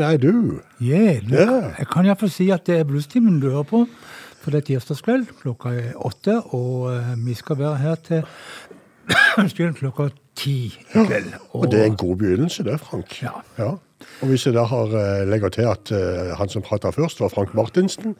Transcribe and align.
can 0.00 0.14
I 0.14 0.16
do? 0.16 0.60
Yeah, 0.80 1.20
du, 1.20 1.34
yeah. 1.34 1.74
Jeg 1.78 1.88
kan 1.92 2.06
iallfall 2.06 2.32
si 2.32 2.48
at 2.50 2.66
det 2.66 2.80
er 2.80 2.88
Bluestimen 2.88 3.40
du 3.40 3.50
hører 3.50 3.68
på. 3.68 3.84
For 4.40 4.54
det 4.54 4.62
er 4.62 4.66
tirsdagskveld. 4.70 5.26
Klokka 5.42 5.74
er 5.76 5.96
åtte, 6.00 6.38
og 6.56 6.88
uh, 6.94 7.12
vi 7.26 7.34
skal 7.36 7.58
være 7.60 7.76
her 7.76 7.94
til 8.00 8.22
klokka 9.80 10.08
ti 10.36 10.72
i 10.72 11.04
kveld. 11.04 11.34
Og 11.52 11.68
det 11.72 11.82
er 11.82 11.90
en 11.90 11.96
god 11.96 12.16
begynnelse, 12.16 12.64
det, 12.64 12.78
Frank. 12.80 13.22
Ja. 13.22 13.74
Og 14.22 14.28
hvis 14.28 14.46
jeg 14.46 14.54
da 14.56 14.62
har, 14.64 14.94
eh, 14.96 15.28
legger 15.28 15.48
til 15.48 15.66
at 15.68 15.92
uh, 15.92 16.32
han 16.38 16.48
som 16.48 16.62
prata 16.62 16.88
først, 16.90 17.20
var 17.20 17.28
Frank 17.28 17.52
Martinsen, 17.54 18.16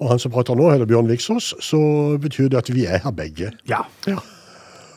og 0.00 0.08
han 0.08 0.18
som 0.18 0.32
prater 0.32 0.56
nå, 0.56 0.70
heter 0.72 0.88
Bjørn 0.88 1.08
Viksås, 1.08 1.52
så 1.60 1.80
betyr 2.20 2.48
det 2.48 2.62
at 2.64 2.72
vi 2.72 2.86
er 2.86 3.04
her 3.04 3.12
begge. 3.12 3.52
ja. 3.68 3.84
Ja. 4.06 4.16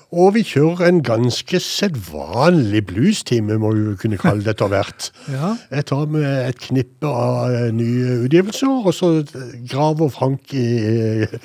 Og 0.10 0.34
vi 0.34 0.42
kjører 0.42 0.88
en 0.88 1.04
ganske 1.06 1.60
sedvanlig 1.62 2.82
bluestime, 2.90 3.60
må 3.62 3.76
vi 3.78 3.94
kunne 4.02 4.18
kalle 4.18 4.42
det 4.46 4.56
etter 4.56 4.72
hvert. 4.72 5.12
Ja. 5.30 5.52
Jeg 5.70 5.86
tar 5.92 6.08
med 6.10 6.26
et 6.26 6.58
knippe 6.64 7.06
av 7.06 7.54
eh, 7.54 7.68
nye 7.76 8.16
utgivelser, 8.26 8.88
og 8.90 8.94
så 8.96 9.12
graver 9.70 10.10
Frank 10.10 10.54
i 10.58 10.66
eh, 10.82 11.38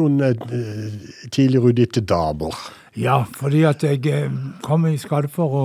noen 0.00 0.18
eh, 0.26 0.98
tidligere 1.30 1.70
utgitte 1.70 2.02
damer. 2.02 2.56
Ja, 2.98 3.22
fordi 3.38 3.62
at 3.70 3.86
jeg 3.86 4.02
eh, 4.10 4.26
kom 4.66 4.88
i 4.90 4.96
skade 4.98 5.30
for 5.30 5.58
å 5.60 5.64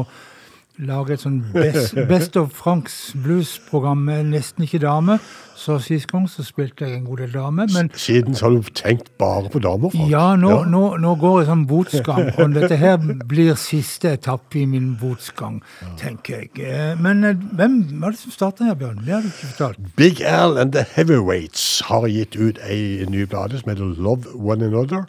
lage 0.80 1.14
et 1.16 1.22
sånn 1.24 1.42
Best, 1.54 1.96
best 2.12 2.36
of 2.38 2.52
Franks 2.54 3.14
blues-program 3.24 4.06
med 4.08 4.32
nesten 4.34 4.66
ikke 4.66 4.80
dame. 4.84 5.20
Så 5.56 5.78
sist 5.80 6.10
gang 6.12 6.26
så 6.28 6.44
spilte 6.44 6.84
jeg 6.84 6.98
en 6.98 7.06
god 7.08 7.22
del 7.24 7.32
dame. 7.32 7.64
Men 7.72 7.88
Siden 7.96 8.36
så 8.36 8.50
har 8.50 8.58
du 8.58 8.72
tenkt 8.76 9.08
bare 9.22 9.48
på 9.54 9.62
damer, 9.64 9.90
Frank. 9.94 10.10
ja, 10.12 10.26
nå, 10.36 10.52
Nå, 10.68 10.82
nå 11.00 11.14
går 11.22 11.38
jeg 11.42 11.48
sånn 11.48 11.64
botsgang, 11.70 12.28
og 12.36 12.58
dette 12.58 12.76
her 12.82 12.98
blir 13.32 13.56
siste 13.60 14.12
etappe 14.18 14.60
i 14.60 14.66
min 14.68 14.92
botsgang, 15.00 15.62
tenker 16.02 16.42
jeg. 16.44 16.52
Eh, 16.60 16.96
Men 17.00 17.24
eh, 17.24 17.40
hvem 17.56 17.78
var 18.04 18.12
det 18.12 18.20
som 18.26 18.36
starta 18.36 18.68
her, 18.68 18.76
Bjørn? 18.82 19.00
Det 19.06 19.16
har 19.16 19.24
du 19.24 19.30
ikke 19.32 19.52
fortalt. 19.54 19.80
Big 19.96 20.20
Al 20.28 20.58
and 20.60 20.76
the 20.76 20.84
Heavyweights 20.98 21.82
har 21.88 22.10
gitt 22.12 22.36
ut 22.36 22.60
ei 22.68 23.06
ny 23.08 23.24
blade 23.26 23.62
som 23.64 23.72
heter 23.72 23.96
Love 23.96 24.36
One 24.36 24.68
Another. 24.68 25.06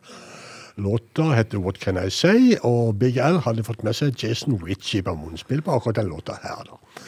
Låta 0.77 1.31
heter 1.33 1.59
What 1.59 1.79
Can 1.81 1.97
I 1.97 2.11
Say, 2.11 2.57
og 2.63 2.99
Big 3.01 3.17
L 3.17 3.41
hadde 3.47 3.65
fått 3.65 3.85
med 3.87 3.97
seg 3.97 4.17
Jason 4.21 4.59
Ritchie 4.61 5.05
på 5.05 5.15
munnspill 5.17 5.63
på 5.65 5.73
akkurat 5.73 6.03
den 6.03 6.11
låta 6.13 6.37
her. 6.43 6.67
da. 6.69 7.05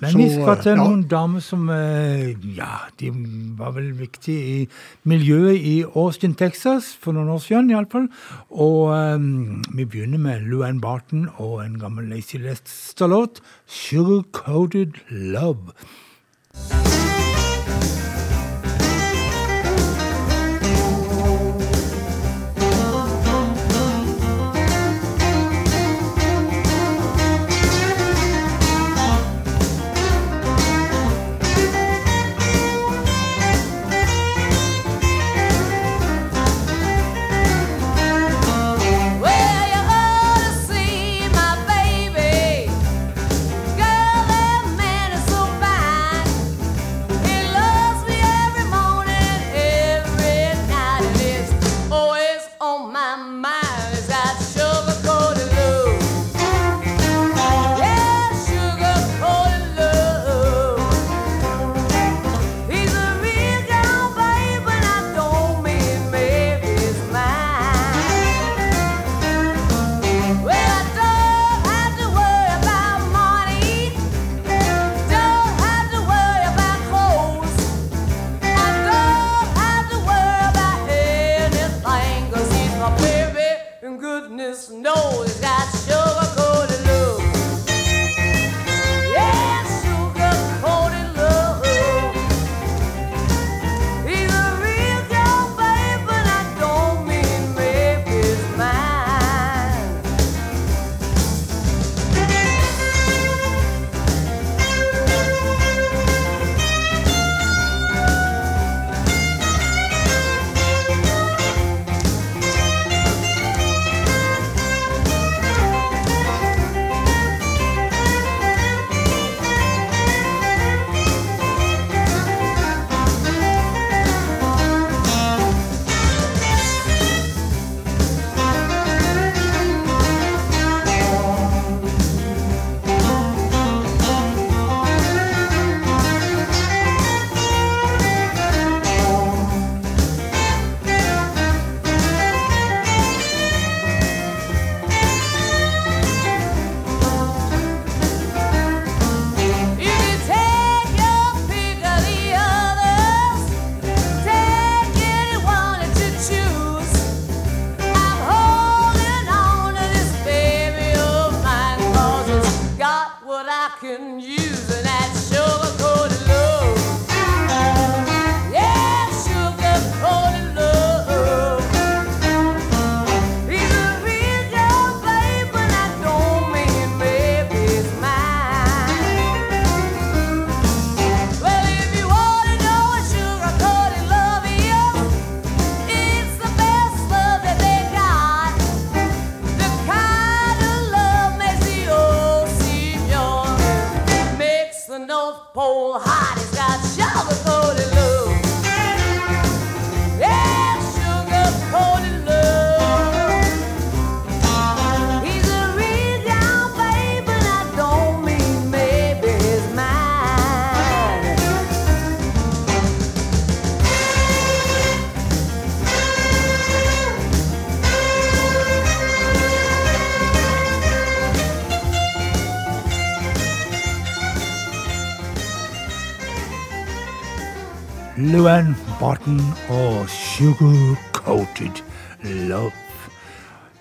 Men 0.00 0.16
vi 0.16 0.26
skal 0.32 0.60
til 0.62 0.72
ja. 0.72 0.80
noen 0.80 1.02
damer 1.08 1.42
som 1.44 1.66
eh, 1.72 2.32
Ja, 2.56 2.86
de 3.00 3.10
var 3.58 3.74
vel 3.76 3.90
viktige 3.98 4.42
i 4.62 4.68
miljøet 5.08 5.60
i 5.60 5.74
Austin, 5.84 6.36
Texas 6.38 6.92
for 7.00 7.16
noen 7.16 7.32
år 7.34 7.42
siden 7.44 7.72
iallfall. 7.72 8.08
Og 8.50 8.92
um, 8.92 9.60
vi 9.74 9.84
begynner 9.84 10.20
med 10.22 10.48
Luann 10.48 10.80
Barton 10.80 11.28
og 11.36 11.60
en 11.64 11.78
gammel 11.80 12.08
Lazy 12.12 12.40
Lester-låt, 12.40 13.42
'Sugar 13.66 14.22
Coated 14.32 15.00
Love'. 15.10 15.72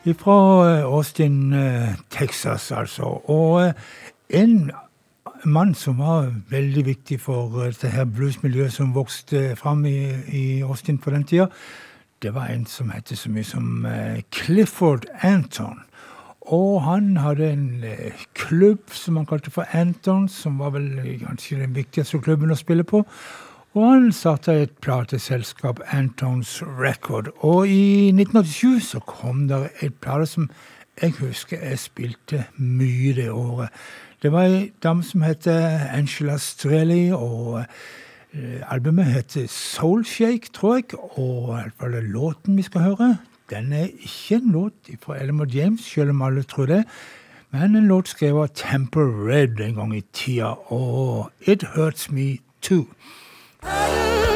Fra 0.02 0.82
Austin, 0.82 1.54
eh, 1.54 1.96
Texas, 2.10 2.72
altså. 2.72 3.04
Og 3.30 3.68
eh, 3.68 3.74
en 4.30 4.72
mann 5.46 5.76
som 5.76 6.00
var 6.00 6.32
veldig 6.50 6.86
viktig 6.86 7.20
for 7.22 7.50
det 7.82 7.92
her 7.92 8.06
bluesmiljøet 8.06 8.74
som 8.74 8.96
vokste 8.96 9.56
fram 9.56 9.86
i, 9.86 10.10
i 10.28 10.62
Austin 10.62 10.98
på 10.98 11.14
den 11.14 11.24
tida, 11.24 11.48
det 12.22 12.34
var 12.34 12.50
en 12.50 12.66
som 12.66 12.90
het 12.90 13.14
så 13.18 13.30
mye 13.30 13.44
som 13.44 13.88
Clifford 14.32 15.06
Anton. 15.22 15.80
Og 16.50 16.82
han 16.82 17.18
hadde 17.22 17.52
en 17.54 17.84
eh, 17.86 18.26
klubb 18.34 18.90
som 18.90 19.20
han 19.20 19.26
kalte 19.30 19.52
for 19.54 19.70
Anton, 19.78 20.28
som 20.30 20.58
var 20.60 20.74
vel 20.74 20.90
kanskje 21.22 21.62
den 21.62 21.76
viktigste 21.76 22.20
klubben 22.24 22.52
å 22.52 22.58
spille 22.58 22.84
på. 22.88 23.04
Og 23.72 23.86
han 23.88 24.10
starta 24.12 24.52
et 24.60 24.72
plateselskap, 24.84 25.80
Antons 25.96 26.58
Record. 26.62 27.30
Og 27.40 27.68
i 27.68 28.10
1987 28.12 28.84
så 28.84 29.00
kom 29.00 29.46
det 29.48 29.70
et 29.80 29.94
plate 30.04 30.26
som 30.28 30.50
jeg 31.02 31.14
husker 31.22 31.62
jeg 31.64 31.80
spilte 31.80 32.42
mye 32.58 33.14
det 33.16 33.30
året. 33.32 33.70
Det 34.22 34.32
var 34.32 34.44
ei 34.44 34.74
dame 34.84 35.04
som 35.08 35.24
het 35.24 35.48
Angela 35.48 36.36
Strelli, 36.38 37.14
og 37.16 37.62
eh, 38.34 38.60
albumet 38.68 39.06
heter 39.06 39.48
Soulshake, 39.48 40.52
tror 40.54 40.76
jeg. 40.76 41.00
Og 41.16 41.48
i 41.48 41.62
hvert 41.62 41.80
fall 41.80 41.96
låten 42.12 42.60
vi 42.60 42.68
skal 42.68 42.82
høre, 42.82 43.18
den 43.50 43.74
er 43.74 43.88
ikke 43.88 44.36
en 44.36 44.52
låt 44.52 44.92
fra 45.02 45.18
Elmer 45.24 45.48
James, 45.48 45.82
selv 45.82 46.10
om 46.10 46.22
alle 46.22 46.44
tror 46.44 46.66
det, 46.66 46.84
men 47.52 47.76
en 47.76 47.88
låt 47.88 48.12
skrevet 48.12 48.52
av 48.52 48.56
Temper 48.56 49.08
Red 49.28 49.60
en 49.60 49.76
gang 49.80 49.96
i 49.96 50.04
tida, 50.14 50.54
og 50.72 51.32
It 51.48 51.64
Hurts 51.74 52.12
Me 52.12 52.38
Too. 52.62 52.86
Bye. 53.62 54.31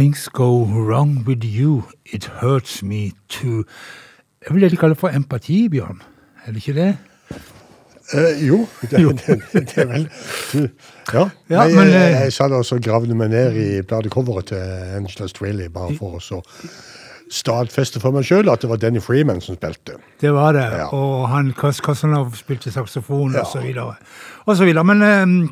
Things 0.00 0.28
go 0.32 0.64
wrong 0.64 1.24
with 1.26 1.44
you, 1.44 1.84
it 2.06 2.24
hurts 2.40 2.82
me 2.82 3.12
too. 3.28 3.64
Jeg 4.46 4.54
vil 4.54 4.62
det 4.62 4.70
de 4.72 4.76
kaller 4.76 4.96
for 4.96 5.08
empati, 5.12 5.68
Bjørn. 5.68 6.00
Er 6.46 6.52
det 6.52 6.62
ikke 6.66 6.74
det? 6.80 6.96
Eh, 8.14 8.46
jo, 8.48 8.66
det, 8.90 9.00
Jo. 9.02 9.10
det, 9.20 9.36
det 9.52 9.76
er 9.78 9.86
vel 9.86 10.06
Ja. 11.14 11.26
Ja, 11.50 11.56
Nei, 11.66 11.74
men, 11.74 11.90
jeg, 11.92 12.14
eh, 12.14 12.20
jeg 12.24 12.32
satt 12.32 12.52
også 12.56 12.78
og 12.80 12.82
gravde 12.82 13.14
meg 13.14 13.28
ned 13.30 13.58
i 13.60 13.66
bladecoveret 13.82 14.48
til 14.54 14.64
Angela 14.96 15.28
Straley, 15.28 15.68
bare 15.68 15.92
for 15.98 16.16
å 16.16 16.40
stadfeste 17.30 18.00
for 18.02 18.16
meg 18.16 18.24
sjøl 18.26 18.48
at 18.50 18.64
det 18.64 18.70
var 18.72 18.80
Danny 18.80 19.02
Freeman 19.04 19.44
som 19.44 19.58
spilte. 19.60 20.00
Det 20.22 20.32
var 20.34 20.56
det. 20.56 20.64
Ja. 20.80 20.88
Og 20.96 21.28
han 21.30 21.52
Kasanov 21.60 22.32
spilte 22.40 22.72
saksofon 22.72 23.36
Ja. 23.36 23.44
og 23.44 23.52
så 23.52 23.60
videre. 23.62 23.98
Og 24.46 24.56
så 24.56 24.64
videre. 24.64 24.84
Men 24.94 25.04
eh, 25.04 25.50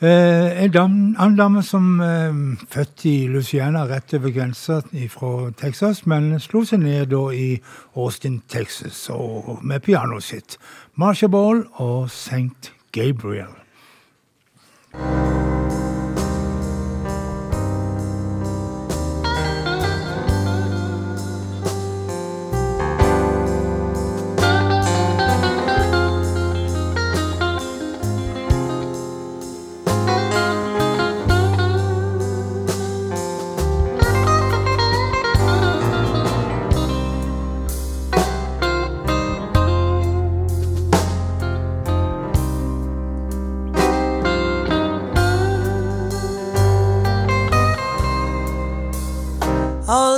eh, 0.00 0.64
en 0.64 0.76
annen 0.80 1.36
dame 1.36 1.62
som 1.62 2.00
eh, 2.00 2.34
født 2.72 3.04
i 3.04 3.14
Louisiana, 3.28 3.84
rett 3.88 4.14
over 4.14 4.30
grensa 4.34 4.80
fra 5.12 5.50
Texas, 5.60 6.06
men 6.06 6.32
slo 6.40 6.64
seg 6.64 6.82
ned 6.84 7.12
da 7.12 7.22
i 7.36 7.60
Austin, 7.94 8.42
Texas, 8.48 9.08
og 9.12 9.60
med 9.62 9.84
pianoet 9.84 10.24
sitt. 10.24 10.58
Marsha 10.96 11.28
Ball 11.28 11.66
og 11.78 12.10
St. 12.10 12.72
Gabriel. 12.92 13.56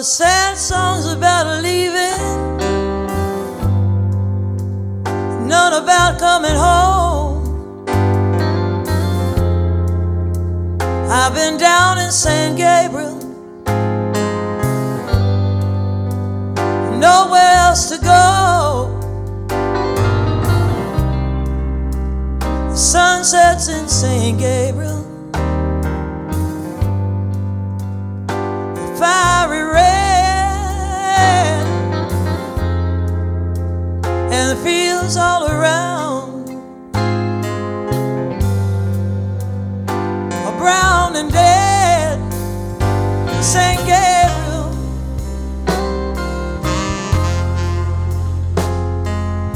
the 0.02 0.06
sad 0.06 0.58
songs 0.58 1.06
about 1.06 1.62
leaving, 1.62 2.18
none 5.46 5.74
about 5.80 6.18
coming 6.18 6.56
home. 6.56 7.86
I've 11.08 11.34
been 11.34 11.56
down 11.56 11.98
in 11.98 12.10
San 12.10 12.56
Gabriel, 12.56 13.14
nowhere 16.98 17.52
else 17.66 17.88
to 17.90 17.98
go. 18.02 18.88
The 22.70 22.74
sun 22.74 23.22
sets 23.22 23.68
in 23.68 23.86
San 23.86 24.36
Gabriel. 24.36 24.91
fields 34.62 35.16
all 35.16 35.48
around 35.50 36.48
are 40.46 40.56
brown 40.56 41.16
and 41.16 41.32
dead. 41.32 42.18
St. 43.42 43.80
Gabriel, 43.90 44.70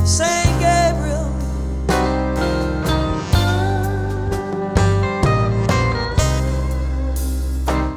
St. 0.05 0.53
Gabriel, 0.59 1.31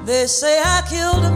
they 0.05 0.27
say 0.27 0.61
I 0.63 0.83
killed 0.87 1.25
a 1.25 1.31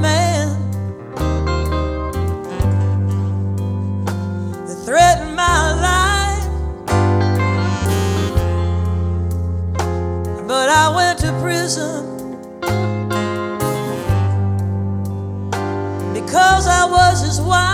This 17.13 17.21
is 17.21 17.41
why. 17.41 17.72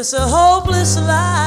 It's 0.00 0.14
a 0.14 0.26
hopeless 0.26 0.96
life. 0.96 1.39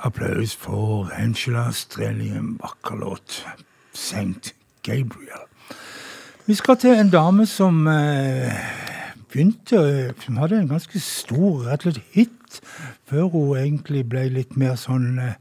Applaus, 0.00 0.54
for 0.54 1.10
Angela 1.16 1.72
Strelium, 1.72 2.58
vakker 2.62 2.96
låt. 2.96 3.44
St. 3.94 4.54
Gabriel. 4.82 5.46
Vi 6.46 6.54
skal 6.54 6.76
til 6.76 6.90
en 6.90 7.10
dame 7.10 7.46
som 7.46 7.86
eh, 7.86 8.52
begynte 9.30 10.14
Som 10.24 10.36
hadde 10.36 10.58
en 10.58 10.68
ganske 10.68 11.00
stor 11.00 11.68
rett 11.68 11.86
og 11.86 11.92
slett 11.92 12.12
hit 12.12 12.60
før 13.08 13.28
hun 13.32 13.58
egentlig 13.58 14.02
ble 14.08 14.26
litt 14.32 14.56
mer 14.56 14.74
sånn 14.80 15.18
eh, 15.22 15.36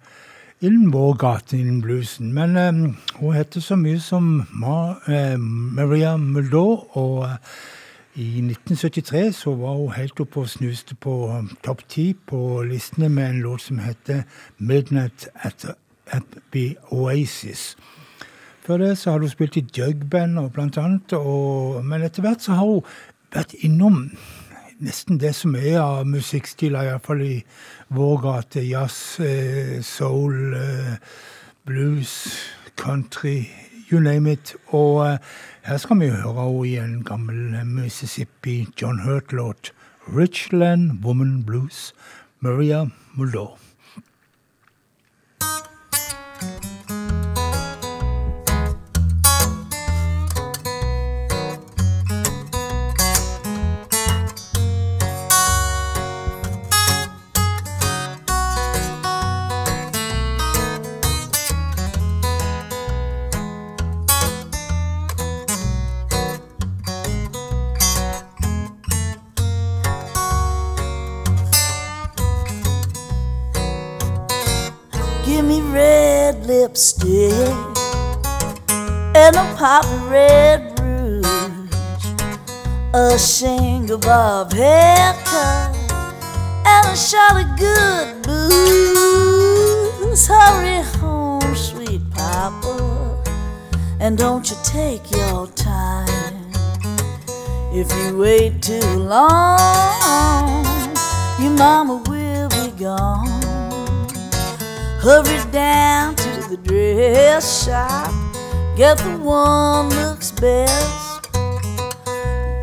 innen 0.62 0.92
vår 0.94 1.16
gate 1.20 1.58
innen 1.58 1.82
bluesen. 1.82 2.34
Men 2.36 2.58
eh, 2.60 2.72
hun 3.20 3.36
heter 3.36 3.64
så 3.64 3.76
mye 3.80 4.00
som 4.00 4.44
Ma, 4.52 4.96
eh, 5.08 5.38
Maria 5.40 6.18
Muldaur, 6.18 6.86
og 6.98 7.24
eh, 7.26 7.38
i 8.16 8.28
1973 8.40 9.32
så 9.36 9.56
var 9.56 9.78
hun 9.80 9.94
helt 9.96 10.20
oppe 10.20 10.40
og 10.40 10.50
snuste 10.50 10.96
på 10.96 11.14
um, 11.32 11.52
topp 11.64 11.84
ti 11.90 12.14
på 12.28 12.64
listene 12.68 13.10
med 13.10 13.30
en 13.30 13.42
låt 13.42 13.62
som 13.62 13.80
heter 13.80 14.24
'Midnight 14.58 15.28
at, 15.36 15.66
at 16.08 16.24
the 16.54 16.76
Oasis'. 16.92 17.76
Før 18.66 18.78
det 18.78 18.98
så 18.98 19.12
hadde 19.12 19.24
hun 19.24 19.30
spilt 19.30 19.58
i 19.58 19.66
jugband 19.78 20.40
og 20.40 20.54
blant 20.54 20.78
annet, 20.78 21.14
og, 21.14 21.86
men 21.86 22.04
etter 22.04 22.22
hvert 22.22 22.42
så 22.42 22.52
har 22.52 22.66
hun 22.66 22.84
vært 23.34 23.54
innom 23.54 24.12
nesten 24.82 25.20
det 25.22 25.34
som 25.36 25.56
er 25.56 25.80
av 25.80 26.06
musikkstiler, 26.10 26.90
iallfall 26.90 27.22
i 27.22 27.44
vår 27.94 28.18
gate. 28.22 28.64
Jazz, 28.66 29.20
eh, 29.20 29.82
soul, 29.82 30.54
eh, 30.54 30.96
blues, 31.66 32.38
country, 32.76 33.50
you 33.92 34.00
name 34.00 34.32
it. 34.32 34.56
Og 34.68 35.08
eh, 35.08 35.18
her 35.62 35.78
skal 35.78 36.00
vi 36.02 36.08
høre 36.10 36.34
henne 36.34 36.68
i 36.68 36.72
en 36.82 37.04
gammel 37.06 37.54
Mississippi 37.70 38.66
John 38.82 39.00
Hurt-låt. 39.06 39.74
'Richland 40.08 41.06
Woman 41.06 41.44
Blues', 41.46 41.94
Maria 42.40 42.86
Muldaur. 43.14 43.61
Lipstick 76.62 77.32
and 79.16 79.36
a 79.36 79.56
pop 79.58 79.84
red 80.12 80.80
rouge, 80.80 81.26
a 82.94 83.18
shingle 83.18 83.98
bob 83.98 84.54
haircut, 84.54 85.76
and 86.68 86.88
a 86.88 86.96
shot 86.96 87.42
of 87.42 87.48
good 87.58 88.22
booze. 88.22 89.48
Hurry 90.28 90.84
home, 91.00 91.56
sweet 91.56 92.02
papa, 92.12 93.24
and 94.00 94.16
don't 94.16 94.48
you 94.48 94.58
take 94.64 95.10
your 95.10 95.48
time. 95.48 96.52
If 97.74 97.92
you 97.98 98.20
wait 98.20 98.62
too 98.62 98.88
long, 99.00 100.64
your 101.42 101.54
mama 101.58 102.04
will 102.08 102.50
be 102.50 102.70
gone. 102.80 103.42
Hurry 105.02 105.42
down 105.52 106.16
to 106.18 106.31
the 106.52 106.58
dress 106.58 107.66
shop. 107.66 108.12
Get 108.76 108.98
the 108.98 109.18
one 109.24 109.88
looks 109.90 110.32
best. 110.32 111.30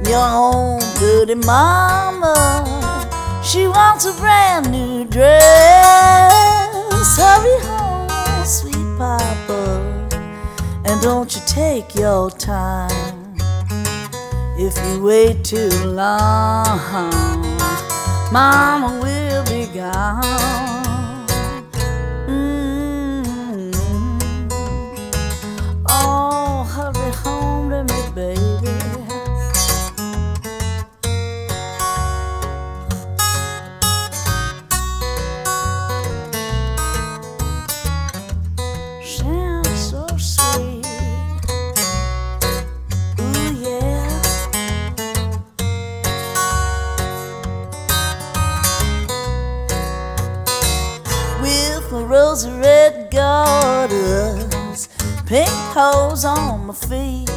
Your 0.07 0.29
own 0.29 0.81
goody 0.99 1.35
mama. 1.35 2.35
She 3.43 3.67
wants 3.67 4.05
a 4.05 4.13
brand 4.13 4.71
new 4.71 5.07
dress. 5.07 5.41
Hurry 7.17 7.59
home, 7.65 8.45
sweet 8.45 8.99
papa. 8.99 10.09
And 10.85 11.01
don't 11.01 11.35
you 11.35 11.41
take 11.47 11.95
your 11.95 12.31
time. 12.31 13.37
If 14.59 14.77
you 14.85 15.03
wait 15.03 15.45
too 15.45 15.71
long, 15.87 16.79
mama 18.31 19.01
will 19.01 19.45
be 19.47 19.67
gone. 19.73 20.88
On 55.79 56.67
my 56.67 56.75
feet, 56.75 57.31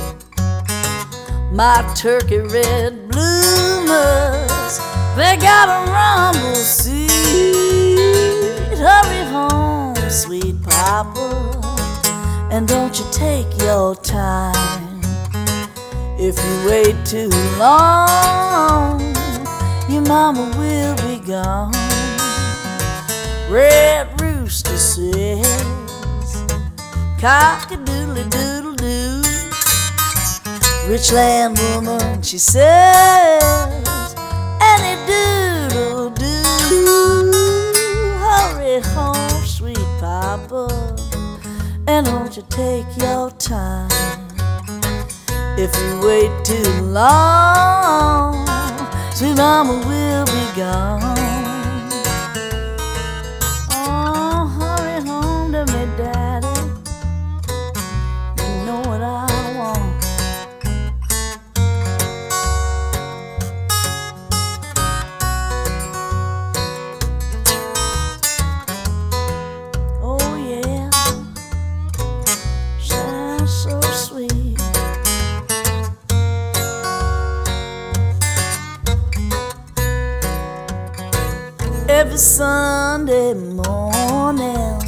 my 1.52 1.94
turkey 1.96 2.40
red 2.40 3.08
bloomers, 3.08 4.80
they 5.16 5.38
got 5.38 5.70
a 5.70 5.92
rumble 5.92 6.56
seat. 6.56 7.08
Hurry 8.80 9.24
home, 9.30 9.96
sweet 10.10 10.56
papa, 10.64 12.50
and 12.52 12.68
don't 12.68 12.98
you 12.98 13.06
take 13.12 13.46
your 13.62 13.94
time. 13.96 15.02
If 16.18 16.36
you 16.44 16.68
wait 16.68 16.96
too 17.06 17.30
long, 17.60 19.02
your 19.88 20.02
mama 20.02 20.52
will 20.58 20.96
be 21.08 21.24
gone. 21.28 21.74
Red 23.52 24.20
rooster 24.20 24.78
says, 24.78 25.64
cock 27.20 27.72
a. 27.72 27.91
Richland 30.88 31.58
woman, 31.60 32.22
she 32.22 32.38
says, 32.38 33.44
any 34.62 34.96
doodle 35.08 36.10
doo. 36.10 37.32
Hurry 38.20 38.82
home, 38.82 39.46
sweet 39.46 39.78
papa, 40.00 40.68
and 41.88 42.06
don't 42.06 42.36
you 42.36 42.44
take 42.50 42.86
your 42.98 43.32
time. 43.32 43.90
If 45.58 45.76
you 45.78 46.00
wait 46.06 46.32
too 46.44 46.82
long, 46.82 48.46
sweet 49.14 49.38
mama 49.38 49.74
will 49.88 50.26
be 50.26 50.60
gone. 50.60 51.31
Every 82.12 82.20
Sunday 82.20 83.34
morning, 83.34 84.82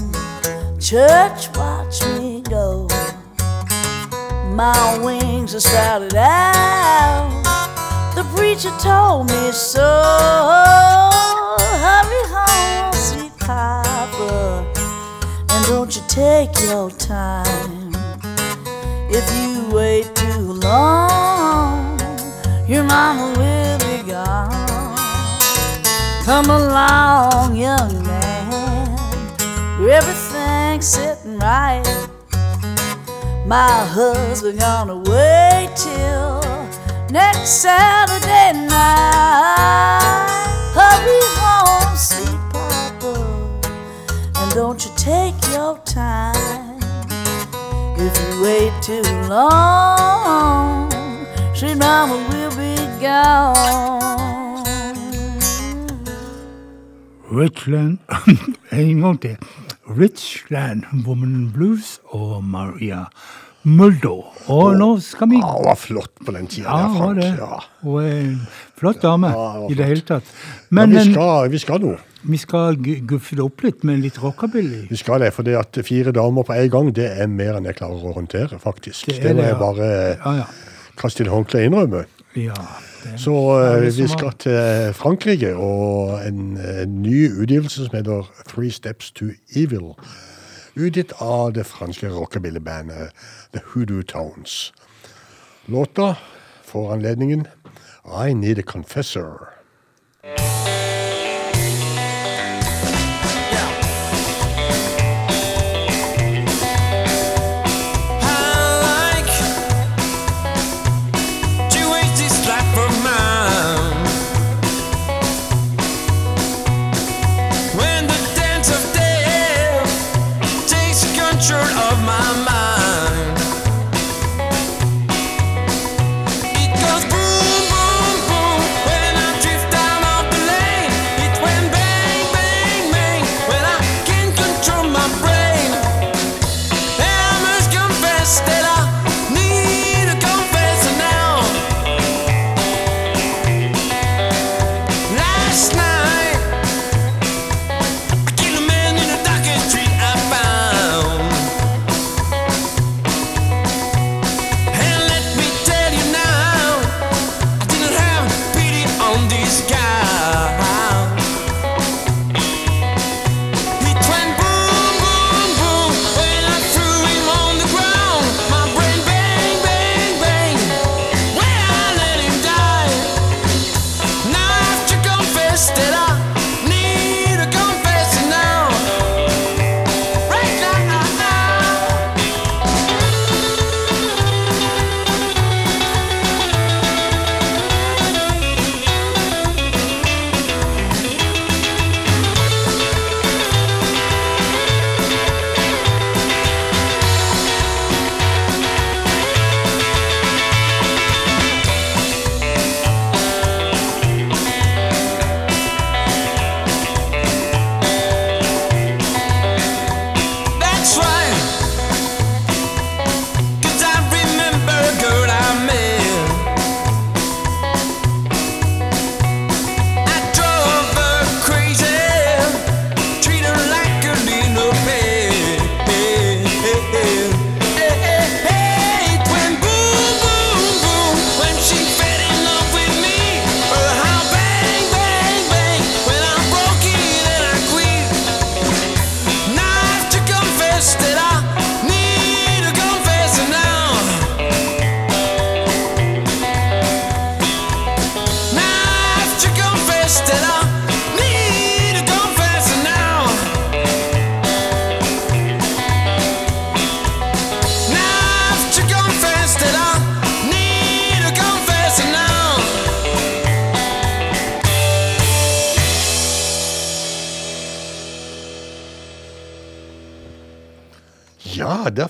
church 0.78 1.48
watch 1.56 2.06
me 2.20 2.42
go. 2.42 2.86
My 4.50 5.00
wings 5.02 5.56
are 5.56 5.62
sprouted 5.62 6.16
out. 6.16 7.32
The 8.14 8.26
preacher 8.36 8.74
told 8.78 9.28
me 9.30 9.54
so. 9.54 9.90
Hurry 11.86 12.24
home, 12.28 12.92
sweet 12.92 13.40
papa, 13.40 14.68
and 15.48 15.66
don't 15.68 15.96
you 15.96 16.02
take 16.10 16.52
your 16.64 16.92
time. 16.92 17.94
If 19.10 19.26
you 19.38 19.74
wait 19.74 20.14
too 20.14 20.60
long, 20.60 21.98
your 22.68 22.84
mama 22.84 23.34
will. 23.40 23.63
Come 26.24 26.50
along, 26.50 27.58
young 27.58 28.02
man. 28.06 28.98
everything's 29.90 30.88
sitting 30.88 31.38
right. 31.38 31.84
My 33.46 33.68
husband 33.92 34.58
gonna 34.58 34.96
wait 35.00 35.70
till 35.76 36.40
next 37.12 37.62
Saturday 37.62 38.54
night. 38.68 40.00
Hurry 40.74 41.20
home, 41.42 41.98
sweet 41.98 42.40
papa, 42.54 43.60
and 44.38 44.52
don't 44.54 44.82
you 44.86 44.92
take 44.96 45.36
your 45.52 45.78
time. 45.80 46.80
If 48.00 48.16
you 48.24 48.42
wait 48.42 48.72
too 48.82 49.04
long, 49.28 50.90
sweet 51.54 51.76
mama 51.76 52.16
will 52.30 52.52
be 52.56 52.78
gone. 53.02 54.03
Richland 57.34 57.98
En 58.72 59.02
gang 59.02 59.20
til. 59.24 59.38
Richland 60.00 60.84
Woman 61.06 61.52
Blues 61.54 61.98
og 62.14 62.44
Maria 62.44 63.06
Muldo. 63.64 64.26
Og 64.52 64.74
nå 64.76 64.90
skal 65.00 65.30
vi 65.32 65.38
Ja, 65.40 65.54
hun 65.56 65.66
var 65.70 65.78
flott 65.80 66.12
på 66.26 66.34
den 66.36 66.48
tida. 66.52 66.68
Ja, 66.68 66.88
var 67.00 67.14
det. 67.16 67.30
Ja. 67.40 67.60
Hun 67.84 68.04
er 68.04 68.18
en 68.20 68.34
flott 68.80 69.00
dame 69.06 69.30
Ja, 69.32 69.46
hun 69.62 69.72
i 69.72 69.78
det 69.80 69.88
hele 69.88 70.04
tatt. 70.08 70.28
Men, 70.70 70.90
Men 70.92 70.98
vi, 70.98 71.14
skal, 71.14 71.52
vi 71.54 71.62
skal 71.64 71.80
nå. 71.86 71.94
vi 72.28 72.38
skal 72.42 72.76
guffe 73.08 73.36
det 73.40 73.44
opp 73.46 73.64
litt 73.64 73.84
med 73.88 74.04
litt 74.04 74.20
rockabilly. 74.24 74.84
Vi 74.92 75.00
skal 75.00 75.24
det, 75.24 75.32
for 75.36 75.48
det 75.48 75.56
at 75.60 75.80
fire 75.88 76.12
damer 76.16 76.44
på 76.48 76.54
en 76.60 76.70
gang, 76.76 76.92
det 76.96 77.08
er 77.24 77.28
mer 77.32 77.56
enn 77.60 77.68
jeg 77.72 77.80
klarer 77.80 78.04
å 78.12 78.16
håndtere, 78.20 78.60
faktisk. 78.60 79.08
Det 79.08 79.22
Det, 79.22 79.24
det 79.30 79.36
må 79.40 79.48
jeg 79.48 79.56
ja. 79.56 79.60
bare 79.64 79.92
Ja, 80.18 80.36
ja. 80.44 80.50
kaste 81.00 81.24
inn 81.24 81.32
håndkleet 81.32 81.68
og 81.68 81.72
innrømme. 81.72 82.06
ja 82.36 82.60
Så 83.18 83.34
eh, 83.60 83.88
er 83.88 83.92
vi 83.92 84.08
skal 84.08 84.34
til 84.40 84.94
Frankrike 84.94 85.56
og 85.56 86.20
en 86.28 86.58
eh, 86.58 86.84
ny 86.88 87.30
utgivelse 87.32 87.86
som 87.86 87.98
heter 87.98 88.30
Three 88.50 88.72
Steps 88.72 89.12
to 89.12 89.32
Evil. 89.56 89.94
Utgitt 90.76 91.14
av 91.22 91.54
det 91.54 91.66
franske 91.70 92.10
rockabillybandet 92.10 93.14
The 93.54 93.62
Hoodoo 93.74 94.02
Tones. 94.02 94.74
Låta 95.66 96.16
får 96.66 96.94
anledningen 96.94 97.48
I 98.28 98.34
Need 98.34 98.60
a 98.60 98.66
Confessor. 98.66 99.53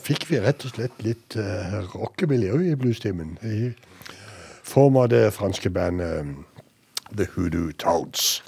Fikk 0.04 0.26
vi 0.30 0.40
rett 0.44 0.66
og 0.68 0.74
slett 0.76 1.04
litt 1.06 1.38
uh, 1.40 1.80
rockemiljø 1.94 2.60
i 2.72 2.76
bluestimen. 2.80 3.38
I 3.44 3.72
form 4.64 4.98
av 5.02 5.10
det 5.14 5.26
franske 5.36 5.70
bandet 5.74 6.22
um, 6.24 6.34
The 7.16 7.28
Hoodoo 7.36 7.72
Tones. 7.80 8.42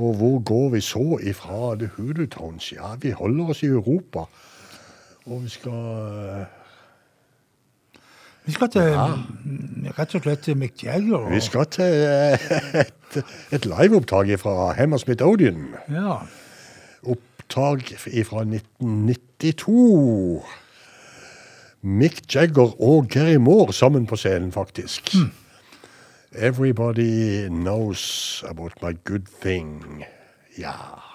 Og 0.00 0.14
hvor 0.20 0.38
går 0.48 0.68
vi 0.76 0.80
så 0.84 1.18
ifra 1.28 1.74
The 1.80 1.90
Hoodoo 1.96 2.26
Tones? 2.32 2.70
Ja, 2.72 2.94
vi 3.00 3.10
holder 3.16 3.52
oss 3.54 3.62
i 3.62 3.70
Europa. 3.72 4.26
Og 5.26 5.42
vi 5.44 5.48
skal 5.52 5.72
uh, 5.72 6.56
Vi 8.46 8.54
skal 8.56 8.70
til 8.72 8.86
ja. 8.88 9.02
rett 9.98 10.14
og 10.16 10.22
slett 10.24 10.40
til 10.46 10.56
Mick 10.58 10.80
Jagger. 10.84 11.18
og- 11.18 11.32
Vi 11.34 11.40
skal 11.44 11.66
til 11.66 11.84
et, 12.82 13.18
et 13.52 13.66
liveopptak 13.68 14.32
fra 14.40 14.72
Hammersmith 14.78 15.22
Odeon. 15.26 15.68
Ja. 15.92 16.16
Opptak 17.50 17.98
fra 17.98 18.40
1992. 18.44 20.42
Mick 21.82 22.34
Jagger 22.34 22.82
og 22.82 23.08
Gary 23.08 23.34
Moore 23.34 23.72
sammen 23.72 24.06
på 24.06 24.16
scenen, 24.16 24.52
faktisk. 24.52 25.14
Everybody 26.32 27.48
knows 27.48 28.44
about 28.48 28.72
my 28.82 28.92
good 29.04 29.26
thing. 29.42 30.04
Ja. 30.58 31.09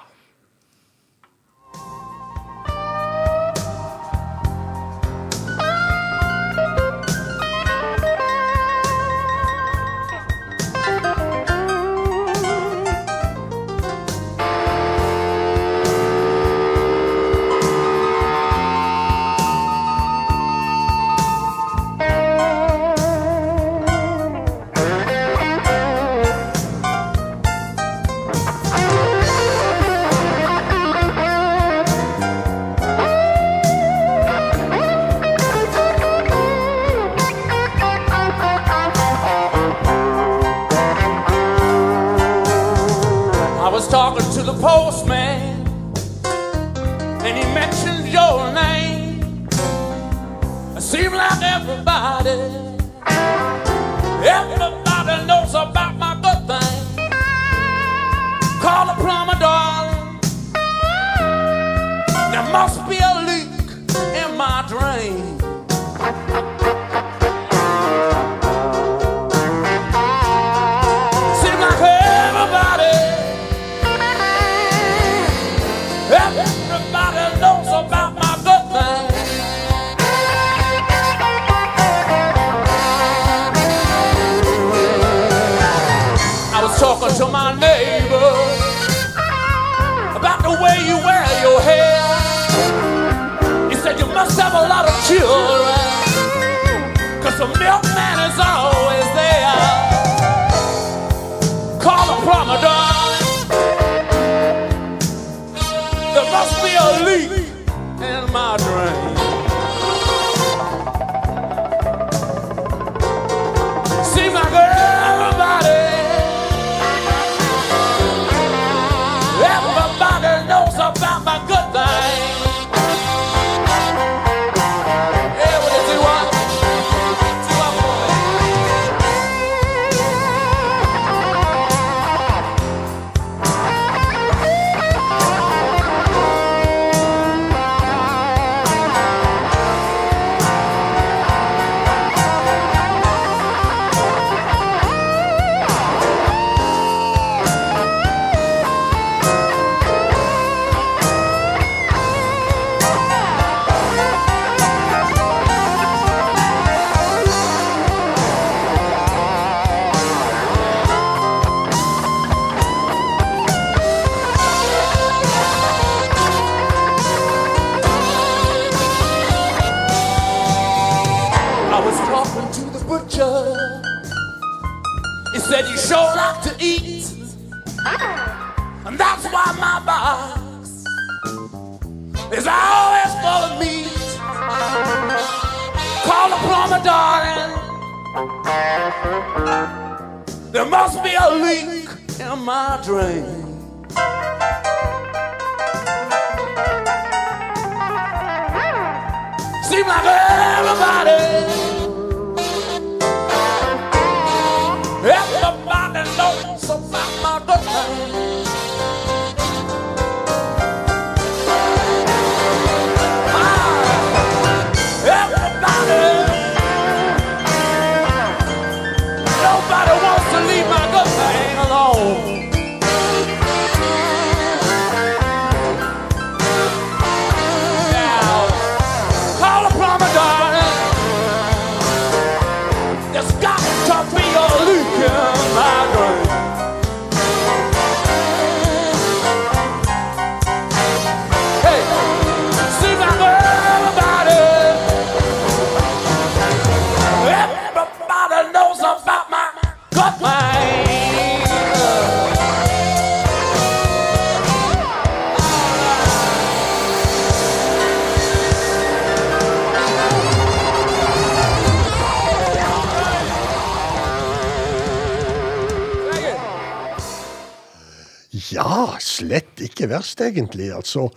Ikke 269.86 269.94
verst, 269.94 270.22
egentlig. 270.22 270.72
Altså, 270.74 271.10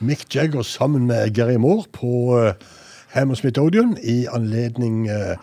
Mick 0.00 0.34
Jagger 0.34 0.62
sammen 0.62 1.06
med 1.06 1.34
Gary 1.34 1.56
Moore 1.56 1.84
på 1.92 2.06
uh, 2.38 2.52
Hammersmith 3.08 3.60
Odeon 3.60 3.96
i 4.02 4.26
anledning 4.32 5.10
uh, 5.10 5.36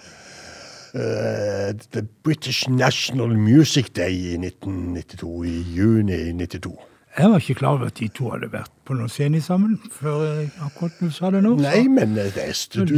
uh, 0.93 1.73
The 1.93 2.03
British 2.23 2.69
National 2.69 3.37
Music 3.37 3.85
Day 3.95 4.11
i 4.11 4.33
1992, 4.37 5.43
i 5.45 5.65
juni 5.77 6.31
92. 6.45 6.77
Jeg 7.17 7.29
var 7.29 7.37
ikke 7.37 7.53
klar 7.53 7.69
over 7.69 7.85
at 7.85 7.99
de 7.99 8.07
to 8.07 8.29
hadde 8.33 8.47
vært 8.49 8.71
på 8.87 8.95
noen 8.97 9.09
scene 9.09 9.37
sammen 9.41 9.75
før 9.93 10.47
akkurat 10.65 10.95
du 10.97 11.11
sa 11.13 11.29
det 11.29 11.43
nå. 11.45 11.51
Nei, 11.61 11.83
men 11.85 12.15
det 12.17 12.31
er, 12.41 12.53
Du 12.73 12.95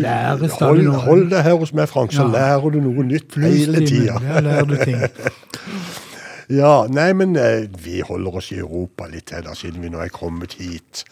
hold, 0.55 0.87
hold 1.03 1.25
deg 1.33 1.43
her 1.43 1.57
hos 1.59 1.73
meg, 1.75 1.89
Frank, 1.91 2.15
så 2.15 2.23
Ja. 2.23 2.31
lærer 2.31 2.69
du 2.71 2.79
noe 2.79 3.03
nytt 3.03 3.35
hele 3.35 3.83
tida. 3.83 4.19
men 4.23 4.43
lærer 4.43 4.63
du 4.71 4.77
ting. 4.85 5.03
Ja, 6.49 6.85
nei, 6.91 7.11
men 7.17 7.35
eh, 7.35 7.65
vi 7.81 8.01
holder 8.05 8.35
oss 8.41 8.51
i 8.53 8.59
Europa 8.61 9.07
litt 9.09 9.25
til, 9.31 9.41
da, 9.47 9.55
siden 9.57 9.81
vi 9.81 9.89
nå 9.89 10.01
er 10.03 10.11
kommet 10.13 10.53
hit. 10.59 11.03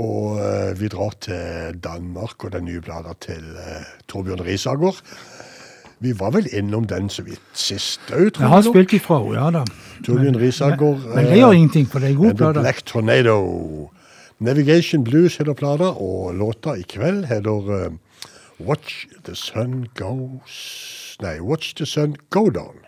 Og 0.00 0.38
eh, 0.42 0.72
vi 0.78 0.88
drar 0.90 1.14
til 1.22 1.76
Danmark 1.82 2.44
og 2.46 2.52
den 2.56 2.64
nye 2.66 2.80
plata 2.82 3.14
til 3.22 3.44
eh, 3.58 3.86
Torbjørn 4.10 4.42
Risager. 4.46 4.98
Vi 6.00 6.14
var 6.16 6.30
vel 6.32 6.46
innom 6.56 6.86
den 6.88 7.10
så 7.12 7.22
vidt 7.26 7.42
sist 7.54 8.00
òg, 8.10 8.30
tror 8.32 8.42
Jeg 8.46 8.48
har 8.48 8.62
jeg. 8.62 8.64
nok. 8.70 8.74
spilt 8.74 8.92
ifra 8.96 9.18
henne, 9.20 9.34
ja 9.36 9.50
da. 9.58 9.64
Torbjørn 10.06 10.38
Risager. 10.40 11.02
Men 11.14 11.26
det 11.28 11.38
gjør 11.42 11.52
ingenting, 11.58 11.88
for 11.92 12.00
det 12.02 12.10
er 12.10 12.20
god 12.22 12.34
plate. 12.40 12.60
Black 12.64 12.82
Tornado. 12.88 13.38
Navigation 14.40 15.04
Blues 15.04 15.36
heter 15.36 15.52
plata, 15.54 15.90
og 16.00 16.34
låta 16.34 16.74
i 16.80 16.86
kveld 16.88 17.26
heter 17.28 17.74
eh, 17.84 17.90
Watch 18.60 19.06
the 19.24 19.34
Sun 19.36 19.86
Goes 19.96 21.16
Nei, 21.20 21.36
Watch 21.40 21.74
the 21.76 21.86
Sun 21.86 22.16
Go 22.30 22.48
Down. 22.48 22.80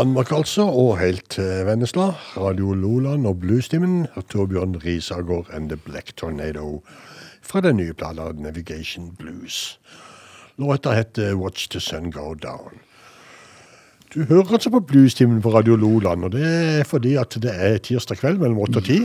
Danmark 0.00 0.32
altså, 0.32 0.62
og 0.62 0.98
helt 0.98 1.26
til 1.30 1.66
Vennesla. 1.66 2.06
Radio 2.36 2.72
Loland 2.72 3.26
og 3.26 3.40
Bluestimen. 3.40 4.06
Torbjørn 4.30 4.76
Risagård 4.84 5.46
and 5.52 5.68
The 5.68 5.76
Black 5.76 6.16
Tornado. 6.16 6.82
Fra 7.42 7.60
den 7.60 7.76
nye 7.76 7.92
plata 7.92 8.32
Navigation 8.32 9.10
Blues. 9.18 9.80
Låta 10.56 10.92
heter 10.92 11.34
Watch 11.34 11.68
the 11.68 11.80
Sun 11.80 12.10
Go 12.10 12.34
Down. 12.34 12.80
Du 14.14 14.24
hører 14.24 14.52
altså 14.52 14.70
på 14.70 14.80
Bluestimen 14.80 15.42
på 15.42 15.52
Radio 15.52 15.76
Loland, 15.76 16.24
og 16.24 16.32
det 16.32 16.46
er 16.46 16.84
fordi 16.84 17.14
at 17.14 17.36
det 17.42 17.52
er 17.54 17.76
tirsdag 17.78 18.16
kveld 18.16 18.38
mellom 18.38 18.58
8 18.58 18.76
og 18.76 18.84
10. 18.84 19.00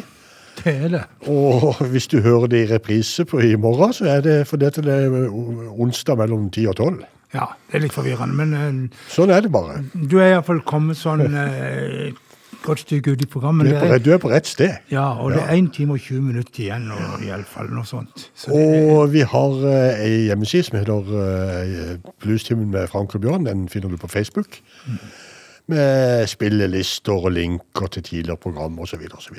Det 0.64 0.76
er 0.76 0.88
det. 0.88 1.04
Og 1.28 1.76
hvis 1.92 2.08
du 2.08 2.22
hører 2.22 2.48
det 2.48 2.70
i 2.70 2.74
reprise 2.74 3.26
på 3.26 3.40
i 3.40 3.56
morgen, 3.56 3.94
så 3.94 4.06
er 4.06 4.22
det 4.22 4.48
fordi 4.48 4.66
at 4.66 4.76
det 4.76 4.94
er 4.94 5.28
onsdag 5.76 6.18
mellom 6.18 6.50
10 6.50 6.66
og 6.68 6.76
12. 6.76 7.06
Ja, 7.36 7.50
det 7.70 7.76
er 7.82 7.84
litt 7.84 7.94
forvirrende, 7.96 8.36
men 8.40 8.54
eh, 8.56 9.02
Sånn 9.12 9.34
er 9.36 9.42
det 9.44 9.52
bare. 9.52 9.82
du 9.94 10.18
er 10.24 10.38
iallfall 10.38 10.62
kommet 10.66 10.96
sånn 10.98 11.26
eh, 11.44 12.14
godt 12.66 12.80
stykke 12.86 13.12
ut 13.14 13.22
i 13.22 13.28
programmet. 13.30 13.68
Du 13.68 13.76
er 13.76 13.84
på, 13.84 13.98
du 14.02 14.08
er 14.16 14.22
på 14.24 14.30
rett 14.32 14.48
sted. 14.50 14.78
Ja, 14.90 15.04
og 15.22 15.34
det 15.36 15.42
Ja. 15.44 15.50
er 15.52 15.60
1 15.60 15.68
time 15.76 15.94
og 15.94 16.00
20 16.02 16.22
minutter 16.32 16.64
igjen, 16.64 16.88
og 16.96 17.22
i 17.22 17.30
alle 17.36 17.46
fall 17.46 17.68
noe 17.70 17.86
sånt. 17.86 18.30
Så 18.34 18.50
det, 18.56 18.88
Og 18.90 19.12
vi 19.14 19.22
har 19.22 19.68
eh, 19.70 20.00
ei 20.08 20.16
hjemmeside 20.32 20.64
som 20.70 20.80
heter 20.80 21.12
eh, 21.22 21.98
Bluestimen 22.24 22.72
med 22.72 22.88
Frank 22.90 23.14
og 23.16 23.22
Bjørn. 23.22 23.46
Den 23.46 23.68
finner 23.70 23.90
du 23.94 23.98
på 24.02 24.08
Facebook. 24.10 24.62
Med 25.68 26.28
spillelister 26.30 27.14
og 27.26 27.32
linker 27.34 27.88
til 27.92 28.04
tidligere 28.04 28.38
program 28.38 28.80
osv. 28.80 29.02
osv. 29.18 29.38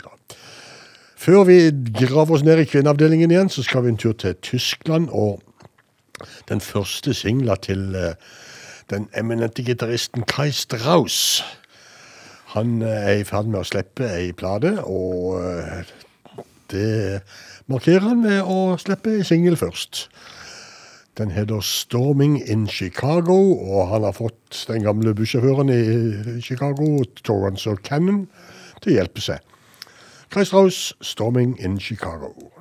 Før 1.17 1.45
vi 1.49 1.59
graver 2.07 2.35
oss 2.35 2.43
ned 2.45 2.59
i 2.59 2.65
kvinneavdelingen 2.69 3.31
igjen, 3.31 3.49
så 3.51 3.63
skal 3.63 3.85
vi 3.87 3.89
en 3.95 3.97
tur 3.97 4.13
til 4.13 4.35
Tyskland. 4.43 5.09
Og 5.15 5.41
den 6.49 6.61
første 6.61 7.15
singla 7.15 7.57
til 7.63 7.95
eh, 7.95 8.15
den 8.91 9.09
eminente 9.17 9.63
gitaristen 9.63 10.25
Kai 10.29 10.51
Strauss. 10.51 11.45
Han 12.55 12.83
eh, 12.83 12.89
er 12.89 13.21
i 13.21 13.25
ferd 13.25 13.51
med 13.51 13.61
å 13.61 13.69
slippe 13.69 14.09
ei 14.17 14.33
plate, 14.37 14.77
og 14.85 15.41
eh, 15.43 15.93
det 16.73 17.23
markerer 17.71 18.09
han 18.09 18.25
ved 18.25 18.43
å 18.43 18.77
slippe 18.81 19.19
ei 19.19 19.27
singel 19.27 19.59
først. 19.61 20.09
Den 21.17 21.31
heter 21.31 21.61
'Storming 21.61 22.43
in 22.45 22.67
Chicago', 22.69 23.57
og 23.73 23.89
han 23.89 24.03
har 24.03 24.13
fått 24.13 24.67
den 24.69 24.83
gamle 24.83 25.15
bussjåføren 25.15 25.73
i 25.73 26.41
Chicago, 26.43 27.05
Torrance 27.25 27.77
Cannon, 27.85 28.27
til 28.83 28.93
å 28.93 28.97
hjelpe 29.01 29.25
seg. 29.25 29.41
Kai 30.31 30.45
Strauss, 30.45 30.93
'Storming 31.01 31.57
in 31.65 31.81
Chicago'. 31.81 32.56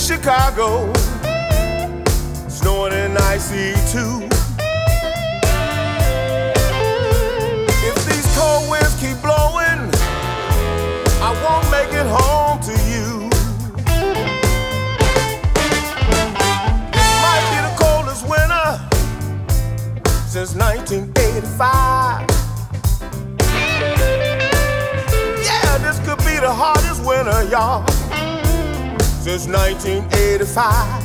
Chicago, 0.00 0.90
snowing 2.48 2.92
and 2.94 3.18
icy 3.18 3.74
too. 3.92 4.26
If 7.84 7.94
these 8.06 8.26
cold 8.34 8.70
winds 8.70 8.98
keep 8.98 9.20
blowing, 9.20 9.90
I 11.20 11.30
won't 11.44 11.70
make 11.70 11.92
it 11.92 12.06
home 12.06 12.60
to 12.60 12.72
you. 12.88 13.28
This 16.90 17.10
might 17.22 17.44
be 17.52 17.58
the 17.60 17.74
coldest 17.78 18.24
winter 18.26 18.80
since 20.26 20.54
1985. 20.54 22.26
Yeah, 25.44 25.78
this 25.78 25.98
could 26.00 26.18
be 26.24 26.40
the 26.40 26.50
hardest 26.50 27.04
winter, 27.04 27.42
y'all 27.50 27.99
since 29.20 29.46
1985. 29.46 31.02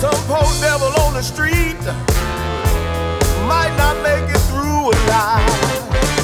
Some 0.00 0.18
poor 0.26 0.50
devil 0.60 0.88
on 1.02 1.14
the 1.14 1.22
street 1.22 1.78
might 3.46 3.72
not 3.78 4.02
make 4.02 4.28
it 4.28 4.40
through 4.50 4.90
alive. 4.90 6.21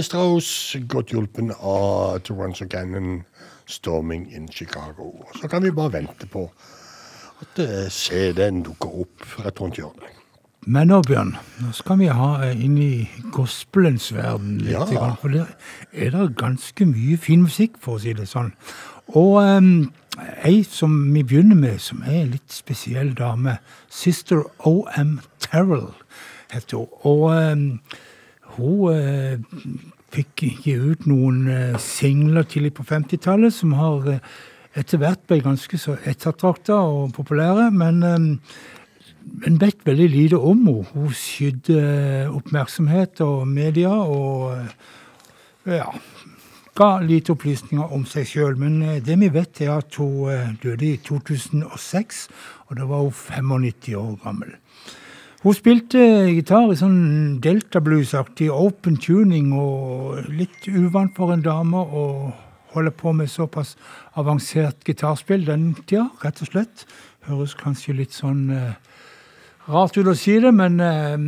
Strauss, 0.00 0.76
godt 0.88 1.12
hjulpen 1.12 1.52
av 1.60 2.18
Toronto 2.24 2.64
Cannon, 2.70 3.24
'Storming 3.66 4.32
in 4.34 4.48
Chicago'. 4.48 5.26
Så 5.40 5.48
kan 5.48 5.62
vi 5.62 5.70
bare 5.70 5.92
vente 5.92 6.26
på 6.26 6.50
at 7.40 7.58
eh, 7.58 7.90
CD-en 7.90 8.62
dukker 8.62 9.00
opp 9.04 9.26
rett 9.44 9.60
rundt 9.60 9.76
hjørnet. 9.76 10.18
Men 10.66 10.92
nå, 10.92 11.00
Bjørn, 11.02 11.32
nå 11.58 11.72
skal 11.74 11.98
vi 11.98 12.06
ha 12.14 12.28
eh, 12.46 12.64
inn 12.64 12.76
i 12.78 13.08
gospelens 13.34 14.12
verden 14.14 14.60
litt. 14.62 14.76
Ja. 14.76 14.84
grann, 14.86 15.16
For 15.20 15.28
der 15.28 15.50
er 15.92 16.14
det 16.14 16.36
ganske 16.38 16.86
mye 16.86 17.16
fin 17.18 17.42
musikk, 17.42 17.80
for 17.82 17.98
å 17.98 18.02
si 18.04 18.14
det 18.14 18.28
sånn. 18.30 18.52
Og 19.18 19.40
um, 19.42 19.90
ei 20.46 20.62
som 20.62 20.94
vi 21.10 21.24
begynner 21.26 21.58
med, 21.58 21.80
som 21.82 22.04
er 22.06 22.22
en 22.22 22.30
litt 22.36 22.54
spesiell 22.54 23.10
dame, 23.18 23.56
Sister 23.90 24.44
O.M. 24.68 25.18
Terrell 25.42 25.90
heter 26.54 26.84
hun. 26.84 26.94
Og 27.10 27.24
um, 27.34 27.66
hun 28.56 28.92
eh, 28.92 29.38
fikk 30.12 30.44
gi 30.64 30.74
ut 30.76 31.06
noen 31.08 31.46
eh, 31.50 31.78
singler 31.80 32.46
tidlig 32.48 32.74
på 32.76 32.86
50-tallet 32.88 33.54
som 33.54 33.74
har 33.78 34.08
eh, 34.12 34.32
etter 34.78 35.00
hvert 35.02 35.22
ble 35.28 35.42
ganske 35.44 35.78
så 35.80 35.98
ettertrakta 36.08 36.78
og 36.88 37.12
populære. 37.16 37.68
Men 37.76 38.00
en 38.06 39.58
vet 39.60 39.84
veldig 39.84 40.08
lite 40.08 40.38
om 40.40 40.62
henne. 40.64 40.86
Hun 40.94 41.12
skydde 41.12 42.30
oppmerksomhet 42.32 43.20
og 43.20 43.44
media 43.50 43.92
og 43.92 44.56
ja, 45.68 45.90
ga 46.72 46.88
lite 47.04 47.36
opplysninger 47.36 47.92
om 47.92 48.08
seg 48.08 48.30
sjøl. 48.30 48.56
Men 48.56 48.80
det 49.04 49.18
vi 49.20 49.28
vet, 49.34 49.60
er 49.60 49.74
at 49.76 50.00
hun 50.00 50.56
døde 50.64 50.88
i 50.88 50.96
2006, 51.04 52.24
og 52.70 52.80
da 52.80 52.88
var 52.88 53.04
hun 53.04 53.12
95 53.12 54.00
år 54.00 54.16
gammel. 54.24 54.56
Hun 55.42 55.56
spilte 55.58 55.98
gitar 56.30 56.68
i 56.70 56.76
sånn 56.78 57.40
delta 57.42 57.80
blues-aktig 57.82 58.46
open 58.54 58.94
tuning 59.02 59.48
og 59.58 60.28
litt 60.30 60.68
uvant 60.70 61.16
for 61.16 61.32
en 61.34 61.42
dame 61.42 61.80
å 61.82 62.04
holde 62.76 62.92
på 62.94 63.10
med 63.10 63.26
såpass 63.26 63.72
avansert 64.14 64.86
gitarspill 64.86 65.42
den 65.48 65.72
tida, 65.80 66.04
rett 66.22 66.38
og 66.44 66.52
slett. 66.52 66.84
Høres 67.26 67.56
kanskje 67.58 67.96
litt 67.98 68.14
sånn 68.14 68.44
eh, 68.54 68.78
rart 69.66 69.98
ut 69.98 70.12
å 70.12 70.14
si 70.14 70.36
det, 70.44 70.52
men 70.54 70.78
eh, 70.78 71.18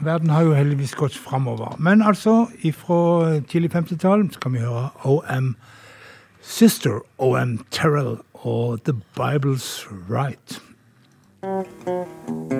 verden 0.00 0.32
har 0.32 0.48
jo 0.48 0.56
heldigvis 0.56 0.96
gått 0.96 1.20
framover. 1.20 1.76
Men 1.76 2.00
altså, 2.00 2.46
ifra 2.64 3.36
tidlig 3.52 3.74
50-tall 3.76 4.30
skal 4.32 4.56
vi 4.56 4.64
høre 4.64 4.88
OM 5.04 5.52
Sister 6.40 7.02
OM 7.20 7.58
Terrell 7.68 8.16
og 8.48 8.80
The 8.88 8.96
Bible's 9.12 9.84
Right. 10.08 10.62
Know 11.42 12.57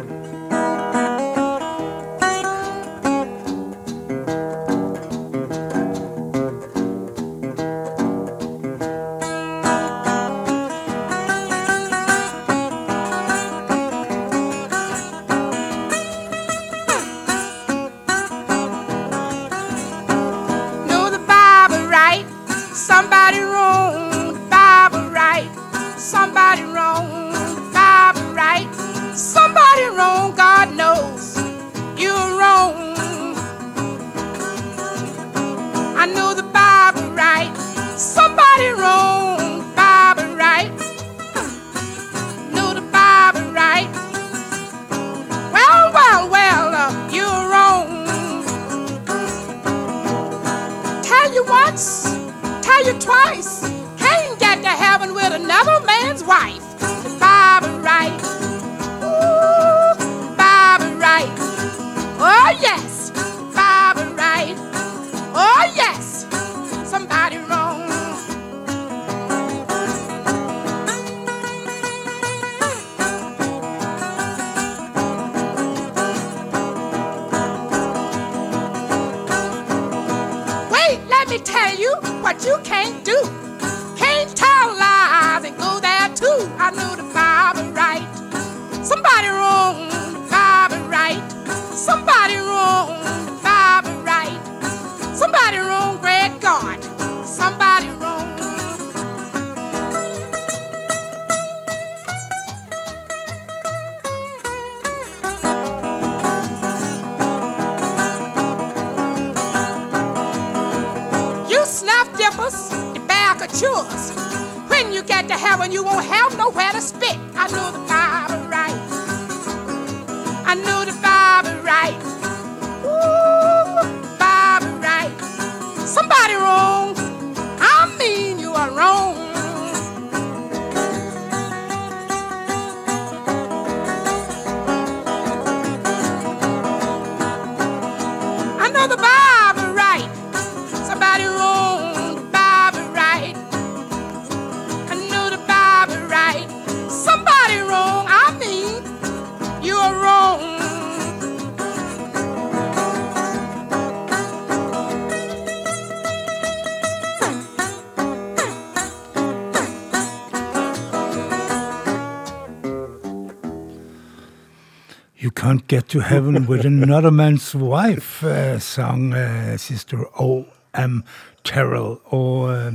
can't 165.48 165.66
get 165.66 165.88
to 165.88 166.00
heaven 166.00 166.46
with 166.46 166.66
another 166.66 167.10
man's 167.10 167.54
wife, 167.54 168.22
eh, 168.22 168.58
sang 168.58 169.14
eh, 169.14 169.56
sister 169.56 170.04
O.M. 170.20 171.04
Terrell. 171.42 171.96
Og, 172.04 172.52
eh, 172.52 172.72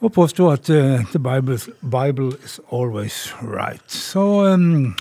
og 0.00 0.12
påstår 0.12 0.52
at 0.52 0.70
uh, 0.70 1.02
the 1.10 1.18
Bible, 1.18 2.36
is 2.44 2.60
always 2.72 3.34
right. 3.42 3.92
Så, 3.92 4.54
um, 4.54 4.94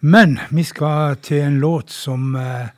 men 0.00 0.38
vi 0.50 0.62
skal 0.62 1.16
til 1.16 1.40
en 1.40 1.60
låt 1.60 1.90
som 1.90 2.34
uh, 2.34 2.68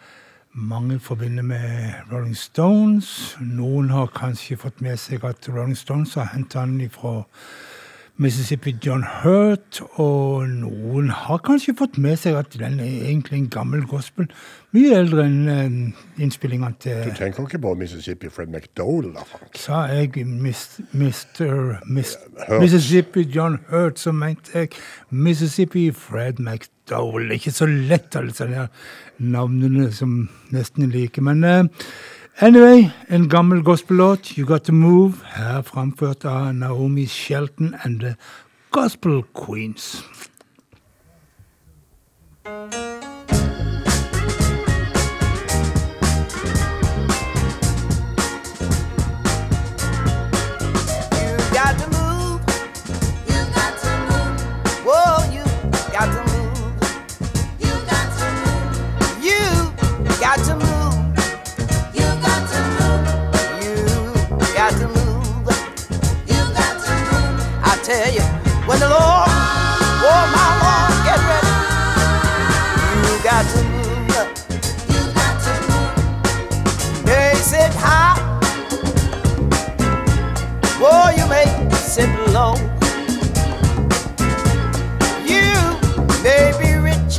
mange 0.52 1.00
forbinder 1.00 1.42
med 1.42 1.92
Rolling 2.12 2.36
Stones. 2.36 3.36
Noen 3.40 3.90
har 3.90 4.06
kanskje 4.06 4.56
fått 4.56 4.80
med 4.80 4.96
seg 4.96 5.24
at 5.24 5.48
Rolling 5.48 5.76
Stones 5.76 6.14
har 6.14 6.30
hentet 6.34 6.60
den 6.60 6.90
fra 6.90 7.24
Mississippi 8.16 8.76
John 8.78 9.02
Hurt, 9.02 9.80
og 9.98 10.46
noen 10.46 11.08
har 11.10 11.40
kanskje 11.42 11.74
fått 11.74 11.98
med 11.98 12.14
seg 12.22 12.36
at 12.38 12.54
den 12.54 12.78
er 12.78 13.08
egentlig 13.08 13.40
en 13.40 13.48
gammel 13.50 13.82
gospel. 13.90 14.28
Mye 14.76 14.94
eldre 15.00 15.24
enn 15.26 15.48
eh, 15.50 15.66
innspillingene 16.22 16.78
Du 16.78 17.10
tenker 17.18 17.42
ikke 17.42 17.58
på 17.64 17.74
Mississippi 17.80 18.30
Fred 18.30 18.54
McDowell, 18.54 19.10
da, 19.16 19.24
Frank? 19.26 19.58
Sa 19.58 19.90
jeg 19.90 20.22
mis, 20.30 20.78
Mississippi 20.94 23.26
John 23.34 23.58
Hurt, 23.72 23.98
så 23.98 24.14
mente 24.14 24.62
jeg 24.62 24.70
Mississippi 25.10 25.90
Fred 25.90 26.38
McDowell. 26.38 27.34
Ikke 27.34 27.50
så 27.50 27.66
lett, 27.66 28.14
alle 28.14 28.30
de 28.30 28.70
navnene 29.18 29.90
som 29.94 30.28
nesten 30.54 30.86
er 30.86 30.94
like. 30.94 31.22
Men 31.22 31.42
eh, 31.42 31.66
anyway, 32.40 32.90
en 33.08 33.28
gammel 33.28 33.62
gospellåt, 33.62 34.36
You 34.38 34.46
Got 34.46 34.64
To 34.64 34.72
Move, 34.72 35.14
her 35.24 35.62
framført 35.62 36.24
av 36.24 36.54
Naomi 36.54 37.06
Shelton 37.06 37.74
and 37.82 38.00
The 38.00 38.16
Gospel 38.70 39.22
Queens. 39.34 40.04
You 42.46 42.93
tell 67.84 68.10
you, 68.10 68.22
when 68.64 68.80
the 68.80 68.88
Lord, 68.88 69.28
oh 69.28 70.24
my 70.32 70.48
Lord, 70.64 70.94
get 71.04 71.20
ready. 71.28 71.52
You 73.04 73.14
got 73.22 73.44
to 73.52 73.60
move. 73.62 73.84
You 74.88 75.00
got 75.12 75.34
to 75.44 75.52
move. 75.68 77.04
They 77.04 77.34
sit 77.34 77.74
high. 77.74 78.16
Whoa, 80.80 81.10
you 81.10 81.26
may 81.28 81.44
sit 81.74 82.08
low. 82.32 82.54
You 85.26 85.52
may 86.22 86.52
be 86.58 86.72
rich. 86.80 87.18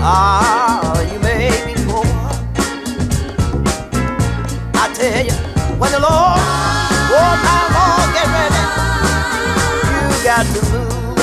Ah, 0.00 0.98
you 1.12 1.18
may 1.20 1.50
be 1.66 1.74
poor. 1.84 2.06
I 4.80 4.90
tell 4.94 5.26
you, 5.26 5.34
when 5.78 5.92
the 5.92 6.00
Lord, 6.00 6.40
oh 7.12 7.34
my 7.44 7.67
got 10.38 10.54
to 10.54 10.62
move. 10.70 11.18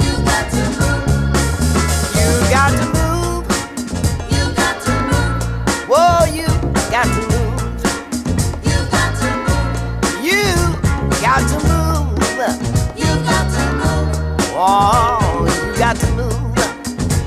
You 0.00 0.12
got 0.24 0.48
to 0.50 0.62
move. 0.80 1.04
You 2.16 2.28
got 2.48 2.72
to 2.72 2.84
move. 2.96 3.44
You 4.32 4.42
got 4.56 4.80
to 4.80 4.92
move. 5.10 5.36
Whoa, 5.90 6.24
you 6.24 6.48
got 6.88 7.04
to 7.04 7.20
move. 7.28 7.60
You 8.64 8.76
got 8.88 9.12
to 9.20 9.28
move. 9.44 10.24
You 10.24 10.40
got 11.20 11.42
to 11.50 11.56
move. 11.68 12.16
You 12.96 13.12
got 13.28 13.44
to 13.52 13.62
move. 13.76 14.08
Oh, 14.56 15.44
you 15.44 15.76
got 15.78 15.96
to 15.96 16.06
move. 16.12 16.56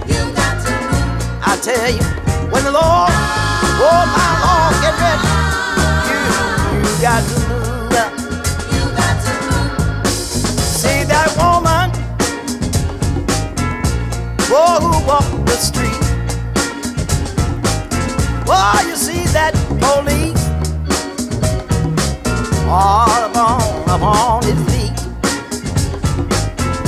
You 0.10 0.22
got 0.34 0.66
to 0.66 0.72
move. 0.82 1.14
I 1.46 1.54
tell 1.62 1.90
you, 1.94 2.06
when 2.50 2.64
the 2.64 2.72
Lord, 2.72 3.14
oh 3.86 4.04
my 4.18 4.30
Lord, 4.42 4.74
get 4.82 4.96
ready. 4.98 5.30
You, 6.10 6.18
you 6.90 7.02
got 7.04 7.22
to 7.30 7.43
oh, 14.56 14.80
who 14.82 15.08
walked 15.08 15.46
the 15.46 15.58
street. 15.58 16.00
Oh, 18.48 18.84
you 18.88 18.96
see 18.96 19.26
that 19.34 19.54
police 19.82 20.44
all 22.68 23.24
upon, 23.30 23.62
upon 23.90 24.44
his 24.44 24.60
feet. 24.70 24.96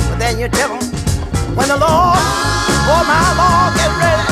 But 0.08 0.18
then 0.18 0.38
you 0.38 0.48
tell 0.48 0.70
him, 0.74 0.84
when 1.56 1.68
the 1.68 1.76
Lord, 1.76 2.18
oh 2.88 3.02
my 3.06 3.26
Lord, 3.40 3.74
get 3.78 3.90
ready. 3.98 4.24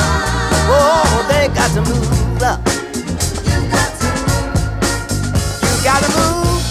Oh, 0.67 1.25
they 1.29 1.47
got 1.53 1.71
to 1.75 1.81
move 1.81 2.41
up. 2.41 2.59
You 3.45 3.57
got 3.71 3.91
to 3.99 4.07
move. 4.15 4.45
You 5.61 5.73
gotta 5.83 6.09
move. 6.17 6.61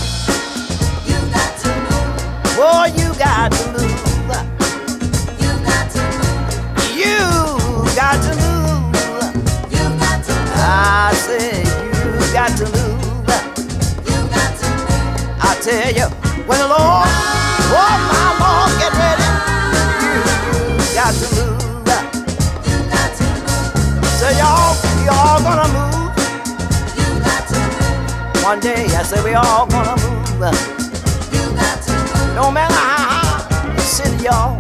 You 1.09 1.19
got 1.31 1.53
to 1.63 1.69
move. 1.85 2.59
Oh, 2.59 2.85
you 2.97 3.09
got 3.19 3.53
to 3.53 3.73
move. 3.73 3.74
Got 12.35 12.51
to 12.59 12.65
move. 12.65 13.03
You 14.11 14.19
got 14.35 14.59
to 14.59 14.67
move. 14.75 14.91
I 15.39 15.55
you 15.55 15.63
got 15.63 15.63
to 15.63 15.71
move. 15.71 15.71
tell 15.71 15.93
you, 15.95 16.09
when 16.51 16.59
the 16.59 16.67
Lord, 16.67 17.07
oh 17.79 17.95
my 18.11 18.27
Lord, 18.43 18.73
get 18.83 18.93
ready, 18.99 19.29
you, 20.03 20.15
you 20.83 20.95
got 20.99 21.15
to 21.15 21.27
move. 21.37 21.87
Say 24.19 24.35
y'all, 24.39 24.75
y'all 25.07 25.39
gonna 25.47 25.69
move. 25.79 26.11
You 26.99 27.07
got 27.23 27.47
to 27.51 27.59
move. 27.63 28.43
One 28.43 28.59
day, 28.59 28.87
I 28.97 29.05
say 29.05 29.23
we 29.23 29.35
all 29.35 29.69
gonna 29.69 29.95
move. 30.03 30.27
You 31.31 31.45
got 31.55 31.83
to 31.87 31.93
move. 31.93 32.35
No 32.35 32.51
matter 32.51 32.75
how 32.75 33.11
high 33.15 33.75
the 33.77 33.83
city, 33.83 34.25
y'all. 34.25 34.59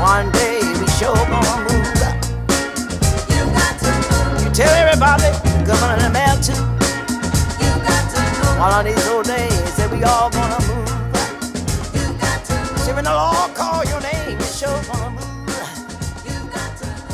One 0.00 0.30
day 0.30 0.60
we 0.78 0.86
sure 0.94 1.16
gonna 1.26 1.58
move. 1.66 1.86
You 3.34 3.50
got 3.50 3.78
to 3.80 3.90
move. 3.90 4.44
You 4.44 4.50
tell 4.54 4.72
everybody, 4.74 5.45
the 5.66 5.72
governor 5.72 6.10
You 7.58 7.72
got 7.82 8.04
to 8.12 8.20
move. 8.38 8.58
One 8.58 8.72
of 8.78 8.84
these 8.86 9.08
old 9.08 9.26
days 9.26 9.76
that 9.76 9.90
we 9.90 9.98
all 10.04 10.30
gonna 10.30 10.60
move. 10.70 10.88
See 12.82 12.92
when 12.92 13.04
the 13.04 13.12
Lord 13.12 13.54
call 13.54 13.84
your 13.84 14.00
name, 14.00 14.38
you 14.38 14.46
sure 14.46 14.80
gonna 14.90 15.10
move. 15.10 15.26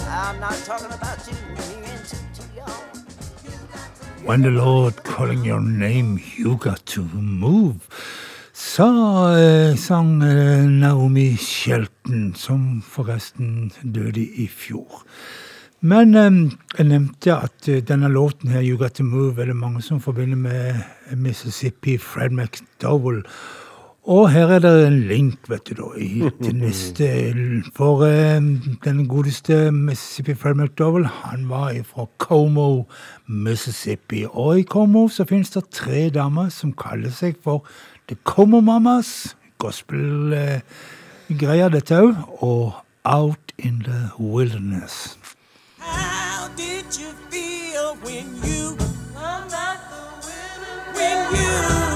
I'm 0.08 0.38
not 0.40 0.56
talking 0.64 0.92
about 0.92 1.18
you, 1.28 1.36
and. 1.56 2.02
When 4.24 4.42
the 4.42 4.50
Lord 4.50 5.02
calling 5.02 5.44
your 5.44 5.60
name, 5.60 6.20
you 6.36 6.56
got 6.56 6.84
to 6.94 7.02
move. 7.02 7.88
Sa 8.52 9.34
eh, 9.34 9.74
sang 9.76 10.22
eh, 10.22 10.62
Naomi 10.68 11.36
Shelton, 11.36 12.34
som 12.36 12.82
forresten 12.82 13.72
døde 13.82 14.20
i 14.20 14.46
fjor. 14.46 15.02
Men 15.82 16.14
eh, 16.14 16.30
jeg 16.78 16.86
nevnte 16.86 17.34
at 17.34 17.68
eh, 17.68 17.82
denne 17.82 18.08
låten 18.12 18.48
her, 18.54 18.62
You 18.62 18.78
Got 18.78 18.94
To 19.00 19.04
Move, 19.04 19.42
er 19.42 19.46
det 19.50 19.56
mange 19.58 19.82
som 19.82 20.00
forbinder 20.00 20.36
med 20.38 20.74
Mississippi, 21.16 21.98
Fred 21.98 22.30
McDowell. 22.30 23.24
Og 24.02 24.30
her 24.30 24.46
er 24.46 24.58
det 24.62 24.86
en 24.86 25.00
link, 25.06 25.50
vet 25.50 25.66
du 25.66 25.74
da, 25.78 25.82
i, 25.98 26.30
til 26.42 26.56
neste. 26.58 27.06
For 27.74 28.04
eh, 28.06 28.42
den 28.84 29.08
godeste 29.10 29.72
Mississippi 29.74 30.34
Fred 30.34 30.54
McDowell, 30.54 31.06
han 31.06 31.48
var 31.50 31.74
fra 31.86 32.06
Como, 32.18 32.84
Mississippi. 33.26 34.26
Og 34.30 34.58
i 34.60 34.62
Como 34.62 35.08
så 35.08 35.24
finnes 35.26 35.50
det 35.50 35.70
tre 35.74 36.10
damer 36.14 36.48
som 36.54 36.72
kaller 36.78 37.10
seg 37.10 37.34
for 37.42 37.66
The 38.06 38.14
Como 38.22 38.60
Mamas. 38.60 39.36
Gospel-greia, 39.58 41.68
dette 41.74 41.98
òg. 41.98 42.14
Og 42.38 42.72
Out 43.02 43.50
in 43.58 43.82
the 43.82 44.14
Wilderness. 44.18 45.18
How 45.82 46.48
did 46.56 46.96
you 46.96 47.12
feel 47.30 47.96
when 47.96 48.36
you 48.44 48.76
when 50.94 51.18
you 51.34 51.91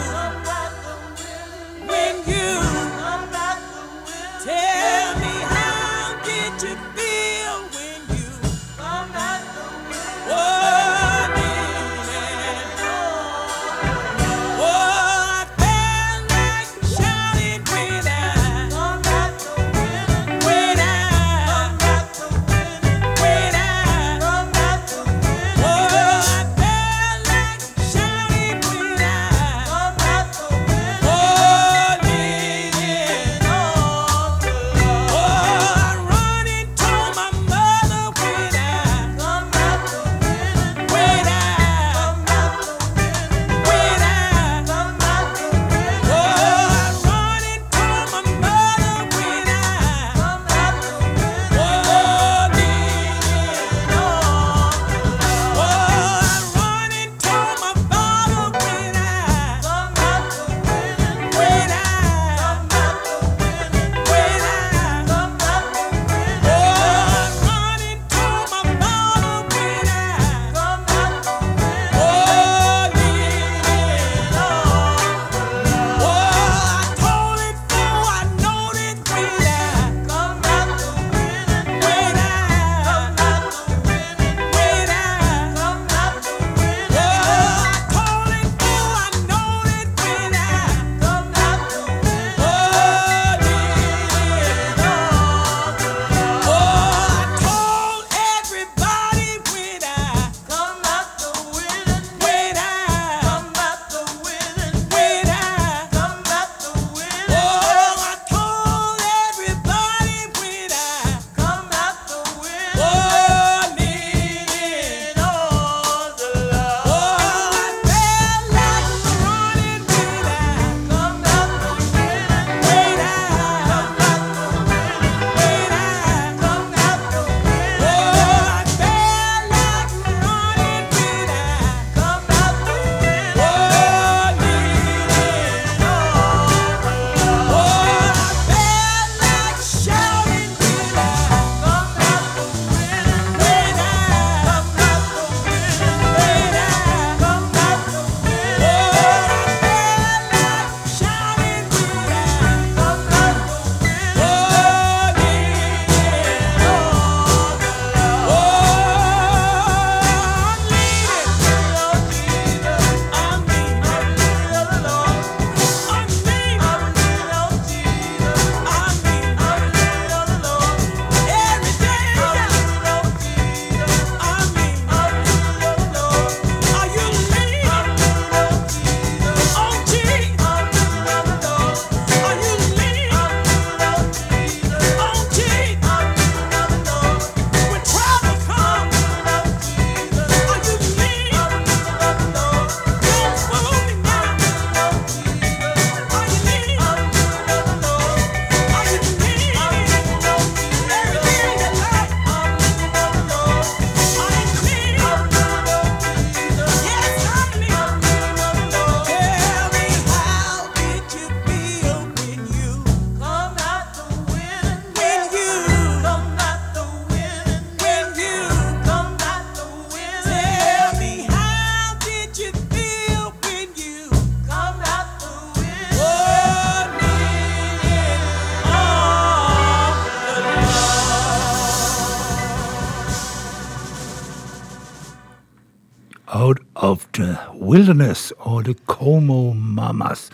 Wilderness 237.77 238.31
og 238.39 238.65
The 238.65 238.75
Como 238.89 239.53
Mamas. 239.53 240.31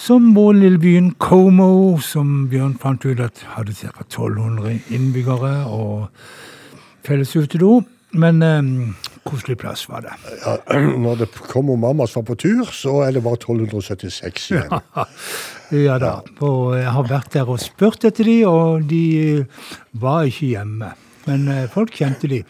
Som 0.00 0.30
vår 0.32 0.54
lille 0.56 0.78
byen 0.80 1.10
Como, 1.20 1.98
som 2.00 2.46
Bjørn 2.48 2.78
fant 2.80 3.04
ut 3.04 3.20
at 3.20 3.42
hadde 3.52 3.74
ca. 3.76 3.90
1200 4.06 4.78
innbyggere 4.88 5.66
og 5.68 6.06
felles 7.04 7.34
utedo. 7.36 7.82
Men 8.16 8.40
eh, 8.42 8.70
koselig 9.28 9.58
plass 9.60 9.84
var 9.90 10.06
det. 10.06 10.16
Ja, 10.40 10.56
når 11.04 11.20
det 11.20 11.28
kommer 11.52 11.76
Mamas 11.76 12.16
var 12.16 12.24
på 12.30 12.38
tur, 12.40 12.64
så 12.72 13.02
er 13.04 13.12
det 13.12 13.26
bare 13.28 13.42
1276 13.42 14.48
igjen. 14.54 14.80
Ja 15.84 16.00
da. 16.02 16.16
Og 16.42 16.72
jeg 16.80 16.90
har 16.90 17.04
vært 17.06 17.36
der 17.36 17.52
og 17.52 17.60
spurt 17.62 18.02
etter 18.08 18.26
de, 18.26 18.40
og 18.48 18.88
de 18.90 19.04
eh, 19.20 19.68
var 20.00 20.24
ikke 20.26 20.54
hjemme. 20.56 20.94
Men 21.30 21.46
eh, 21.48 21.66
folk 21.70 21.94
kjente 21.94 22.28
de, 22.30 22.42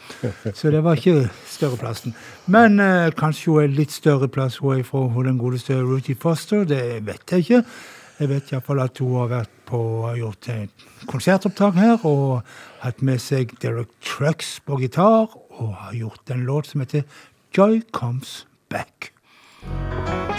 så 0.56 0.72
det 0.72 0.80
var 0.84 0.96
ikke 0.96 1.28
større 1.48 1.78
plassen. 1.80 2.16
Men 2.48 2.80
eh, 2.80 3.12
kanskje 3.16 3.52
hun 3.52 3.64
er 3.64 3.74
litt 3.76 3.92
større 3.92 4.30
plass 4.32 4.60
hun 4.62 4.78
er 4.78 4.84
fra 4.88 5.04
hun 5.12 5.28
den 5.28 5.40
godeste 5.40 5.76
Ruthie 5.82 6.18
Foster, 6.18 6.64
det 6.64 7.02
vet 7.06 7.36
jeg 7.36 7.46
ikke. 7.46 7.64
Jeg 8.20 8.28
vet 8.28 8.50
iallfall 8.52 8.82
at 8.84 9.00
hun 9.00 9.14
har 9.16 9.30
vært 9.30 9.52
på, 9.68 9.80
gjort 10.18 10.50
et 10.52 10.88
konsertopptak 11.08 11.78
her 11.80 12.02
og 12.08 12.42
hatt 12.82 13.00
med 13.06 13.22
seg 13.22 13.54
Derek 13.62 13.92
Trucks 14.04 14.58
på 14.66 14.80
gitar, 14.82 15.30
og 15.60 15.72
har 15.86 15.96
gjort 15.96 16.34
en 16.34 16.44
låt 16.48 16.72
som 16.72 16.84
heter 16.84 17.06
Joy 17.56 17.80
Comes 17.96 18.44
Back. 18.68 19.12
I 19.64 20.29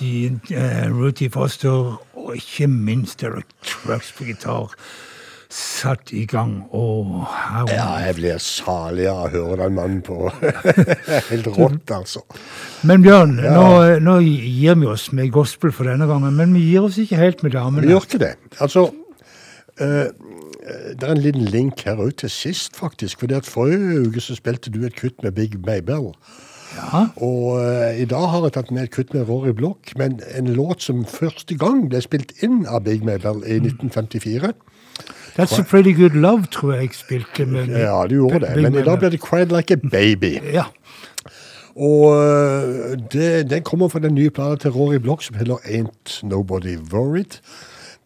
de, 0.00 0.40
Ruthie 0.88 1.30
Foster 1.32 1.94
og 2.16 2.34
ikke 2.36 2.66
minst 2.72 3.20
Derek 3.20 3.48
Trucks 3.62 4.12
på 4.16 4.28
gitar 4.30 4.72
satt 5.50 6.12
i 6.14 6.24
gang. 6.30 6.62
Og 6.70 7.24
her 7.26 7.72
Ja, 7.74 7.88
jeg 8.06 8.16
blir 8.20 8.38
salig 8.42 9.08
av 9.10 9.26
å 9.26 9.30
høre 9.34 9.64
den 9.64 9.76
mannen 9.76 10.00
på. 10.06 10.30
Helt 11.30 11.50
rått, 11.56 11.90
altså. 11.94 12.22
Men 12.86 13.02
Bjørn, 13.04 13.36
nå, 13.42 13.66
nå 14.02 14.16
gir 14.22 14.78
vi 14.80 14.90
oss 14.90 15.10
med 15.16 15.32
gospel 15.34 15.74
for 15.74 15.90
denne 15.90 16.06
gangen, 16.10 16.36
men 16.38 16.54
vi 16.56 16.68
gir 16.70 16.86
oss 16.86 17.00
ikke 17.02 17.18
helt 17.20 17.42
med 17.42 17.52
Vi 17.52 17.58
damene. 17.58 17.90
gjør 17.90 18.06
ikke 18.06 18.22
det. 18.22 18.34
Altså, 18.62 18.86
eh, 19.80 20.06
det 20.94 21.02
er 21.02 21.16
en 21.16 21.24
liten 21.24 21.50
link 21.50 21.82
her 21.88 21.98
òg 22.00 22.14
til 22.22 22.30
sist, 22.30 22.78
faktisk. 22.78 23.20
For 23.24 23.34
at 23.36 23.48
Forrige 23.48 24.06
uke 24.06 24.22
så 24.22 24.38
spilte 24.38 24.70
du 24.72 24.84
et 24.86 24.96
kutt 24.96 25.18
med 25.26 25.34
Big 25.34 25.58
Maybell. 25.66 26.12
Ja. 26.76 27.06
Og 27.16 27.58
uh, 27.58 27.90
i 28.00 28.06
dag 28.08 28.28
har 28.30 28.46
jeg 28.46 28.54
tatt 28.56 28.70
med 28.74 28.86
et 28.86 28.94
kutt 28.94 29.14
med 29.14 29.28
Rory 29.28 29.52
Block, 29.56 29.92
men 29.98 30.20
en 30.38 30.50
låt 30.54 30.82
som 30.86 31.04
første 31.08 31.56
gang 31.58 31.88
ble 31.90 32.02
spilt 32.04 32.32
inn 32.44 32.62
av 32.66 32.84
Big 32.86 33.04
Medal 33.06 33.42
i 33.46 33.58
1954. 33.58 34.52
That's 35.36 35.58
a 35.58 35.62
Pretty 35.62 35.94
Good 35.96 36.16
Love, 36.18 36.50
tror 36.52 36.74
jeg 36.74 36.90
jeg 36.90 36.98
spilte 36.98 37.46
med 37.46 37.70
Ja, 37.78 38.02
du 38.06 38.14
gjorde 38.14 38.42
det, 38.44 38.56
men 38.62 38.74
i 38.74 38.84
dag 38.84 38.98
ble 39.00 39.10
det 39.14 39.20
Cried 39.22 39.54
Like 39.54 39.74
a 39.74 39.80
Baby. 39.90 40.38
Ja. 40.52 40.68
Og 41.76 42.16
øh, 42.16 42.98
det, 43.12 43.50
den 43.50 43.62
kommer 43.62 43.88
fra 43.88 43.98
den 43.98 44.14
nye 44.14 44.30
plata 44.30 44.56
til 44.56 44.70
Rory 44.70 44.94
Block 44.94 45.22
som 45.22 45.36
heter 45.36 45.54
Ain't 45.54 46.20
Nobody 46.26 46.76
Worried. 46.92 47.40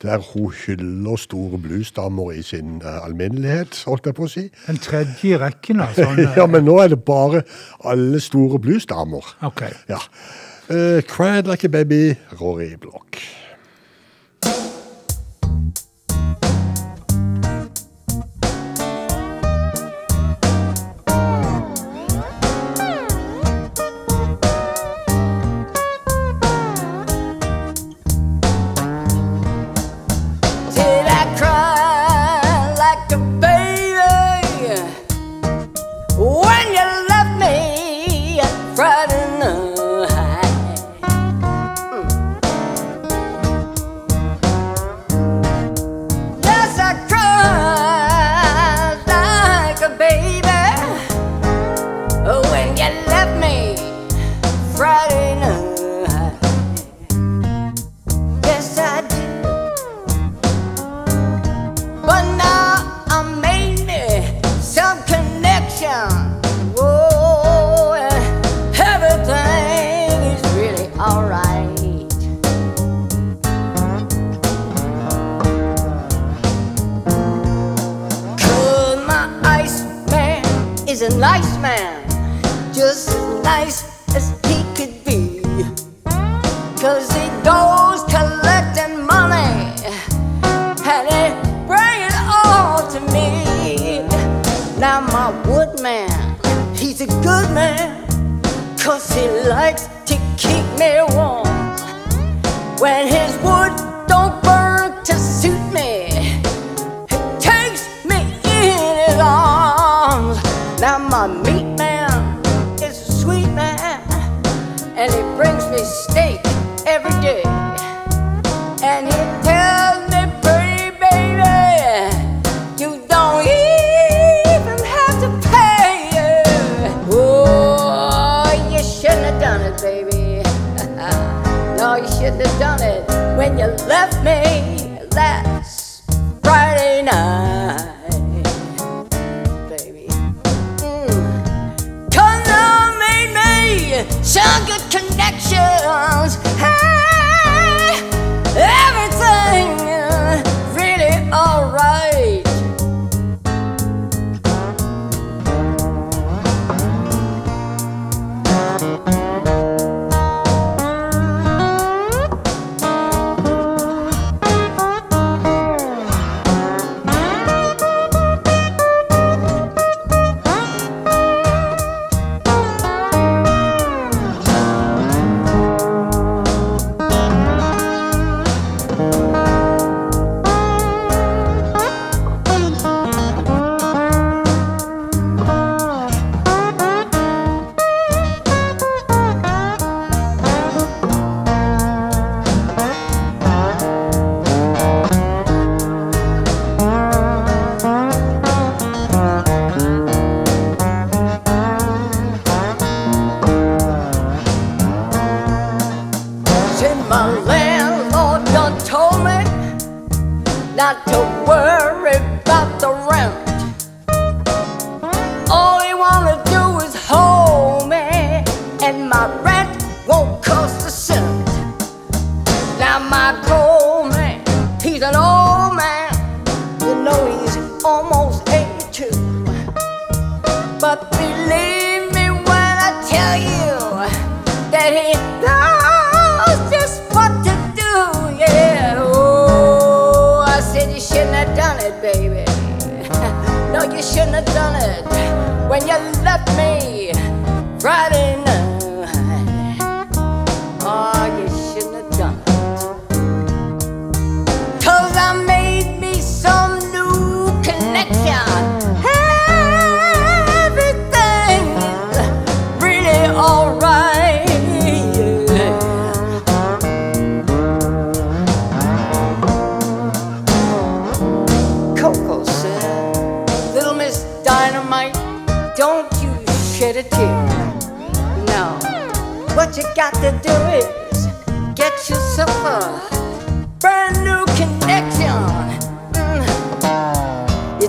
Der 0.04 0.20
hun 0.20 0.52
hyller 0.52 1.16
store 1.16 1.58
bluesdamer 1.58 2.34
i 2.36 2.42
sin 2.44 2.82
uh, 2.84 3.06
alminnelighet, 3.06 3.78
holdt 3.88 4.06
jeg 4.10 4.16
på 4.18 4.26
å 4.26 4.32
si. 4.32 4.42
Den 4.66 4.80
tredje 4.84 5.30
i 5.30 5.38
rekken 5.40 5.80
altså? 5.80 6.04
sånne 6.10 6.34
Ja, 6.36 6.44
men 6.50 6.68
nå 6.68 6.76
er 6.82 6.92
det 6.92 7.00
bare 7.08 7.40
alle 7.88 8.20
store 8.20 8.60
bluesdamer. 8.60 9.32
Okay. 9.48 9.72
Ja. 9.88 10.02
Uh, 10.68 11.00
Cried 11.08 11.48
Like 11.48 11.64
a 11.64 11.72
Baby, 11.72 12.18
Rory 12.40 12.74
Block. 12.80 13.16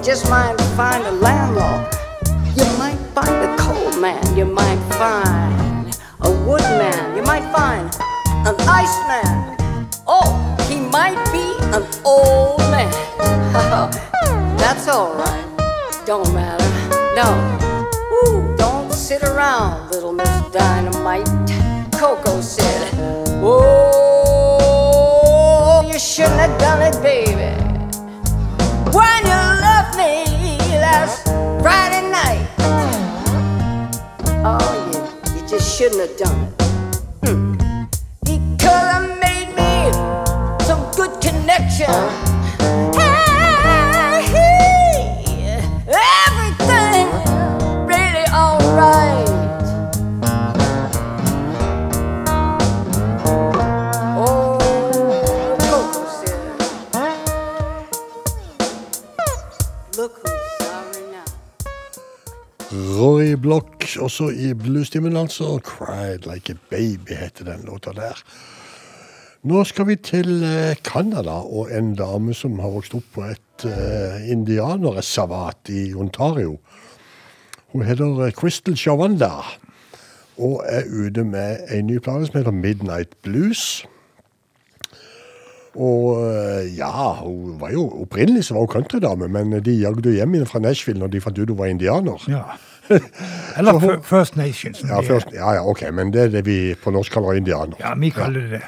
Just 0.06 0.30
might 0.30 0.56
find 0.78 1.04
a 1.04 1.12
landlord. 1.14 1.92
You 2.56 2.66
might 2.78 3.00
find 3.16 3.44
a 3.44 3.58
coal 3.58 4.00
man. 4.00 4.38
You 4.38 4.46
might 4.46 4.78
find 5.00 5.98
a 6.22 6.30
woodman. 6.46 7.16
You 7.18 7.24
might 7.24 7.42
find 7.52 7.90
an 8.46 8.56
iceman. 8.70 9.58
Oh, 10.06 10.30
he 10.70 10.78
might 10.80 11.18
be 11.34 11.56
an 11.74 11.84
old 12.06 12.60
man. 12.70 12.92
That's 14.60 14.88
alright. 14.88 15.44
Don't 16.06 16.32
matter. 16.36 16.64
No. 17.16 17.26
Ooh, 18.28 18.56
don't 18.58 18.94
sit 18.94 19.24
around, 19.24 19.90
little 19.90 20.14
Miss 20.14 20.30
Dynamite. 20.52 21.26
Coco 21.94 22.42
said, 22.42 22.94
Oh, 23.42 24.72
you 25.92 25.98
shouldn't 25.98 26.40
have 26.40 26.60
done 26.60 26.84
it, 26.84 27.02
baby. 27.02 27.56
When 28.96 29.26
you 29.26 29.45
last 31.06 31.24
Friday 31.62 32.10
night. 32.10 32.48
Oh, 34.44 34.70
you, 34.92 35.42
you 35.42 35.48
just 35.48 35.78
shouldn't 35.78 36.02
have 36.02 36.18
done 36.18 36.40
it. 36.44 36.54
Hmm. 37.24 37.54
Because 38.24 38.86
I 38.96 39.00
made 39.26 39.52
me 39.60 39.72
some 40.66 40.82
good 40.96 41.14
connection. 41.22 42.45
Block, 63.46 63.86
også 64.02 64.32
i 64.34 64.54
bluestimen 64.54 65.18
Og 65.18 65.30
'Cried 65.62 66.26
Like 66.34 66.54
a 66.54 66.56
Baby' 66.70 67.16
heter 67.16 67.46
den 67.46 67.66
låta 67.66 67.92
der. 67.94 68.24
Nå 69.44 69.64
skal 69.64 69.86
vi 69.88 69.96
til 69.96 70.44
eh, 70.44 70.76
Canada 70.82 71.36
og 71.46 71.70
en 71.78 71.96
dame 71.96 72.34
som 72.34 72.58
har 72.60 72.72
vokst 72.74 72.96
opp 72.98 73.06
på 73.14 73.28
et 73.30 73.66
uh, 73.70 74.18
indianerreservat 74.32 75.70
i 75.70 75.94
Ontario. 75.94 76.58
Hun 77.74 77.86
heter 77.86 78.26
eh, 78.26 78.34
Crystal 78.34 78.78
Shawanda 78.78 79.30
og 80.38 80.64
er 80.66 80.90
ute 80.90 81.24
med 81.24 81.70
en 81.70 81.86
ny 81.88 82.00
plate 82.02 82.26
som 82.26 82.40
heter 82.40 82.52
Midnight 82.52 83.14
Blues. 83.22 83.86
Og 85.76 86.18
ja, 86.78 87.14
hun 87.22 87.60
var 87.60 87.72
jo 87.72 87.86
opprinnelig 88.02 88.46
så 88.48 88.54
var 88.54 88.66
hun 88.66 88.74
countrydame, 88.74 89.28
men 89.28 89.60
de 89.64 89.78
jagde 89.80 90.16
hjem 90.16 90.34
henne 90.34 90.48
fra 90.50 90.60
Nashville 90.60 91.00
når 91.00 91.08
de 91.14 91.22
fant 91.22 91.38
ut 91.38 91.50
hun 91.50 91.58
var 91.60 91.70
indianer. 91.70 92.26
Ja. 92.32 92.58
Eller 93.58 94.02
First 94.04 94.36
Nations. 94.36 94.84
Ja, 94.88 95.02
first, 95.02 95.28
er. 95.28 95.40
ja, 95.40 95.54
ja, 95.60 95.68
ok, 95.68 95.88
men 95.94 96.14
det 96.14 96.22
er 96.22 96.34
det 96.38 96.46
vi 96.46 96.76
på 96.84 96.92
norsk 96.92 97.14
kaller 97.14 97.40
indianer. 97.40 97.78
Ja, 97.80 97.94
vi 98.00 98.10
kaller 98.10 98.42
det 98.46 98.60
det. 98.60 98.66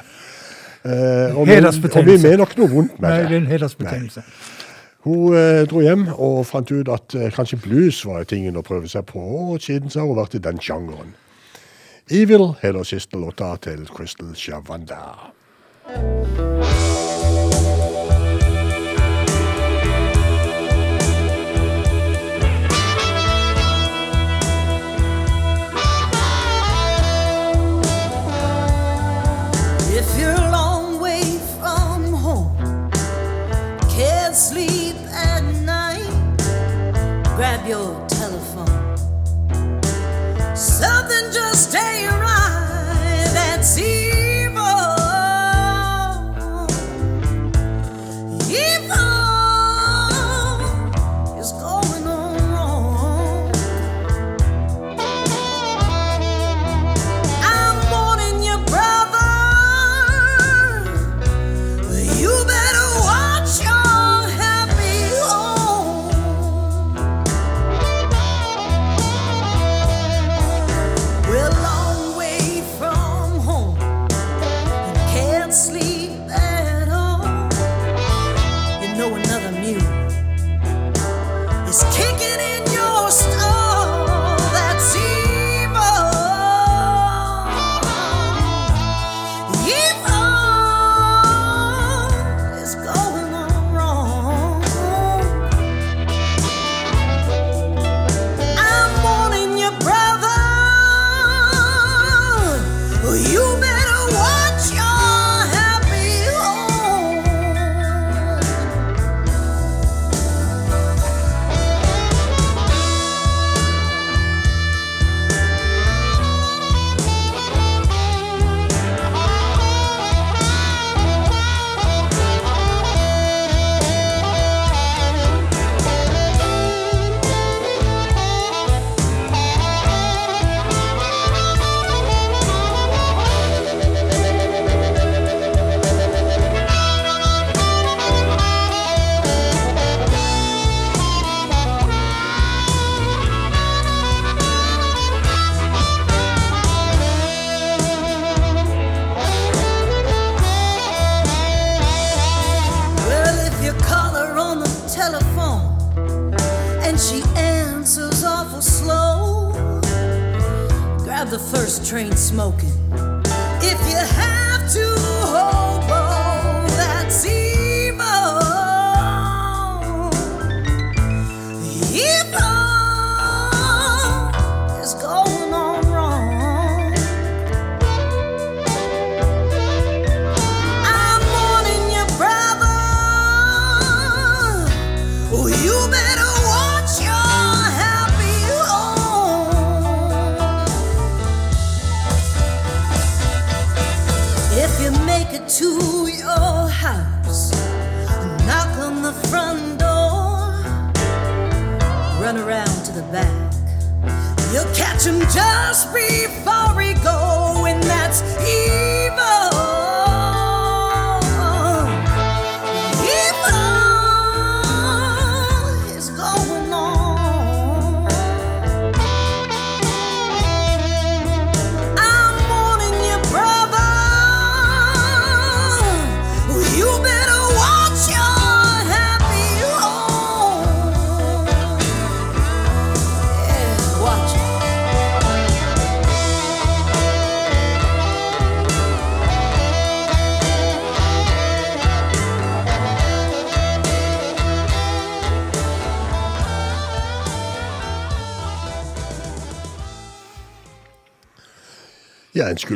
Eh, 0.84 1.36
og, 1.36 1.46
men, 1.46 1.66
og 1.66 2.06
vi 2.06 2.16
mener 2.22 2.44
ikke 2.46 2.60
noe 2.62 2.70
vondt 2.70 3.00
med 3.00 3.10
Nei, 3.10 3.16
det. 3.18 3.28
det 3.28 3.36
er 3.36 3.40
en 3.42 3.50
hedersbetegnelse. 3.50 4.22
Hun 5.06 5.34
eh, 5.36 5.62
dro 5.70 5.82
hjem 5.82 6.06
og 6.14 6.42
fant 6.46 6.70
ut 6.70 6.90
at 6.92 7.14
eh, 7.18 7.30
kanskje 7.34 7.60
blues 7.62 8.00
var 8.06 8.26
tingen 8.30 8.58
å 8.58 8.64
prøve 8.66 8.90
seg 8.90 9.06
på, 9.10 9.22
og 9.22 9.62
siden 9.62 9.90
så 9.90 10.02
har 10.02 10.10
hun 10.10 10.20
vært 10.20 10.38
i 10.38 10.42
den 10.44 10.62
sjangeren. 10.62 11.14
Evil 12.08 12.54
heter 12.62 12.86
siste 12.88 13.20
låta 13.20 13.52
til 13.62 13.84
Crystal 13.92 14.32
Shavanda. 14.38 15.02
yo 37.68 37.97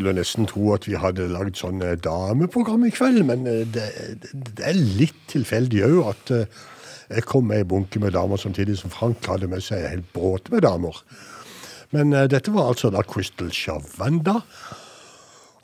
skulle 0.03 0.19
nesten 0.19 0.49
tro 0.51 0.73
at 0.75 0.87
vi 0.89 0.99
hadde 0.99 1.29
lagd 1.31 1.59
sånn 1.61 1.83
dameprogram 2.03 2.83
i 2.89 2.91
kveld, 2.91 3.23
men 3.29 3.47
eh, 3.47 3.63
det, 3.71 3.87
det 4.59 4.65
er 4.67 4.79
litt 4.99 5.19
tilfeldig 5.31 5.83
òg 5.87 5.99
at 6.11 6.33
eh, 6.35 6.63
jeg 7.13 7.27
kom 7.29 7.47
med 7.47 7.61
ei 7.61 7.69
bunke 7.69 8.01
med 8.03 8.17
damer 8.17 8.41
samtidig 8.41 8.81
som 8.81 8.91
Frank 8.91 9.23
hadde 9.31 9.47
med 9.53 9.63
seg 9.63 9.85
en 9.85 9.93
hel 9.93 10.03
bråte 10.15 10.51
med 10.55 10.65
damer. 10.67 10.97
Men 11.95 12.15
eh, 12.17 12.27
dette 12.33 12.51
var 12.55 12.73
altså 12.73 12.91
da 12.91 13.05
Crystal 13.07 13.53
Shavanda. 13.55 14.41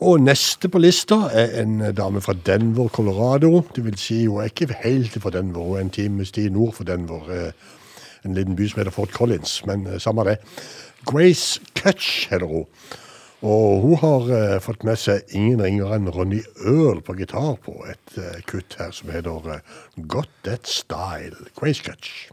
Og 0.07 0.23
neste 0.23 0.71
på 0.71 0.79
lista 0.79 1.25
er 1.35 1.57
en 1.65 1.81
dame 1.99 2.23
fra 2.23 2.37
Denver, 2.47 2.87
Colorado. 2.95 3.65
Det 3.75 3.83
vil 3.83 3.99
si, 3.99 4.21
hun 4.29 4.45
er 4.45 4.53
ikke 4.53 4.71
helt 4.85 5.19
fra 5.19 5.35
Denver, 5.35 5.67
hun 5.67 5.81
en 5.81 5.91
times 5.91 6.31
tid 6.37 6.55
nord 6.55 6.77
for 6.79 6.87
Denver. 6.87 7.27
En 8.23 8.39
liten 8.39 8.55
by 8.55 8.71
som 8.71 8.85
heter 8.85 8.95
Fort 8.95 9.11
Collins, 9.17 9.59
men 9.67 9.89
samme 9.99 10.29
det. 10.29 10.39
Grace 11.11 11.59
Cutch 11.75 12.29
heter 12.31 12.47
hun. 12.47 12.71
Og 13.47 13.85
hun 13.85 13.97
har 14.03 14.31
eh, 14.35 14.57
fått 14.59 14.83
med 14.83 14.99
seg 14.99 15.31
ingen 15.31 15.63
ringere 15.63 15.95
enn 16.01 16.11
Ronny 16.11 16.41
Earl 16.65 17.05
på 17.07 17.15
gitar 17.21 17.55
på 17.63 17.77
et 17.87 18.19
eh, 18.19 18.41
kutt 18.51 18.75
her 18.81 18.91
som 18.91 19.15
heter 19.15 19.47
eh, 19.55 19.79
Got 20.11 20.33
That 20.43 20.67
Style. 20.67 21.47
Crazy 21.55 21.87
Cutch. 21.87 22.33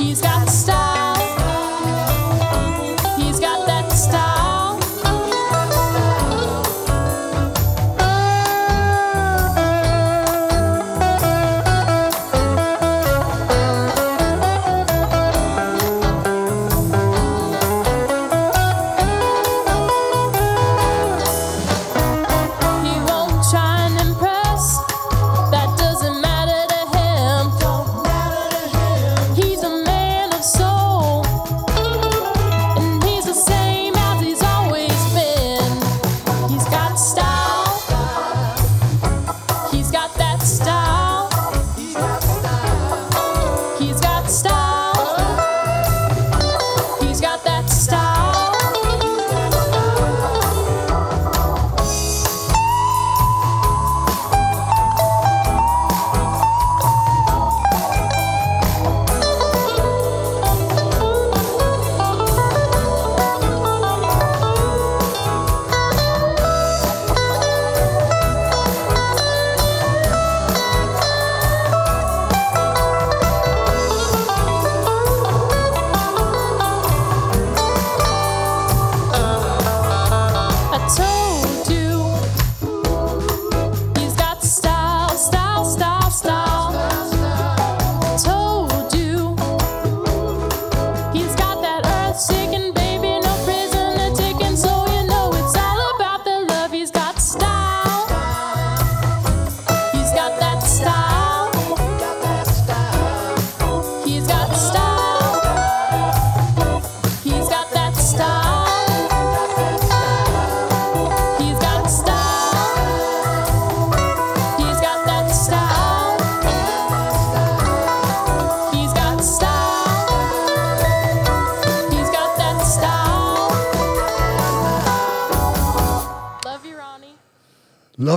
He's 0.00 0.22
got 0.22 0.48
style. 0.48 0.79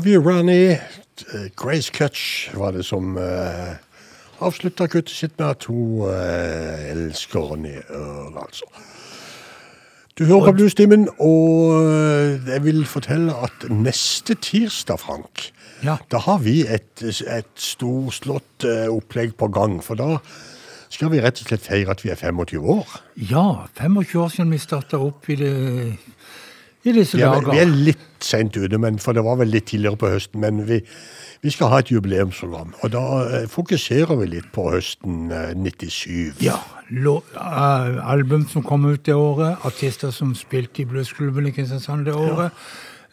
Love 0.04 0.16
You 0.16 0.22
Ronnie. 0.22 0.72
eh, 1.34 1.50
Grace 1.56 1.90
Cutch 1.92 2.50
var 2.54 2.72
det 2.72 2.84
som 2.84 3.16
uh, 3.16 3.76
avslutta 4.44 4.88
kuttet 4.92 5.14
sitt 5.16 5.38
med 5.40 5.48
at 5.48 5.64
hun 5.70 6.02
uh, 6.04 6.90
elsker 6.92 7.40
Ronny 7.40 7.78
Earl, 7.88 8.36
altså. 8.42 8.68
Du 10.20 10.26
hører 10.28 10.50
på 10.50 10.58
Bluestimen, 10.58 11.08
og 11.24 11.88
eh, 11.88 12.50
jeg 12.52 12.64
vil 12.66 12.84
fortelle 12.86 13.32
at 13.48 13.64
neste 13.72 14.36
tirsdag, 14.36 15.00
Frank, 15.00 15.48
Ja. 15.84 15.96
da 16.12 16.20
har 16.28 16.44
vi 16.44 16.66
et, 16.68 17.00
et 17.08 17.48
storslått 17.56 18.68
eh, 18.68 18.92
opplegg 18.92 19.34
på 19.40 19.48
gang. 19.56 19.80
For 19.84 19.96
da 19.98 20.20
skal 20.94 21.10
vi 21.16 21.24
rett 21.24 21.40
og 21.42 21.48
slett 21.48 21.64
feire 21.66 21.96
at 21.96 22.04
vi 22.06 22.12
er 22.14 22.20
25 22.20 22.60
år. 22.76 22.92
Ja, 23.32 23.66
25 23.80 24.20
år 24.22 24.36
siden 24.36 24.52
vi 24.54 24.60
starta 24.62 25.00
opp 25.02 25.32
i, 25.34 25.40
det, 25.40 25.56
i 26.84 26.92
disse 26.92 27.18
Vi 27.18 27.24
er, 27.24 27.32
dager. 27.32 27.52
vi 27.52 27.60
er 27.64 27.70
litt 27.90 28.24
sent 28.24 28.58
ute, 28.58 28.78
men, 28.80 29.00
for 29.00 29.16
det 29.16 29.24
var 29.24 29.38
vel 29.40 29.52
litt 29.54 29.70
tidligere 29.72 30.00
på 30.00 30.10
høsten. 30.12 30.42
Men 30.44 30.64
vi, 30.68 30.82
vi 31.44 31.52
skal 31.54 31.72
ha 31.72 31.80
et 31.84 31.92
jubileumsprogram, 31.92 32.74
og 32.84 32.92
da 32.92 33.04
eh, 33.40 33.46
fokuserer 33.52 34.16
vi 34.20 34.30
litt 34.36 34.50
på 34.56 34.70
høsten 34.74 35.32
eh, 35.32 35.54
97. 35.56 36.44
Ja, 36.44 36.58
Lo, 36.94 37.22
uh, 37.38 38.00
album 38.12 38.44
som 38.52 38.64
kom 38.68 38.84
ut 38.86 39.06
det 39.08 39.16
året, 39.16 39.64
artister 39.66 40.12
som 40.14 40.36
spilte 40.38 40.84
i 40.84 40.86
bluesklubben 40.90 41.48
i 41.48 41.54
Kristiansand 41.56 42.06
det 42.06 42.14
året, 42.20 42.52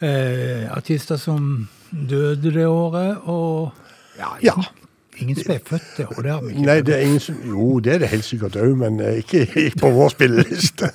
eh, 0.03 0.67
artister 0.75 1.17
som 1.21 1.69
døde 1.91 2.53
det 2.55 2.67
året, 2.67 3.23
og 3.31 3.71
ja, 4.19 4.35
Ja. 4.45 4.57
Ingen 5.25 5.37
som 5.39 5.53
er 5.55 5.61
født 5.67 5.89
det 5.97 6.07
og 6.11 6.19
det 6.25 6.31
har 6.33 6.41
vi 6.45 6.51
ikke. 6.55 6.65
Nei, 6.67 6.77
det 6.87 6.95
er 6.97 7.05
ingen 7.07 7.23
som 7.25 7.37
Jo, 7.47 7.67
det 7.85 7.93
er 7.95 8.03
det 8.03 8.09
helt 8.13 8.27
sikkert 8.27 8.57
òg, 8.61 8.73
men 8.81 9.01
eh, 9.05 9.19
ikke, 9.23 9.43
ikke 9.67 9.81
på 9.83 9.91
vår 9.97 10.13
spilleliste. 10.15 10.91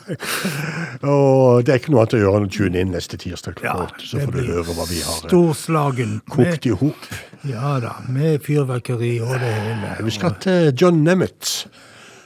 og 1.13 1.65
det 1.65 1.73
er 1.75 1.79
ikke 1.81 1.93
noe 1.93 2.03
annet 2.03 2.17
å 2.17 2.21
gjøre 2.23 2.41
enn 2.41 2.47
å 2.49 2.53
tune 2.57 2.81
inn 2.83 2.93
neste 2.95 3.19
tirsdag 3.21 3.57
klokka 3.59 3.87
Ja, 3.87 4.05
så 4.11 4.21
får 4.23 4.35
du 4.37 4.41
høre 4.49 4.75
hva 4.77 4.87
vi 4.89 5.01
har 5.05 5.17
eh, 5.19 5.27
Storslagen. 5.29 6.15
kokt 6.31 6.69
i 6.69 6.73
hop. 6.81 7.09
Ja 7.45 7.75
da, 7.83 7.95
med 8.09 8.41
fyrverkeri 8.45 9.17
og 9.21 9.35
det 9.41 9.51
hele. 9.53 9.93
Vi 10.07 10.15
skal 10.15 10.35
til 10.41 10.71
John 10.81 11.03
Nemeth, 11.05 11.67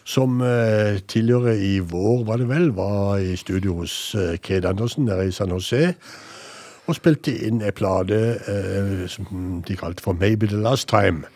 som 0.10 0.40
eh, 0.42 1.02
tidligere 1.12 1.58
i 1.60 1.76
vår, 1.84 2.24
var 2.30 2.42
det 2.42 2.50
vel, 2.50 2.72
var 2.78 3.20
i 3.22 3.36
studio 3.38 3.82
hos 3.84 4.00
Ked 4.46 4.66
Andersen 4.66 5.08
der 5.10 5.26
i 5.28 5.32
San 5.36 5.52
Jose. 5.54 5.94
Og 6.90 6.96
spilte 6.98 7.30
inn 7.46 7.60
ei 7.62 7.70
plate 7.76 8.18
eh, 8.50 9.04
som 9.12 9.60
de 9.68 9.76
kalte 9.78 10.02
for 10.02 10.18
Maybe 10.18 10.48
The 10.50 10.58
Last 10.58 10.88
Time. 10.90 11.28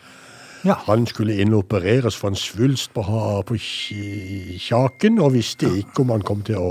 Ja. 0.64 0.78
Han 0.86 1.04
skulle 1.08 1.36
inn 1.40 1.52
og 1.52 1.66
opereres 1.66 2.16
for 2.16 2.32
en 2.32 2.38
svulst 2.38 2.92
på, 2.96 3.04
på 3.48 3.56
kjaken, 3.60 5.20
og 5.20 5.34
visste 5.36 5.68
ikke 5.80 6.04
om 6.04 6.14
han 6.14 6.24
kom 6.24 6.44
til 6.46 6.60
å 6.60 6.70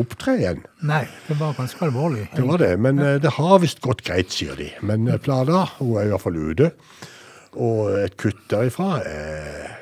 opptre 0.00 0.36
igjen. 0.40 0.62
Nei, 0.88 1.04
det 1.28 1.36
var 1.40 1.56
ganske 1.56 1.84
alvorlig. 1.84 2.26
Det 2.36 2.44
var 2.48 2.62
det, 2.62 2.74
men 2.80 3.00
ja. 3.00 3.16
det 3.22 3.34
har 3.36 3.58
visst 3.64 3.82
gått 3.84 4.04
greit, 4.06 4.32
sier 4.32 4.56
de. 4.58 4.70
Men 4.84 5.08
Plada, 5.20 5.22
plata, 5.24 5.62
hun 5.80 5.96
er 6.00 6.08
i 6.08 6.12
hvert 6.12 6.24
fall 6.24 6.40
ute. 6.40 6.72
Og 7.60 7.92
et 8.00 8.16
kutt 8.20 8.44
derifra 8.52 9.02
er 9.04 9.72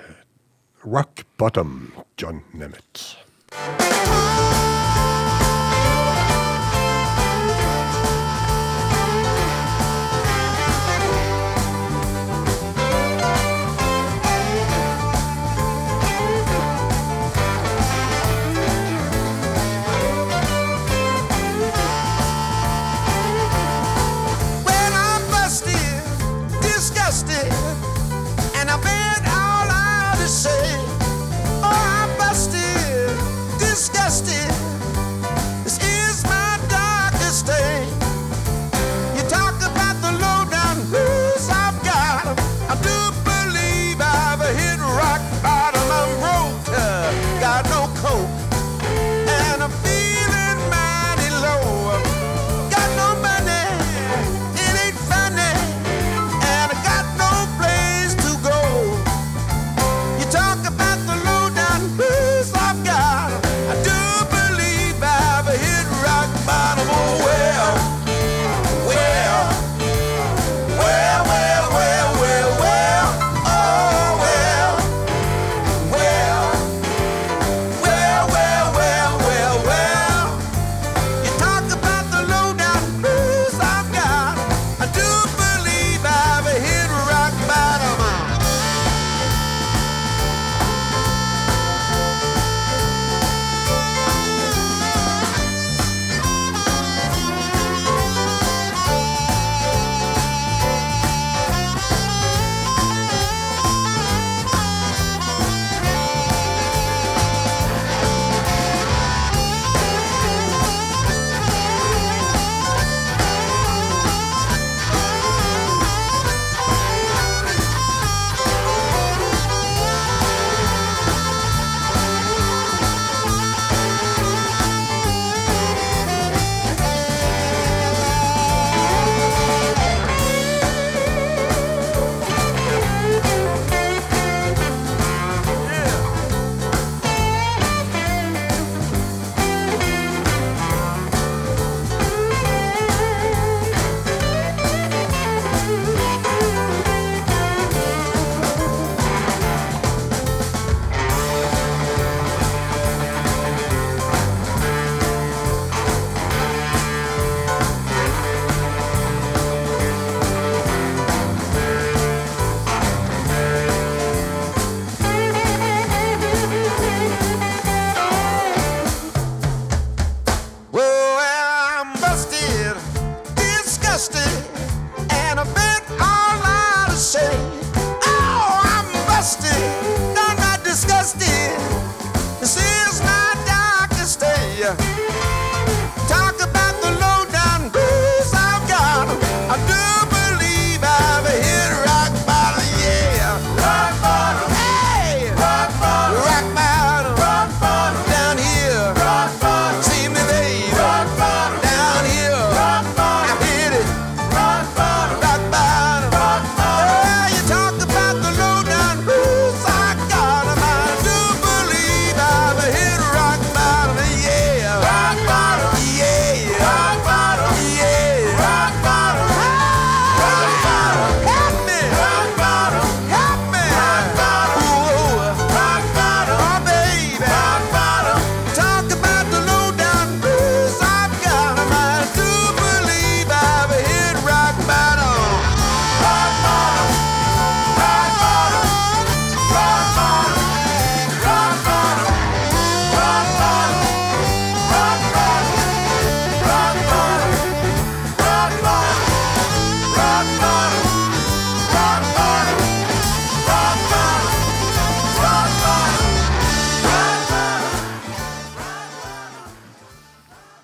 Rock 0.87 1.27
Bottom, 1.39 1.93
John 2.19 2.43
Nemeth. 2.57 3.30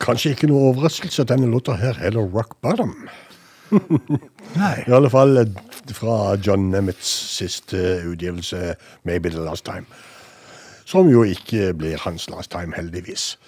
Kanskje 0.07 0.37
ikke 0.37 0.47
noe 0.47 0.69
overraskelse 0.71 1.25
at 1.25 1.33
denne 1.33 1.49
låta 1.51 1.75
her 1.81 1.97
heter 1.99 2.23
Rock 2.23 2.55
Bottom. 2.63 2.95
Nei. 4.61 4.85
I 4.87 4.93
alle 4.95 5.11
fall 5.11 5.41
eh, 5.41 5.49
fra 5.91 6.37
John 6.39 6.71
Nemitz 6.71 7.11
siste 7.35 8.03
utgivelse, 8.07 8.77
Maybe 9.03 9.31
The 9.31 9.43
Last 9.43 9.65
Time. 9.67 9.87
Som 10.87 11.11
jo 11.11 11.25
ikke 11.27 11.75
blir 11.75 11.99
hans 12.05 12.31
last 12.31 12.51
time, 12.51 12.77
heldigvis. 12.77 13.39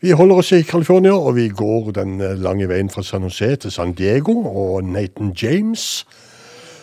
Vi 0.00 0.10
holder 0.10 0.36
oss 0.36 0.52
i 0.52 0.62
California, 0.62 1.14
og 1.14 1.36
vi 1.36 1.48
går 1.48 1.90
den 1.90 2.20
eh, 2.20 2.34
lange 2.34 2.68
veien 2.68 2.90
fra 2.90 3.02
San 3.02 3.22
Jose 3.22 3.56
til 3.56 3.70
San 3.70 3.92
Diego. 3.92 4.32
Og 4.32 4.84
Nathan 4.84 5.30
James, 5.42 6.06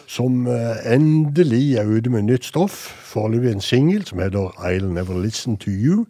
som 0.08 0.48
eh, 0.48 0.94
endelig 0.94 1.76
er 1.76 1.86
ute 1.86 2.10
med 2.10 2.22
nytt 2.22 2.46
stoff. 2.46 2.88
Foreløpig 3.12 3.52
en 3.52 3.62
singel 3.62 4.06
som 4.08 4.24
heter 4.24 4.56
I'll 4.64 4.88
Never 4.88 5.20
Listen 5.20 5.58
To 5.58 5.70
You. 5.70 6.06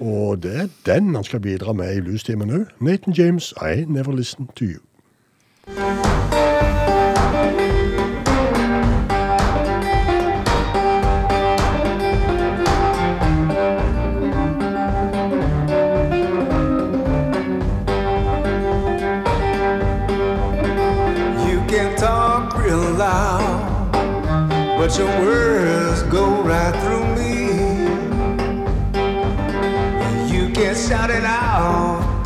Og 0.00 0.42
det 0.42 0.56
er 0.56 0.68
den 0.86 1.14
han 1.14 1.24
skal 1.24 1.40
bidra 1.40 1.72
med 1.72 1.96
i 1.96 2.00
bluestimen 2.00 2.50
òg. 2.50 2.66
Nathan 2.80 3.12
James, 3.12 3.54
I 3.62 3.84
Never 3.84 4.12
Listen 4.12 4.46
To 4.56 4.64
You. 4.64 4.78
But 24.78 24.98
your 24.98 25.08
words 25.20 25.47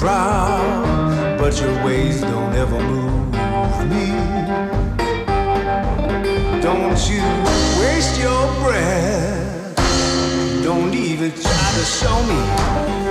proud, 0.02 1.38
but 1.38 1.60
your 1.60 1.84
ways 1.84 2.20
don't 2.22 2.52
ever 2.54 2.80
move 2.80 3.88
me. 3.88 4.06
Don't 6.60 7.00
you 7.08 7.22
waste 7.80 8.18
your 8.20 8.44
breath. 8.64 9.76
Don't 10.64 10.92
even 10.92 11.30
try 11.30 11.68
to 11.78 11.84
show 11.84 12.18
me. 12.24 13.01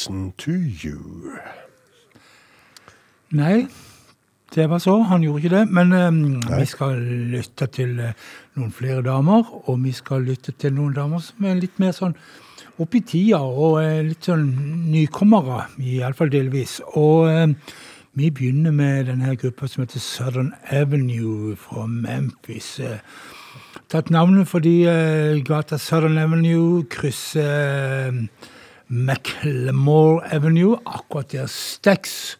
Listen 0.00 0.32
To 0.38 0.50
You. 0.50 1.36
Nei, 3.36 3.66
Det 4.54 4.70
var 4.70 4.78
så, 4.78 5.02
han 5.02 5.22
gjorde 5.22 5.42
ikke 5.42 5.56
det. 5.56 5.66
Men 5.68 5.92
um, 5.92 6.42
vi 6.58 6.64
skal 6.64 7.02
lytte 7.30 7.66
til 7.68 7.98
eh, 8.00 8.14
noen 8.56 8.72
flere 8.72 9.02
damer, 9.04 9.44
og 9.68 9.82
vi 9.84 9.92
skal 9.92 10.24
lytte 10.24 10.54
til 10.56 10.72
noen 10.72 10.94
damer 10.96 11.20
som 11.20 11.44
er 11.44 11.60
litt 11.60 11.76
mer 11.78 11.92
sånn 11.92 12.16
opp 12.80 12.96
i 12.96 13.02
tida, 13.04 13.42
og 13.44 13.76
uh, 13.82 14.00
litt 14.06 14.24
sånn 14.24 14.46
nykommere, 14.88 15.66
iallfall 15.84 16.32
delvis. 16.32 16.78
Og 16.96 17.28
uh, 17.28 17.76
vi 18.16 18.30
begynner 18.32 18.72
med 18.72 19.10
denne 19.10 19.34
gruppa 19.36 19.68
som 19.68 19.84
heter 19.84 20.00
Southern 20.00 20.54
Avenue 20.72 21.58
fra 21.60 21.84
Memphis. 21.84 22.78
Uh, 22.80 23.76
tatt 23.92 24.08
navnet 24.08 24.48
fordi 24.48 24.78
gata 25.44 25.76
Southern 25.76 26.16
Avenue 26.24 26.86
krysser 26.88 28.24
McLemore 28.90 30.34
Avenue, 30.34 30.76
akkurat 30.86 31.32
der 31.32 31.46
Stax 31.46 32.36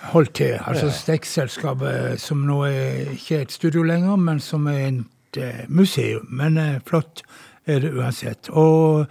holdt 0.00 0.34
til. 0.34 0.58
Altså 0.66 0.86
Ja. 0.86 0.92
Stax-selskapet 0.92 2.20
som 2.20 2.36
nå 2.36 2.62
er 2.64 3.10
ikke 3.12 3.36
er 3.36 3.40
et 3.40 3.52
studio 3.52 3.82
lenger, 3.82 4.16
men 4.16 4.40
som 4.40 4.66
er 4.66 4.86
et 4.86 5.36
eh, 5.36 5.64
museum. 5.68 6.26
Men 6.30 6.58
eh, 6.58 6.80
flott 6.86 7.22
er 7.66 7.78
det 7.78 7.94
uansett. 7.94 8.48
Og 8.50 9.06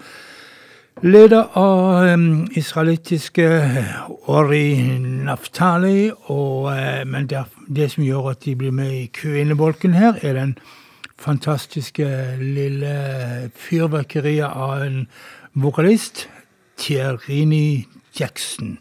leder 1.01 1.57
av 1.57 2.13
um, 2.13 2.47
israelittiske 2.55 3.75
Ori 4.27 4.97
Naftali, 4.99 6.11
og, 6.25 6.77
eh, 6.77 7.05
men 7.07 7.27
det, 7.27 7.43
det 7.67 7.91
som 7.91 8.03
gjør 8.03 8.29
at 8.29 8.43
de 8.45 8.55
blir 8.55 8.71
med 8.71 8.91
i 8.91 9.05
kvinnebolken 9.13 9.93
her, 9.93 10.19
er 10.21 10.33
den 10.33 10.57
fantastiske 11.17 12.07
lille 12.39 13.49
fyrverkeriet 13.55 14.51
av 14.55 14.83
en 14.83 15.07
vokalist, 15.53 16.29
Thierrini 16.80 17.88
Jackson. 18.19 18.80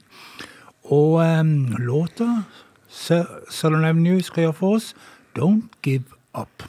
Og 0.85 1.13
um, 1.13 1.77
låta 1.79 2.43
Southern 2.89 3.85
Avenue 3.85 4.23
skal 4.23 4.53
for 4.53 4.75
oss 4.75 4.95
Don't 5.39 5.69
Give 5.83 6.05
Up. 6.35 6.63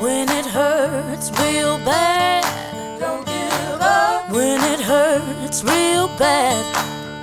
When 0.00 0.28
it 0.28 0.46
hurts 0.46 1.30
real 1.30 1.78
bad, 1.78 2.33
hurts 5.20 5.62
real 5.62 6.08
bad, 6.18 6.64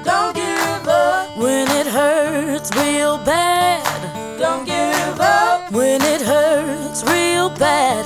don't 0.06 0.34
give 0.34 0.88
up. 0.88 1.38
When 1.38 1.68
it 1.70 1.88
hurts 1.88 2.70
real 2.76 3.18
bad, 3.18 3.84
don't 4.40 4.66
give 4.66 5.20
up. 5.20 5.72
When 5.72 6.02
it 6.02 6.22
hurts 6.22 7.04
real 7.04 7.50
bad, 7.50 8.06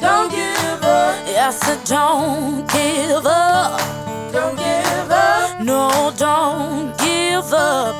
don't 0.00 0.30
give 0.30 0.82
up. 0.82 1.14
I 1.26 1.50
said, 1.50 1.84
don't 1.84 2.66
give 2.72 3.26
up. 3.26 3.80
Don't 4.32 4.56
give 4.56 5.10
up. 5.10 5.60
No, 5.60 6.12
don't 6.16 6.96
give 6.98 7.52
up. 7.52 7.96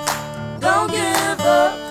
Don't 0.60 0.90
give 0.90 1.40
up. 1.40 1.87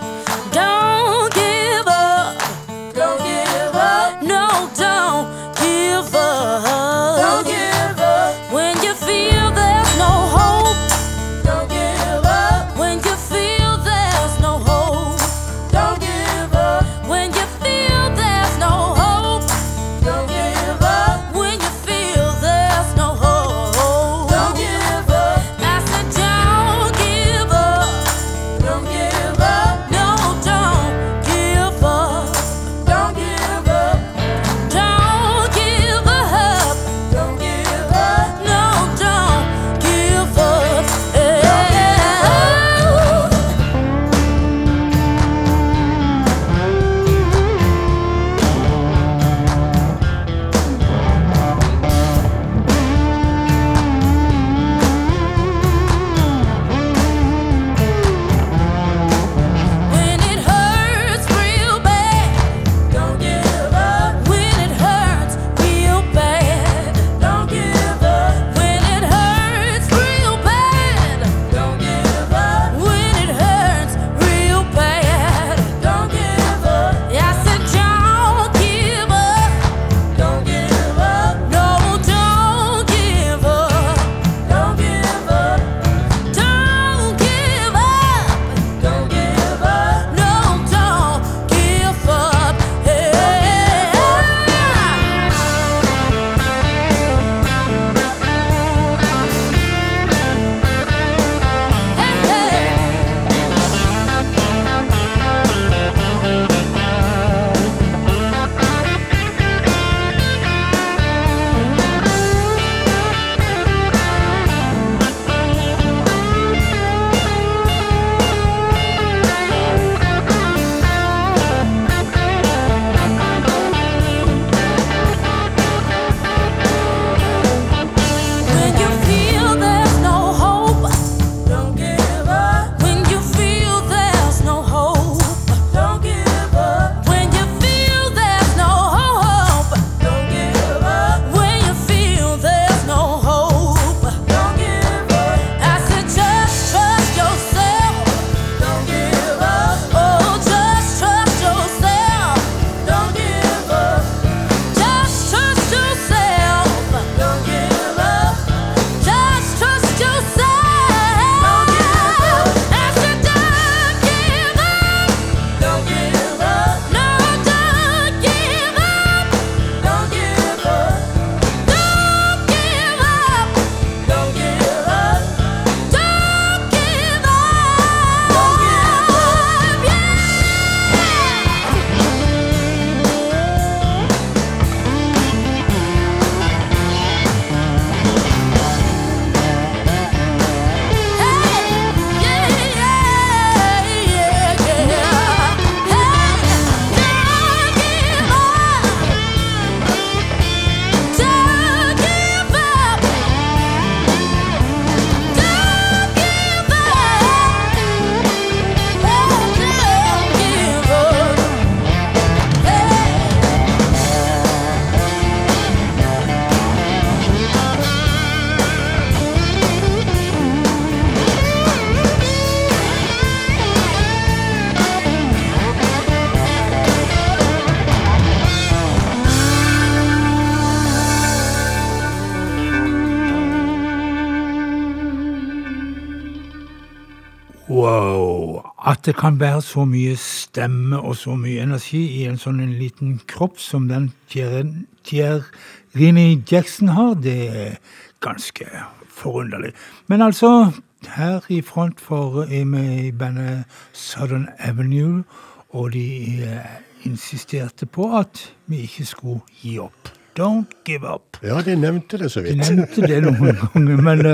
At 238.88 239.06
det 239.06 239.16
kan 239.18 239.40
være 239.40 239.62
så 239.62 239.86
mye 239.86 240.16
stemme 240.20 241.00
og 241.00 241.16
så 241.20 241.36
mye 241.36 241.64
energi 241.64 242.04
i 242.22 242.26
en 242.30 242.40
sånn 242.42 242.62
en 242.64 242.76
liten 242.80 243.18
kropp 243.28 243.60
som 243.60 243.88
den 243.90 244.12
Thierry 244.32 246.28
Jackson 246.52 246.94
har, 246.94 247.16
det 247.16 247.38
er 247.48 247.78
ganske 248.22 248.66
forunderlig. 249.10 249.74
Men 250.08 250.22
altså, 250.22 250.72
her 251.16 251.42
i 251.50 251.62
front 251.62 252.02
for 252.02 252.44
er 252.44 252.66
vi 252.66 253.08
i 253.08 253.12
bandet 253.12 253.64
Southern 253.94 254.48
Avenue, 254.60 255.24
og 255.70 255.94
de 255.94 256.44
eh, 256.44 256.78
insisterte 257.06 257.86
på 257.86 258.12
at 258.18 258.54
vi 258.66 258.86
ikke 258.88 259.06
skulle 259.06 259.42
gi 259.62 259.78
opp. 259.80 260.14
Don't 260.40 260.70
give 260.86 261.14
up. 261.14 261.38
Ja, 261.44 261.62
de 261.62 261.76
nevnte 261.76 262.18
det 262.18 262.32
så 262.32 262.42
vidt. 262.42 262.62
De 262.62 262.76
nevnte 262.76 263.08
det 263.08 263.22
noen 263.26 263.58
ganger, 263.74 264.02
men 264.02 264.26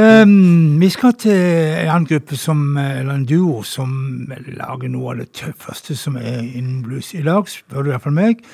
em, 0.00 0.80
vi 0.80 0.88
skal 0.90 1.12
til 1.20 1.34
en 1.34 1.90
annen 1.92 2.06
gruppe, 2.08 2.36
som, 2.40 2.76
eller 2.78 3.14
en 3.14 3.26
duo, 3.28 3.62
som 3.62 3.90
lager 4.30 4.90
noe 4.90 5.12
av 5.12 5.20
det 5.22 5.32
tøffeste 5.38 5.96
som 5.98 6.16
er 6.20 6.42
innen 6.42 6.82
blues 6.82 7.12
i 7.14 7.22
dag, 7.26 7.46
spør 7.50 7.82
du 7.82 7.90
i 7.90 7.94
hvert 7.94 8.06
fall 8.06 8.16
meg. 8.16 8.44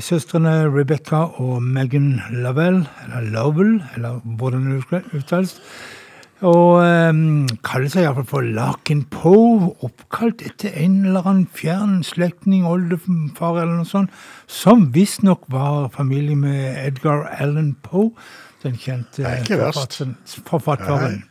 Søstrene 0.00 0.62
Rebecca 0.72 1.26
og 1.42 1.62
Megan 1.62 2.22
Lovell, 2.32 2.82
eller 3.04 3.26
Lovell, 3.34 3.74
eller 3.94 4.22
hvordan 4.24 4.70
det 4.72 5.02
uttales. 5.12 5.58
Og 6.42 6.80
um, 6.82 7.44
kaller 7.62 7.90
seg 7.92 8.02
iallfall 8.02 8.26
for 8.26 8.46
Larkin 8.56 9.04
Poe, 9.12 9.68
oppkalt 9.86 10.42
etter 10.42 10.74
en 10.82 11.04
eller 11.06 11.28
annen 11.28 11.44
fjern 11.54 12.00
slektning, 12.02 12.64
oldefar 12.66 13.60
eller 13.60 13.76
noe 13.76 13.86
sånt, 13.86 14.10
som 14.50 14.88
visstnok 14.96 15.44
var 15.54 15.92
familie 15.94 16.34
med 16.34 16.80
Edgar 16.82 17.28
Allan 17.36 17.76
Poe, 17.86 18.10
den 18.62 18.76
kjente 18.76 19.16
Det 19.22 19.26
er 19.26 19.42
ikke 19.42 19.58
verst. 19.58 19.78
forfatteren. 19.78 20.16
forfatteren. 20.46 21.22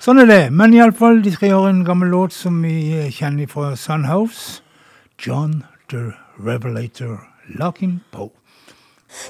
Sånn 0.00 0.20
er 0.20 0.26
det. 0.26 0.52
Men 0.52 0.74
iallfall, 0.74 1.22
de 1.24 1.32
skal 1.32 1.48
gjøre 1.48 1.70
en 1.70 1.84
gammel 1.84 2.08
låt 2.12 2.32
som 2.32 2.62
vi 2.62 3.10
kjenner 3.10 3.48
fra 3.48 3.74
Sunhouse. 3.76 4.60
John 5.18 5.64
the 5.88 6.12
Revelator, 6.38 7.18
Larkin 7.58 8.00
Poe. 8.12 8.30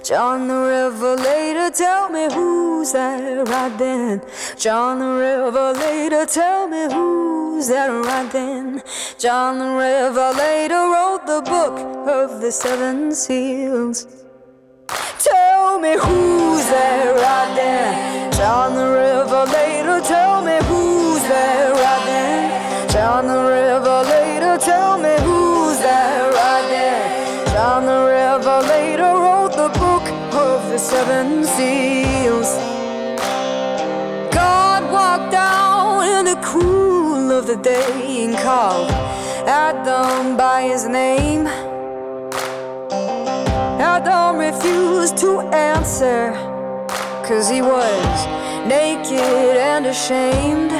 John 0.09 0.48
the 0.48 0.55
Revelator, 0.55 1.70
tell 1.70 2.09
me 2.10 2.27
who's 2.35 2.93
that 2.93 3.47
right 3.48 3.78
then? 3.78 4.20
John 4.59 4.98
the 4.98 5.06
Revelator, 5.06 6.27
tell 6.27 6.66
me 6.66 6.89
who's 6.93 7.68
that 7.68 7.89
right 7.90 8.28
then? 8.32 8.82
John 9.18 9.59
the 9.59 9.68
Revelator 9.77 10.89
wrote 10.90 11.27
the 11.27 11.43
book 11.48 11.78
of 12.09 12.40
the 12.40 12.51
seven 12.51 13.14
seals. 13.14 14.06
Tell 14.88 15.78
me 15.80 15.92
who's 15.92 16.66
that 16.70 17.14
right 17.14 17.54
then? 17.56 18.32
John 18.32 18.74
the 18.74 18.86
Revelator, 18.86 20.00
tell 20.06 20.42
me 20.42 20.56
who's 20.68 21.22
that 21.22 21.72
right 21.72 22.04
then? 22.06 22.90
John 22.90 23.26
the 23.26 23.42
Revelator, 23.42 24.58
tell 24.58 24.98
me 24.98 25.14
who's 25.26 25.78
that 25.78 26.32
right 26.32 26.68
then? 26.68 27.46
John 27.52 27.86
the 27.86 28.00
Revelator 28.06 29.12
wrote 29.24 29.52
the 29.52 29.70
book 29.78 30.06
of 30.34 30.68
the 30.70 30.78
seven 30.78 31.44
seals. 31.44 32.50
God 34.32 34.82
walked 34.92 35.32
down 35.32 36.04
in 36.06 36.24
the 36.26 36.40
cool 36.44 37.32
of 37.32 37.46
the 37.46 37.56
day 37.56 38.24
and 38.24 38.36
called 38.36 38.90
Adam 39.48 40.36
by 40.36 40.62
his 40.62 40.86
name. 40.86 41.75
Adam 43.97 44.36
refused 44.36 45.16
to 45.16 45.40
answer, 45.55 46.32
cause 47.27 47.48
he 47.48 47.62
was 47.62 48.16
naked 48.68 49.56
and 49.56 49.86
ashamed. 49.86 50.70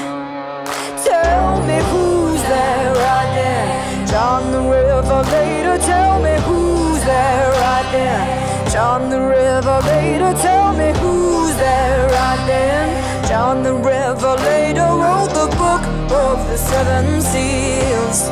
Tell 1.03 1.63
me 1.65 1.79
who's 1.89 2.43
there 2.43 2.93
right 2.93 3.31
there? 3.41 4.07
John 4.07 4.53
the 4.53 4.61
Revelator, 4.61 5.79
tell 5.79 6.21
me 6.21 6.35
who's 6.45 7.03
there 7.05 7.51
right 7.53 7.89
there? 7.91 8.69
John 8.71 9.09
the 9.09 9.19
Revelator, 9.19 10.35
tell 10.43 10.75
me 10.75 10.93
who's 11.01 11.57
there 11.57 12.09
right 12.09 12.43
there? 12.47 12.87
John 13.27 13.63
the 13.63 13.77
Revelator 13.77 14.93
wrote 15.03 15.33
the 15.33 15.49
book 15.57 15.83
of 16.13 16.37
the 16.51 16.59
seven 16.59 17.23
seals. 17.23 18.29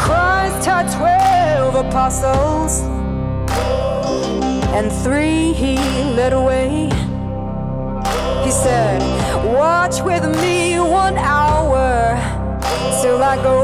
Christ 0.00 0.64
had 0.64 0.86
twelve 0.96 1.74
apostles, 1.74 2.80
and 4.74 4.90
three 5.04 5.52
he 5.52 5.76
led 6.16 6.32
away. 6.32 6.90
He 8.44 8.50
said, 8.50 9.00
Watch 9.44 10.00
with 10.02 10.24
me 10.40 10.80
one 10.80 11.16
hour 11.18 12.16
till 13.00 13.22
I 13.22 13.36
go 13.36 13.56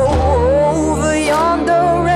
over 0.73 1.19
yonder 1.19 2.08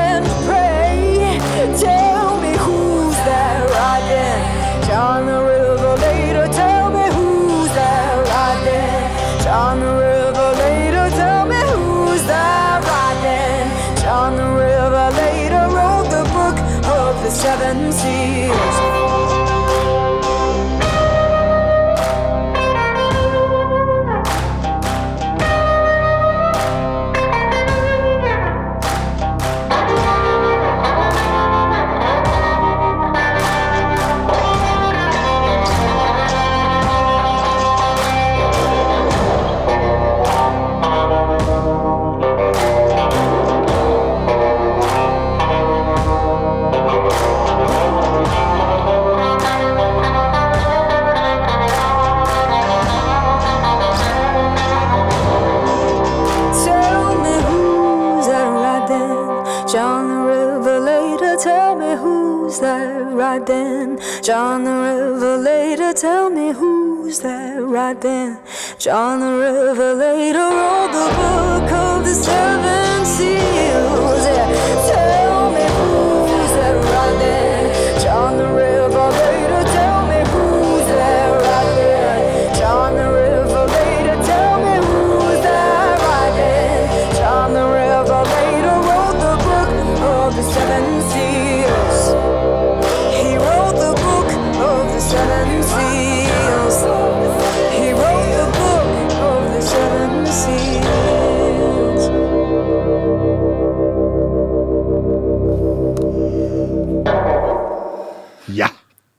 John 64.22 64.62
the 64.62 64.70
Revelator, 64.70 65.92
tell 65.92 66.30
me 66.30 66.52
who's 66.52 67.18
that 67.22 67.60
right 67.60 68.00
then? 68.00 68.38
John 68.78 69.18
the 69.18 69.36
Revelator 69.36 70.38
wrote 70.38 70.92
the 70.92 71.08
book 71.16 71.72
of 71.72 72.04
the 72.04 72.14
seven 72.14 72.51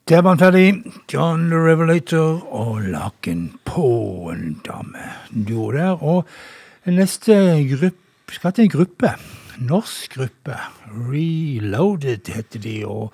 Der 0.09 0.21
var 0.21 0.29
han 0.35 0.39
ferdig. 0.39 0.83
John 1.13 1.45
the 1.49 1.57
Revelator 1.57 2.43
og 2.53 2.81
Laken 2.81 3.53
på 3.65 4.31
en 4.33 4.57
dame. 4.65 5.03
Du 5.47 5.71
der. 5.71 6.03
Og 6.03 6.25
neste 6.85 7.33
gruppe 7.71 8.33
skal 8.35 8.51
til 8.53 8.63
en 8.67 8.69
gruppe. 8.73 9.13
Norsk 9.63 10.17
gruppe. 10.17 10.57
Reloaded 10.91 12.27
heter 12.35 12.59
de, 12.59 12.73
og 12.85 13.13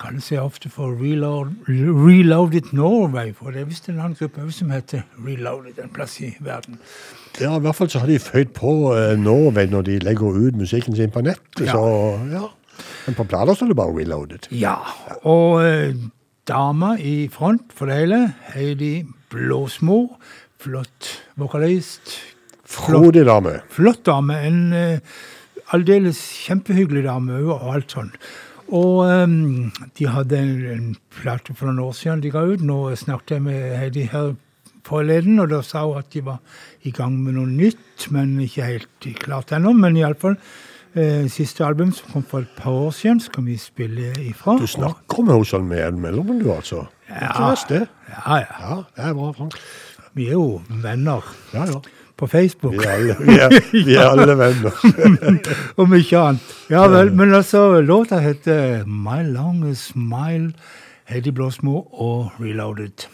kaller 0.00 0.24
seg 0.24 0.40
ofte 0.40 0.70
for 0.72 0.94
Reload, 1.02 1.52
Reloaded 1.68 2.72
Norway. 2.72 3.34
For 3.36 3.52
det 3.52 3.60
er 3.60 3.68
visst 3.68 3.90
en 3.92 4.00
annen 4.00 4.16
gruppe 4.18 4.46
som 4.56 4.72
heter 4.72 5.04
Reloaded 5.26 5.78
en 5.84 5.92
plass 5.94 6.16
i 6.24 6.32
verden. 6.40 6.78
ja, 7.40 7.52
i 7.56 7.60
hvert 7.60 7.76
fall 7.76 7.90
så 7.92 7.98
har 8.02 8.06
de 8.08 8.18
føyd 8.18 8.50
på 8.56 8.72
uh, 8.96 9.12
Norway 9.20 9.66
når 9.70 9.82
de 9.90 9.98
legger 9.98 10.32
ut 10.48 10.56
musikken 10.56 10.96
sin 10.96 11.10
på 11.12 11.20
nettet, 11.20 11.66
Ja. 11.66 11.72
så 11.76 12.18
ja. 12.32 12.42
Men 13.06 13.14
på 13.14 13.24
plata 13.28 13.54
så 13.54 13.64
er 13.64 13.68
det 13.68 13.76
bare 13.76 13.92
reloaded. 13.98 14.48
Ja, 14.50 14.74
og 15.28 15.60
eh, 15.64 15.94
dama 16.48 16.96
i 16.98 17.28
front 17.32 17.72
for 17.74 17.90
det 17.90 18.02
hele, 18.02 18.20
Heidi 18.52 19.06
Blåsmo, 19.32 20.18
flott 20.62 21.16
vokalist, 21.40 22.18
Frodig 22.72 23.26
dame. 23.28 23.58
Flott 23.68 24.04
dame. 24.06 24.38
En 24.46 24.72
uh, 24.72 25.18
aldeles 25.76 26.20
kjempehyggelig 26.46 27.04
dame 27.04 27.42
og 27.42 27.66
alt 27.72 27.92
sånn. 27.92 28.08
Og 28.72 29.02
um, 29.04 29.68
de 29.98 30.08
hadde 30.08 30.38
en, 30.38 30.54
en 30.72 30.86
plate 31.12 31.52
for 31.52 31.68
noen 31.68 31.82
år 31.84 31.92
siden 31.98 32.22
de 32.24 32.32
ga 32.32 32.46
ut. 32.48 32.64
Nå 32.64 32.78
snakket 32.96 33.36
jeg 33.36 33.44
med 33.44 33.76
Heidi 33.76 34.06
her 34.12 34.32
forleden, 34.86 35.38
og 35.42 35.52
da 35.52 35.60
sa 35.66 35.84
hun 35.84 36.00
at 36.00 36.08
de 36.14 36.24
var 36.26 36.40
i 36.88 36.94
gang 36.94 37.18
med 37.20 37.36
noe 37.36 37.50
nytt, 37.50 38.08
men 38.14 38.34
ikke 38.42 38.70
helt 38.70 39.10
klart 39.20 39.52
ennå. 39.54 39.74
Men 39.76 39.98
iallfall 40.00 40.38
eh, 40.96 41.28
siste 41.30 41.64
album 41.66 41.92
som 41.92 42.10
kom 42.12 42.24
for 42.28 42.44
et 42.44 42.52
par 42.56 42.70
år 42.72 42.90
siden, 42.96 43.20
skal 43.20 43.46
vi 43.46 43.56
spille 43.60 44.12
ifra. 44.24 44.56
Du 44.60 44.66
snakker 44.66 45.22
med 45.24 45.34
henne 45.40 45.68
med 45.68 45.92
mellom, 46.00 46.38
du, 46.40 46.52
altså? 46.52 46.84
Ja. 47.10 47.54
Det. 47.68 47.86
Ja, 48.08 48.36
ja. 48.36 48.44
Ja, 48.60 48.76
det 48.96 49.08
er 49.10 49.14
bra, 49.14 49.32
Frank. 49.32 49.58
Vi 50.14 50.26
er 50.28 50.32
jo 50.32 50.60
venner 50.82 51.24
Ja, 51.54 51.64
ja. 51.64 51.80
på 52.16 52.26
Facebook. 52.26 52.72
Vi 52.72 52.84
er 52.84 52.92
alle, 52.92 53.16
vi 53.20 53.38
er, 53.38 53.54
vi 53.72 53.94
er 53.94 54.08
alle 54.10 54.36
venner. 54.38 54.72
Om 55.80 55.94
ikke 55.94 56.18
annet. 56.18 56.54
Ja 56.70 56.86
vel. 56.88 57.12
Men 57.16 57.34
altså, 57.34 57.80
låta 57.80 58.18
heter 58.20 58.84
My 58.86 59.22
Longest 59.32 59.92
Smile, 59.92 60.52
Heidi 61.08 61.30
Blåsmo 61.30 61.86
og 61.92 62.30
Reloaded. 62.40 63.08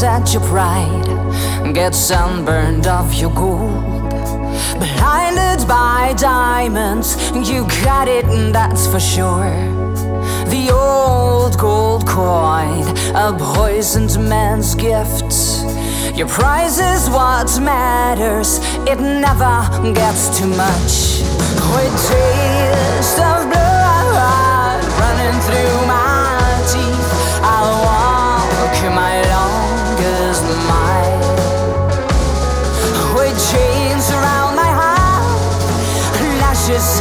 Gaze 0.00 0.02
at 0.02 0.32
your 0.32 0.42
pride, 0.42 1.74
get 1.74 1.94
sunburned 1.94 2.86
off 2.86 3.14
your 3.14 3.32
gold. 3.34 4.10
Blinded 4.78 5.66
by 5.68 6.14
diamonds, 6.16 7.16
you 7.48 7.66
got 7.84 8.08
it, 8.08 8.24
and 8.24 8.54
that's 8.54 8.86
for 8.86 9.00
sure. 9.00 9.50
The 10.48 10.70
old 10.72 11.58
gold 11.58 12.06
coin, 12.06 12.84
a 13.14 13.36
poisoned 13.38 14.16
man's 14.28 14.74
gift. 14.74 15.32
Your 16.16 16.28
price 16.28 16.78
is 16.78 17.08
what 17.10 17.48
matters, 17.60 18.58
it 18.86 19.00
never 19.00 19.92
gets 19.94 20.38
too 20.38 20.48
much. 20.48 21.20
With 21.74 21.94
taste 22.08 23.18
of 23.18 23.48
blood 23.48 24.84
running 24.98 25.40
through 25.46 25.86
my 25.86 26.09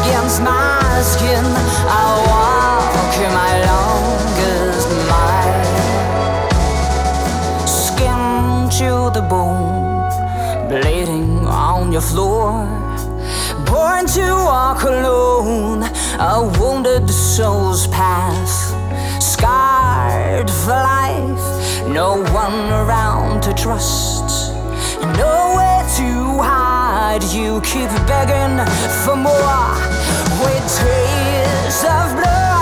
against 0.09 0.41
my 0.41 1.01
skin, 1.03 1.45
I'll 1.87 2.21
walk 2.33 2.93
my 3.41 3.53
longest 3.69 4.89
mile. 5.07 5.67
Skin 7.67 8.69
to 8.79 9.11
the 9.13 9.21
bone, 9.21 10.09
bleeding 10.67 11.45
on 11.45 11.91
your 11.91 12.01
floor. 12.01 12.65
Born 13.67 14.07
to 14.17 14.25
walk 14.49 14.81
alone, 14.83 15.83
a 16.19 16.41
wounded 16.59 17.07
soul's 17.09 17.85
path. 17.87 18.73
Scarred 19.21 20.49
for 20.49 20.71
life, 20.71 21.87
no 21.87 22.23
one 22.33 22.59
around 22.81 23.43
to 23.43 23.53
trust. 23.53 24.53
Nowhere 25.01 25.85
to 25.97 26.09
hide, 26.41 27.23
you 27.31 27.61
keep 27.61 27.91
begging 28.07 28.57
for 29.03 29.15
more. 29.15 29.98
With 30.41 30.79
tears 30.79 31.83
of 31.83 32.15
blood 32.15 32.58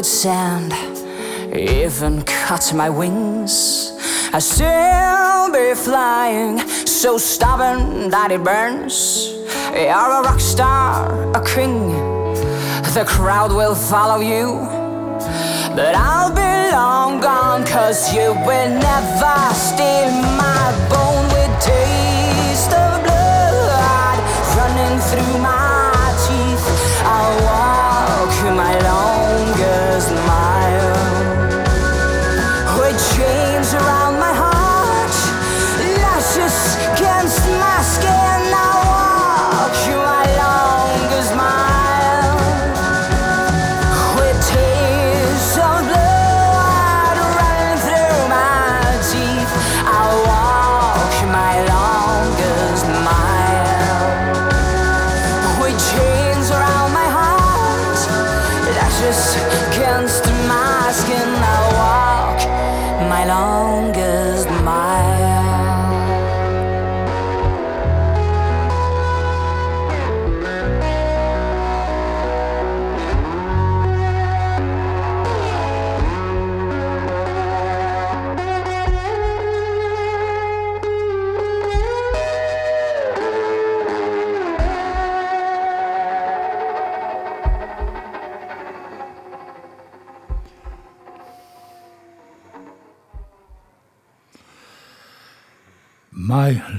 with 0.00 0.06
sand, 0.06 0.72
even 1.54 2.22
cut 2.22 2.72
my 2.74 2.88
wings. 2.88 3.92
I 4.32 4.38
still 4.38 5.52
be 5.52 5.74
flying, 5.74 6.58
so 6.86 7.18
stubborn 7.18 8.08
that 8.08 8.32
it 8.32 8.42
burns. 8.42 8.96
You're 9.74 10.12
a 10.18 10.22
rock 10.22 10.40
star, 10.40 11.04
a 11.36 11.42
king. 11.44 11.92
The 12.96 13.04
crowd 13.06 13.52
will 13.52 13.74
follow 13.74 14.20
you. 14.20 14.46
But 15.76 15.94
I'll 15.94 16.32
be 16.32 16.52
long 16.72 17.20
gone, 17.20 17.66
cause 17.66 18.14
you 18.14 18.28
will 18.46 18.72
never 18.88 19.38
steal 19.52 20.12
my 20.44 20.64
bone 20.88 21.26
with 21.34 21.52
taste 21.60 22.72
of 22.84 22.92
blood 23.04 24.18
running 24.56 24.96
through 25.08 25.36
my 25.42 25.92
teeth. 26.24 26.66
I'll 27.04 27.36
walk 27.44 28.56
my 28.56 28.78
longest 28.78 29.09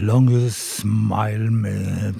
Longest 0.01 0.79
Smile 0.81 1.51
med 1.51 2.13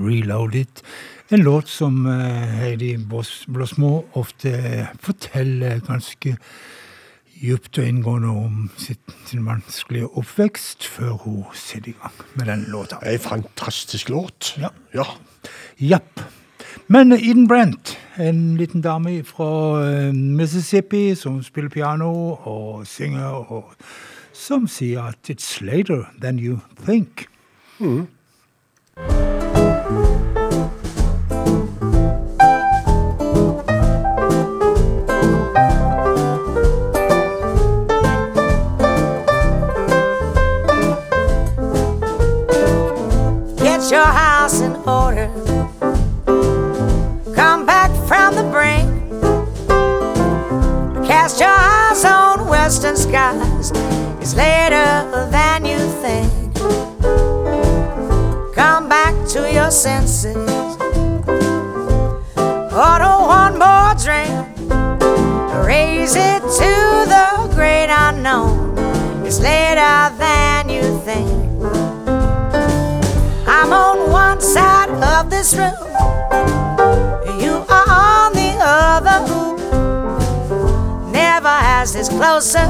Reloaded. 0.00 0.80
En 1.28 1.40
låt 1.40 1.68
som 1.68 2.06
eh, 2.06 2.48
Heidi 2.60 2.96
Blåsmå 2.96 3.52
Blåsmo 3.52 3.90
ofte 4.12 4.52
forteller 5.00 5.80
ganske 5.84 6.36
djupt 7.42 7.78
og 7.78 7.88
inngående 7.88 8.28
om 8.28 8.70
sitt, 8.80 9.12
sin 9.28 9.44
vanskelige 9.44 10.08
oppvekst, 10.08 10.86
før 10.88 11.18
hun 11.24 11.44
setter 11.52 11.92
i 11.92 11.96
gang 12.00 12.22
med 12.34 12.48
den 12.48 12.64
låta. 12.72 13.00
En 13.04 13.18
fantastisk 13.20 14.08
låt. 14.08 14.54
Ja. 14.58 14.72
Ja. 14.94 15.04
Japp. 15.80 16.20
Men 16.88 17.12
Eden 17.12 17.48
Brent, 17.48 17.98
en 18.16 18.56
liten 18.56 18.80
dame 18.80 19.18
fra 19.24 19.50
eh, 19.84 20.14
Mississippi 20.14 21.14
som 21.14 21.42
spiller 21.44 21.70
piano 21.70 22.12
og 22.32 22.86
synger, 22.88 23.52
og 23.52 23.74
som 24.42 24.66
see 24.66 24.96
at 24.96 25.30
it's 25.30 25.62
later 25.62 26.08
than 26.18 26.36
you 26.36 26.60
think. 26.74 27.28
Get 43.58 43.90
your 43.92 44.04
house 44.04 44.60
in 44.60 44.74
order. 44.88 45.30
Come 47.36 47.64
back 47.64 47.90
from 48.08 48.34
the 48.34 48.42
brink. 48.50 48.90
Cast 51.06 51.38
your 51.38 51.48
eyes 51.48 52.04
on 52.04 52.48
western 52.48 52.96
skies. 52.96 53.51
It's 54.22 54.36
later 54.36 55.10
than 55.32 55.64
you 55.64 55.78
think. 56.00 56.54
Come 58.54 58.88
back 58.88 59.14
to 59.30 59.52
your 59.52 59.72
senses. 59.72 60.36
Order 62.70 63.16
one 63.18 63.58
more 63.58 63.94
drink. 63.98 64.30
Raise 65.66 66.14
it 66.14 66.40
to 66.40 66.72
the 67.10 67.50
great 67.56 67.90
unknown. 67.90 68.78
It's 69.26 69.40
later 69.40 70.14
than 70.16 70.68
you 70.68 71.00
think. 71.00 71.28
I'm 73.48 73.72
on 73.72 74.08
one 74.12 74.40
side 74.40 74.90
of 75.02 75.30
this 75.30 75.52
room. 75.56 75.74
You 77.42 77.64
are 77.68 77.90
on 77.90 78.32
the 78.34 78.56
other. 78.60 79.61
This 81.80 82.08
closer 82.08 82.68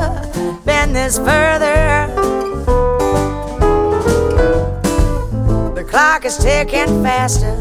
been 0.65 0.93
this 0.95 1.19
further. 1.19 2.07
The 5.75 5.85
clock 5.85 6.25
is 6.25 6.39
ticking 6.39 7.03
faster 7.03 7.55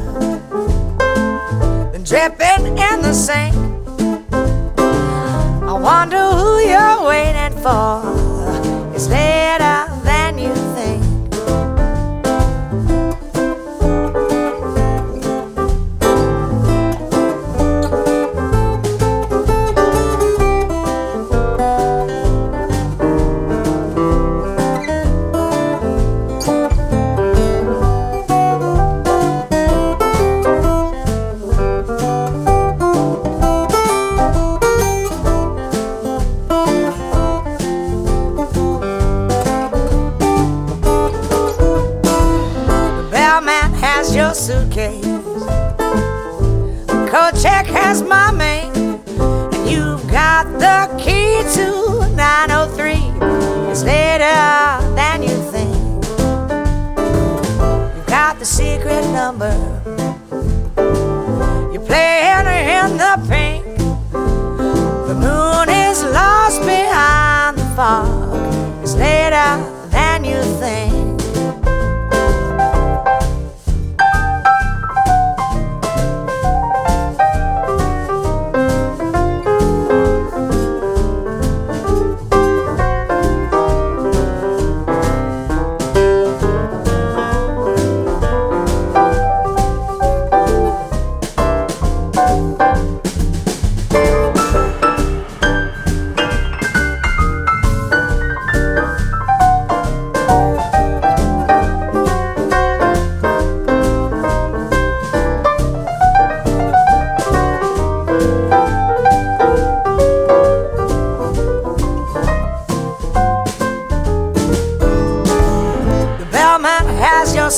than 1.92 2.04
dripping 2.04 2.78
in 2.78 3.02
the 3.02 3.14
sink. 3.14 3.54
I 5.64 5.74
wonder 5.74 6.32
who 6.32 6.60
you're 6.60 7.04
waiting 7.06 7.58
for. 7.60 8.02
It's 8.96 9.08
later 9.08 9.81
It's 54.24 54.86
than 54.96 55.24
you 55.24 55.30
think. 55.52 56.06
You've 57.96 58.06
got 58.06 58.38
the 58.38 58.46
secret 58.46 59.04
number. 59.12 59.71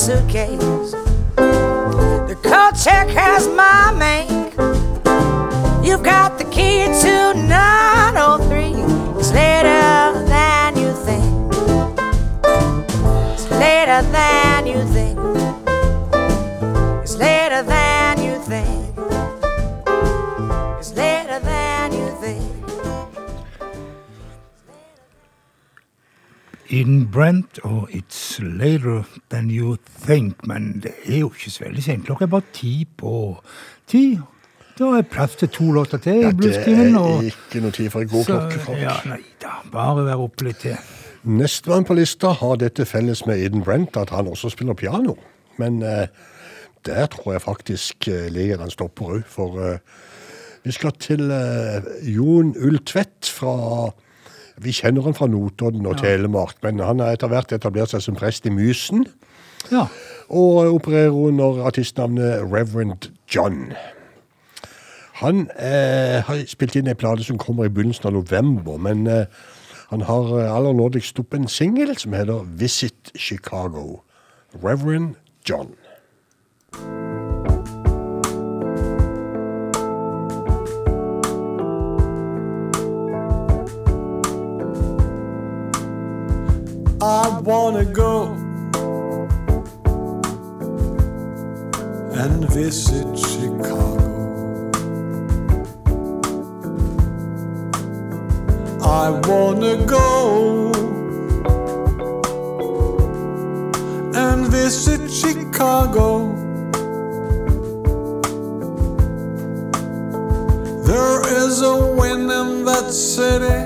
suitcase. 0.04 0.63
Eden 26.74 27.10
Brent 27.12 27.58
og 27.62 27.90
It's 27.94 28.42
Later 28.42 29.02
Than 29.30 29.50
You 29.50 29.76
Think. 30.06 30.46
Men 30.46 30.80
det 30.82 30.92
er 31.06 31.18
jo 31.18 31.30
ikke 31.30 31.50
så 31.50 31.64
veldig 31.64 31.82
sent. 31.84 32.06
Klokka 32.06 32.24
er 32.24 32.32
bare 32.32 32.48
ti 32.52 32.72
på 32.98 33.12
ti. 33.86 34.18
Da 34.78 34.88
er 34.98 35.06
plass 35.06 35.36
til 35.38 35.48
to 35.54 35.68
låter 35.72 36.02
til 36.02 36.16
i 36.18 36.24
Ja, 36.24 36.32
det 36.34 36.56
er 36.56 37.28
ikke 37.28 37.62
noe 37.62 37.70
tid 37.70 37.90
for 37.94 38.02
en 38.02 38.10
god 38.10 38.24
klokke, 38.26 38.58
folk. 38.58 38.80
Ja, 38.82 38.96
nei 39.06 39.20
da. 39.42 39.60
Bare 39.70 40.02
være 40.02 40.26
oppe 40.26 40.48
litt 40.48 40.64
til. 40.64 40.74
Nestemann 41.22 41.86
på 41.86 41.94
lista 41.94 42.32
har 42.40 42.58
dette 42.58 42.84
felles 42.84 43.22
med 43.26 43.38
Eden 43.38 43.62
Brent, 43.62 43.96
at 43.96 44.10
han 44.10 44.26
også 44.26 44.50
spiller 44.50 44.74
piano. 44.74 45.14
Men 45.62 45.78
eh, 45.82 46.08
der 46.86 47.06
tror 47.06 47.36
jeg 47.36 47.42
faktisk 47.42 48.08
eh, 48.08 48.58
han 48.58 48.70
stopper 48.70 49.14
òg, 49.14 49.22
for 49.30 49.62
eh, 49.62 49.78
vi 50.64 50.74
skal 50.74 50.98
til 50.98 51.30
eh, 51.30 51.86
Jon 52.16 52.56
Ulltvedt 52.58 53.30
fra 53.30 53.92
Vi 54.62 54.72
kjenner 54.72 55.02
han 55.02 55.16
fra 55.16 55.26
Notodden 55.26 55.86
og 55.86 55.98
Telemark, 55.98 56.60
men 56.62 56.78
han 56.78 57.00
har 57.02 57.16
etter 57.16 57.30
hvert 57.32 57.52
etablert 57.52 57.90
seg 57.90 58.04
som 58.04 58.18
prest 58.18 58.46
i 58.46 58.52
Mysen. 58.54 59.06
Ja. 59.72 59.88
Og 60.28 60.74
opererer 60.76 61.14
under 61.14 61.64
artistnavnet 61.66 62.44
Reverend 62.46 63.10
John. 63.34 63.72
Han 65.22 65.48
eh, 65.58 66.22
har 66.26 66.46
spilt 66.50 66.76
inn 66.76 66.90
en 66.90 66.98
plate 66.98 67.26
som 67.26 67.38
kommer 67.38 67.66
i 67.68 67.72
begynnelsen 67.72 68.10
av 68.10 68.16
november, 68.16 68.78
men 68.82 69.06
eh, 69.06 69.26
han 69.92 70.06
har 70.08 70.30
eh, 70.38 70.50
aller 70.56 70.74
nådigst 70.74 71.18
opp 71.22 71.34
en 71.34 71.48
singel 71.48 71.94
som 71.98 72.12
heter 72.18 72.46
Visit 72.58 73.14
Chicago. 73.14 74.02
Reverend 74.62 75.14
John. 75.48 75.74
I 87.06 87.38
wanna 87.40 87.84
go 87.84 88.32
and 92.22 92.48
visit 92.48 93.18
Chicago. 93.18 93.98
I 98.82 99.10
wanna 99.28 99.84
go 99.84 100.72
and 104.14 104.46
visit 104.46 105.10
Chicago. 105.12 106.32
There 110.86 111.20
is 111.44 111.60
a 111.60 111.76
wind 111.98 112.30
in 112.30 112.64
that 112.64 112.90
city. 112.90 113.60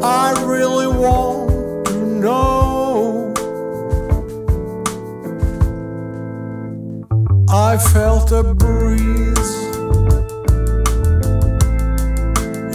I 0.00 0.30
really 0.46 0.86
want 0.86 1.55
know. 2.20 3.32
I 7.48 7.78
felt 7.78 8.32
a 8.32 8.42
breeze 8.54 9.54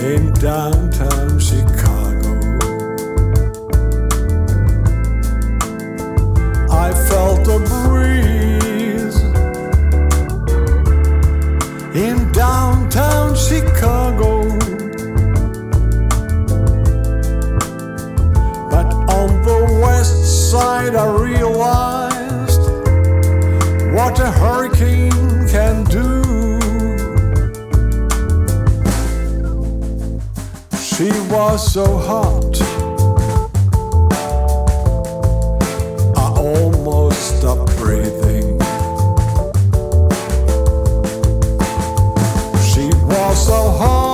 in 0.02 0.34
downtown 0.34 1.40
Chicago. 1.40 2.34
I 6.72 6.92
felt 7.10 7.48
a 7.48 7.60
breeze 7.84 9.22
in 11.96 12.32
downtown 12.32 13.36
Chicago. 13.36 14.71
Side, 20.08 20.96
I 20.96 21.06
realized 21.06 22.62
what 23.94 24.20
a 24.20 24.32
hurricane 24.32 25.48
can 25.48 25.84
do. 25.86 26.22
She 30.78 31.10
was 31.30 31.74
so 31.74 31.86
hot, 31.98 32.62
I 36.18 36.28
almost 36.38 37.38
stopped 37.38 37.76
breathing. 37.78 38.60
She 42.70 42.90
was 43.06 43.46
so 43.48 43.70
hot. 43.72 44.11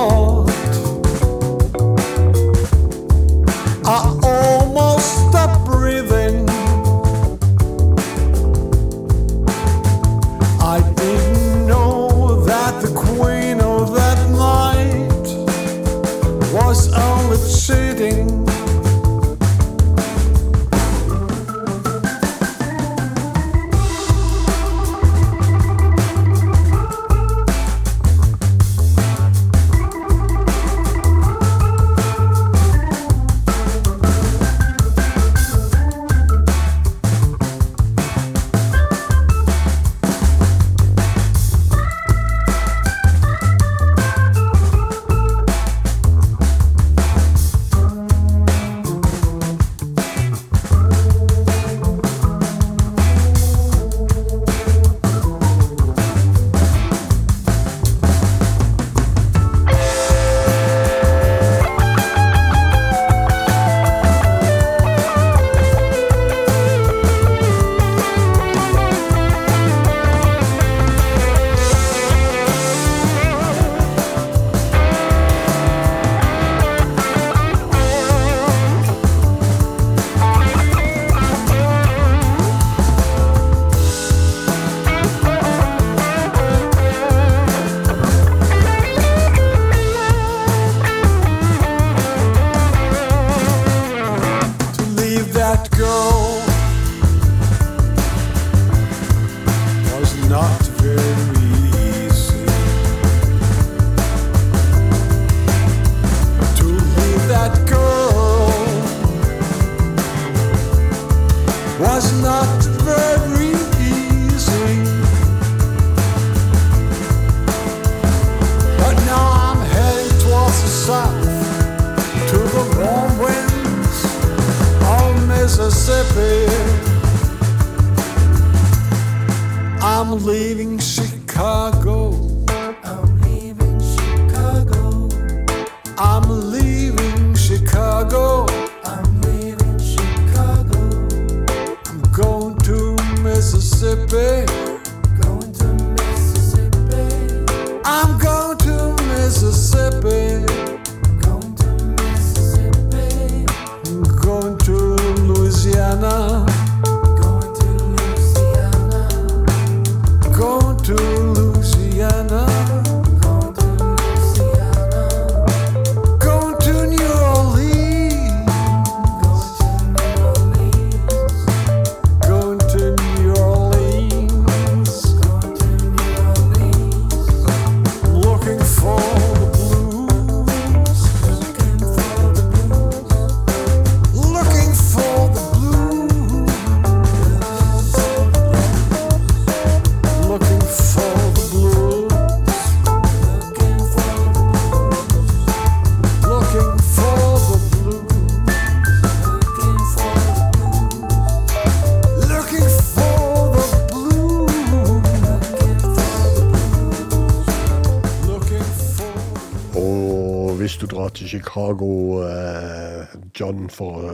Chicago, 211.58 212.22
eh, 212.22 213.06
John, 213.34 213.68
for 213.68 213.98
å 214.06 214.12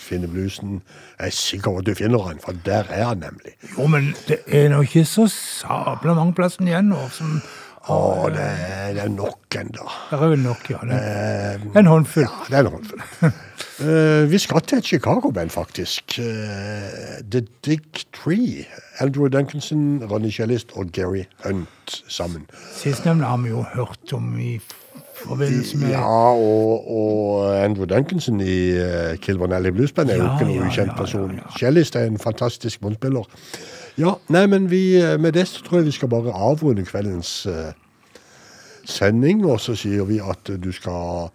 finne 0.00 0.28
bluesen. 0.32 0.78
Jeg 1.18 1.26
er 1.28 1.34
sikker 1.36 1.74
på 1.74 1.78
at 1.82 1.86
du 1.90 1.94
finner 1.98 2.24
han, 2.24 2.38
for 2.40 2.56
der 2.64 2.88
er 2.90 3.04
han 3.10 3.20
nemlig. 3.20 3.52
Jo, 3.76 3.86
men 3.86 4.14
det 4.28 4.38
er 4.48 4.70
nå 4.72 4.80
ikke 4.86 5.04
så 5.08 5.26
sabla 5.32 6.14
mange 6.16 6.32
plassene 6.38 6.72
igjen 6.72 6.88
nå 6.94 7.02
som 7.12 7.36
Å, 7.86 8.26
det 8.34 8.42
er, 8.42 8.94
det 8.96 9.02
er 9.04 9.10
nok 9.14 9.54
ennå. 9.60 9.84
Det 10.10 10.16
er 10.16 10.22
vel 10.32 10.40
nok, 10.42 10.64
ja. 10.72 10.80
Det 10.88 10.96
Eh, 10.96 11.66
er 11.70 11.78
en 11.78 11.86
håndfull. 11.86 12.24
Ja, 12.24 12.40
det 12.48 12.56
er 12.58 12.64
en 12.64 12.72
håndfull. 12.72 13.04
uh, 13.22 14.24
vi 14.32 14.40
skal 14.42 14.64
til 14.66 14.80
et 14.80 14.88
Chicago-band, 14.90 15.52
faktisk. 15.54 16.16
Uh, 16.18 17.20
The 17.30 17.44
Dig 17.62 17.86
Tree. 18.10 18.64
Andrew 18.98 19.28
Duncanson, 19.30 20.00
Ronny 20.10 20.32
Cellist 20.34 20.74
og 20.74 20.90
Gary 20.96 21.28
Hunt 21.44 22.00
sammen. 22.10 22.48
Sistnevnte 22.74 23.30
har 23.30 23.38
vi 23.44 23.54
jo 23.54 23.62
hørt 23.76 24.16
om 24.18 24.32
i 24.42 24.56
forbindelse 25.28 25.78
med 25.78 25.90
Ja, 25.90 26.32
og, 26.32 26.90
og 26.90 27.64
Andrew 27.64 27.86
Duncanson 27.86 28.40
i 28.40 28.58
uh, 28.78 29.16
Kilburn 29.22 29.52
Alley 29.52 29.70
Blues 29.70 29.92
Band 29.92 30.10
er 30.10 30.20
jo 30.20 30.28
ikke 30.34 30.48
noen 30.48 30.68
ukjent 30.68 30.94
person. 30.98 31.40
Cellist 31.58 31.96
er 31.96 32.10
en 32.10 32.18
fantastisk 32.18 32.82
munnspiller. 32.82 33.26
Ja, 33.96 34.12
nei, 34.28 34.44
men 34.46 34.70
vi, 34.70 34.96
eh, 35.00 35.16
med 35.20 35.32
det 35.32 35.46
så 35.48 35.62
tror 35.64 35.78
jeg 35.78 35.86
vi 35.86 35.96
skal 35.96 36.08
bare 36.12 36.32
avrunde 36.32 36.84
kveldens 36.84 37.46
uh, 37.46 37.72
sending, 38.84 39.46
og 39.46 39.60
så 39.60 39.74
sier 39.74 40.04
vi 40.04 40.18
at 40.20 40.50
eh, 40.52 40.58
du 40.60 40.68
skal 40.72 41.30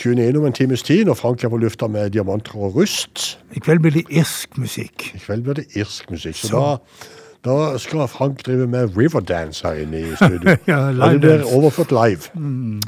tune 0.00 0.24
inn 0.26 0.38
om 0.40 0.48
en 0.48 0.56
times 0.56 0.82
tid 0.82 1.04
når 1.06 1.20
Frank 1.20 1.44
er 1.44 1.52
på 1.52 1.60
lufta 1.62 1.86
med 1.86 2.10
diamanter 2.10 2.56
og 2.58 2.74
rust. 2.80 3.38
I 3.54 3.62
kveld 3.62 3.84
blir 3.84 3.94
det 3.94 4.06
irsk 4.10 4.58
musikk. 4.58 5.12
I 5.14 5.22
kveld 5.22 5.46
blir 5.46 5.60
det 5.60 5.68
irsk 5.78 6.10
musikk, 6.10 6.36
så, 6.40 6.48
Så. 6.48 6.58
da, 6.58 7.21
da 7.44 7.78
skal 7.78 8.08
Frank 8.08 8.46
drive 8.46 8.66
med 8.66 8.96
Riverdance 8.96 9.66
her 9.68 9.74
inne 9.74 10.00
i 10.00 10.16
studio. 10.16 10.56
Ja, 10.66 10.76
og 10.78 10.94
det 10.94 11.20
blir 11.20 11.36
live-dance. 11.36 11.54
overført 11.56 11.90
live. 11.90 12.20
Mm. 12.34 12.80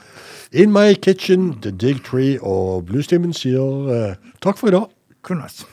In 0.52 0.72
My 0.72 0.92
Kitchen, 1.02 1.58
The 1.62 1.70
Dig 1.70 2.04
Tree 2.04 2.38
og 2.42 2.86
Bluestimen 2.86 3.32
sier 3.32 3.90
eh, 4.10 4.14
takk 4.42 4.58
for 4.58 4.66
i 4.68 4.70
dag. 4.70 4.84
God 5.22 5.36
natt. 5.36 5.64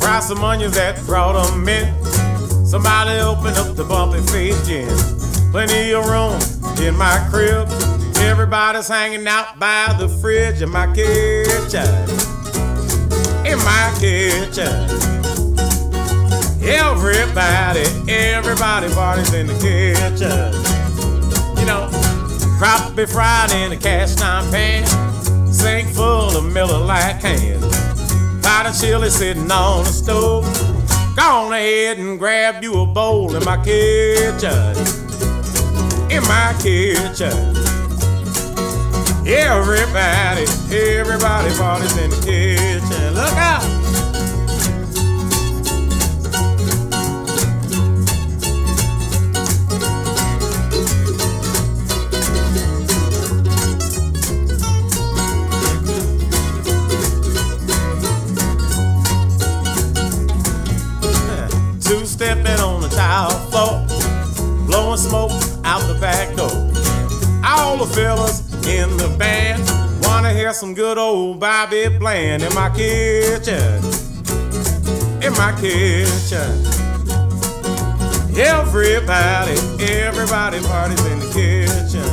Fry 0.00 0.20
some 0.20 0.42
onions 0.42 0.74
that 0.74 0.96
brought 1.06 1.36
'em 1.36 1.68
in. 1.68 1.86
Somebody 2.66 3.20
open 3.20 3.54
up 3.62 3.76
the 3.76 3.84
bumpy 3.84 4.20
face 4.32 4.58
gin. 4.66 4.88
Plenty 5.52 5.92
of 5.92 6.06
room 6.08 6.38
in 6.86 6.96
my 6.96 7.16
crib. 7.30 7.68
Everybody's 8.22 8.88
hanging 8.88 9.26
out 9.26 9.58
by 9.58 9.94
the 9.98 10.08
fridge 10.08 10.62
in 10.62 10.70
my 10.70 10.86
kitchen. 10.94 11.86
In 13.44 13.58
my 13.58 13.94
kitchen. 13.98 15.02
Everybody, 16.64 17.84
everybody 18.08 18.88
parties 18.94 19.34
in 19.34 19.48
the 19.48 19.54
kitchen. 19.54 20.52
You 21.58 21.66
know, 21.66 21.88
crappie 22.58 23.10
fried 23.10 23.50
in 23.52 23.72
a 23.72 23.76
cast 23.76 24.22
iron 24.22 24.50
pan. 24.50 24.86
Sink 25.52 25.88
full 25.88 26.36
of 26.36 26.44
Miller 26.52 26.78
Lite 26.78 27.20
cans. 27.20 27.64
Pot 28.42 28.66
of 28.66 28.80
chili 28.80 29.10
sitting 29.10 29.50
on 29.50 29.84
the 29.84 29.90
stove. 29.90 30.44
Go 31.16 31.22
on 31.22 31.52
ahead 31.52 31.98
and 31.98 32.18
grab 32.18 32.62
you 32.62 32.80
a 32.80 32.86
bowl 32.86 33.34
in 33.34 33.44
my 33.44 33.56
kitchen. 33.64 34.76
In 36.10 36.22
my 36.22 36.54
kitchen. 36.60 37.61
Everybody, 39.24 40.46
everybody 40.76 41.54
parties 41.54 41.96
in 41.96 42.10
the 42.10 42.16
kitchen. 42.24 43.14
Look 43.14 43.36
out! 43.36 43.62
Two 61.80 62.04
stepping 62.06 62.58
on 62.58 62.80
the 62.80 62.88
tile 62.88 63.30
floor, 63.50 63.86
blowing 64.66 64.98
smoke 64.98 65.30
out 65.64 65.86
the 65.86 65.94
back 66.00 66.34
door. 66.34 66.50
All 67.44 67.76
the 67.76 67.86
fellas 67.94 68.41
in 68.66 68.96
the 68.96 69.14
band 69.18 69.62
wanna 70.02 70.32
hear 70.32 70.52
some 70.52 70.74
good 70.74 70.98
old 70.98 71.40
Bobby 71.40 71.88
Bland 71.98 72.42
in 72.42 72.54
my 72.54 72.70
kitchen. 72.70 73.82
In 75.22 75.32
my 75.34 75.52
kitchen. 75.60 76.50
Everybody, 78.36 79.56
everybody 79.80 80.60
parties 80.60 81.04
in 81.06 81.18
the 81.18 81.30
kitchen. 81.32 82.08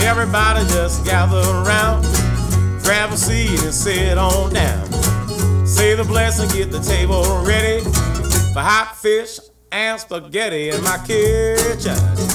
Everybody 0.00 0.60
just 0.68 1.04
gather 1.04 1.38
around, 1.38 2.02
grab 2.82 3.12
a 3.12 3.16
seat 3.16 3.62
and 3.62 3.74
sit 3.74 4.16
on 4.16 4.52
down. 4.52 4.86
Say 5.66 5.94
the 5.94 6.04
blessing, 6.04 6.48
get 6.48 6.70
the 6.70 6.80
table 6.80 7.22
ready 7.44 7.84
for 8.52 8.60
hot 8.60 8.96
fish 8.96 9.38
and 9.70 10.00
spaghetti 10.00 10.70
in 10.70 10.82
my 10.82 10.98
kitchen. 11.06 12.27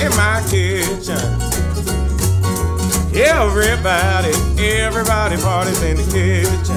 In 0.00 0.10
my 0.16 0.42
kitchen. 0.48 1.18
Everybody, 3.14 4.32
everybody 4.58 5.36
parties 5.36 5.82
in 5.82 5.96
the 5.98 6.04
kitchen. 6.04 6.76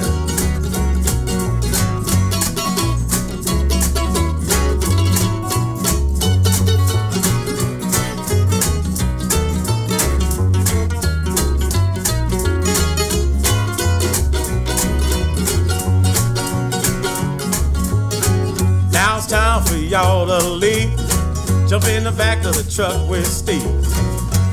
Now 18.92 19.16
it's 19.16 19.26
time 19.26 19.64
for 19.64 19.76
y'all 19.76 20.26
to 20.26 20.46
leave. 20.46 21.03
Jump 21.66 21.86
in 21.86 22.04
the 22.04 22.12
back 22.12 22.44
of 22.44 22.54
the 22.54 22.62
truck 22.70 23.08
with 23.08 23.26
Steve. 23.26 23.62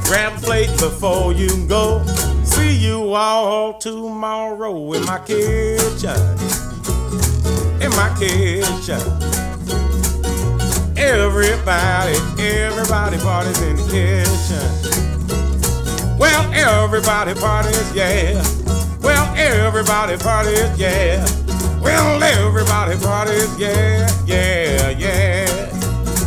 Grab 0.05 0.38
a 0.38 0.41
plate 0.41 0.71
before 0.79 1.33
you 1.33 1.49
go. 1.67 2.01
See 2.45 2.73
you 2.73 3.13
all 3.13 3.73
tomorrow 3.73 4.93
in 4.93 5.03
my 5.05 5.19
kitchen. 5.19 6.15
In 7.81 7.89
my 7.99 8.09
kitchen. 8.17 9.01
Everybody, 10.97 12.15
everybody 12.39 13.17
parties 13.17 13.59
in 13.61 13.75
the 13.75 13.83
kitchen. 13.91 16.17
Well, 16.17 16.49
everybody 16.53 17.33
parties, 17.33 17.93
yeah. 17.93 18.41
Well, 19.01 19.35
everybody 19.35 20.15
parties, 20.17 20.79
yeah. 20.79 21.25
Well, 21.81 22.23
everybody 22.23 22.95
parties, 22.97 23.59
yeah, 23.59 24.07
yeah, 24.25 24.89
yeah. 24.91 25.40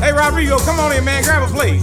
Hey, 0.04 0.12
Rodrigo, 0.12 0.58
come 0.58 0.78
on 0.80 0.92
in, 0.92 1.02
man. 1.02 1.22
Grab 1.22 1.42
a 1.42 1.46
plate. 1.46 1.80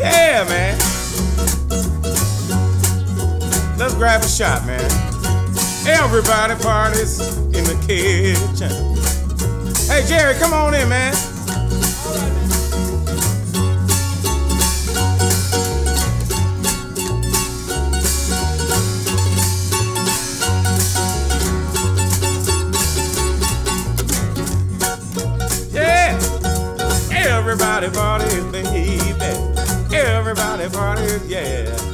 Yeah, 0.00 0.44
man. 0.48 0.76
Let's 3.78 3.94
grab 3.94 4.22
a 4.22 4.26
shot, 4.26 4.66
man. 4.66 4.75
Everybody 6.18 6.54
parties 6.62 7.20
in 7.20 7.62
the 7.64 7.76
kitchen. 7.86 8.70
Hey, 9.86 10.02
Jerry, 10.08 10.34
come 10.36 10.54
on 10.54 10.72
in, 10.72 10.88
man. 10.88 11.12
Yeah. 25.70 26.18
Everybody 27.12 27.90
parties, 27.90 28.44
baby. 28.44 29.94
Everybody 29.94 30.70
parties, 30.70 31.28
yeah. 31.28 31.85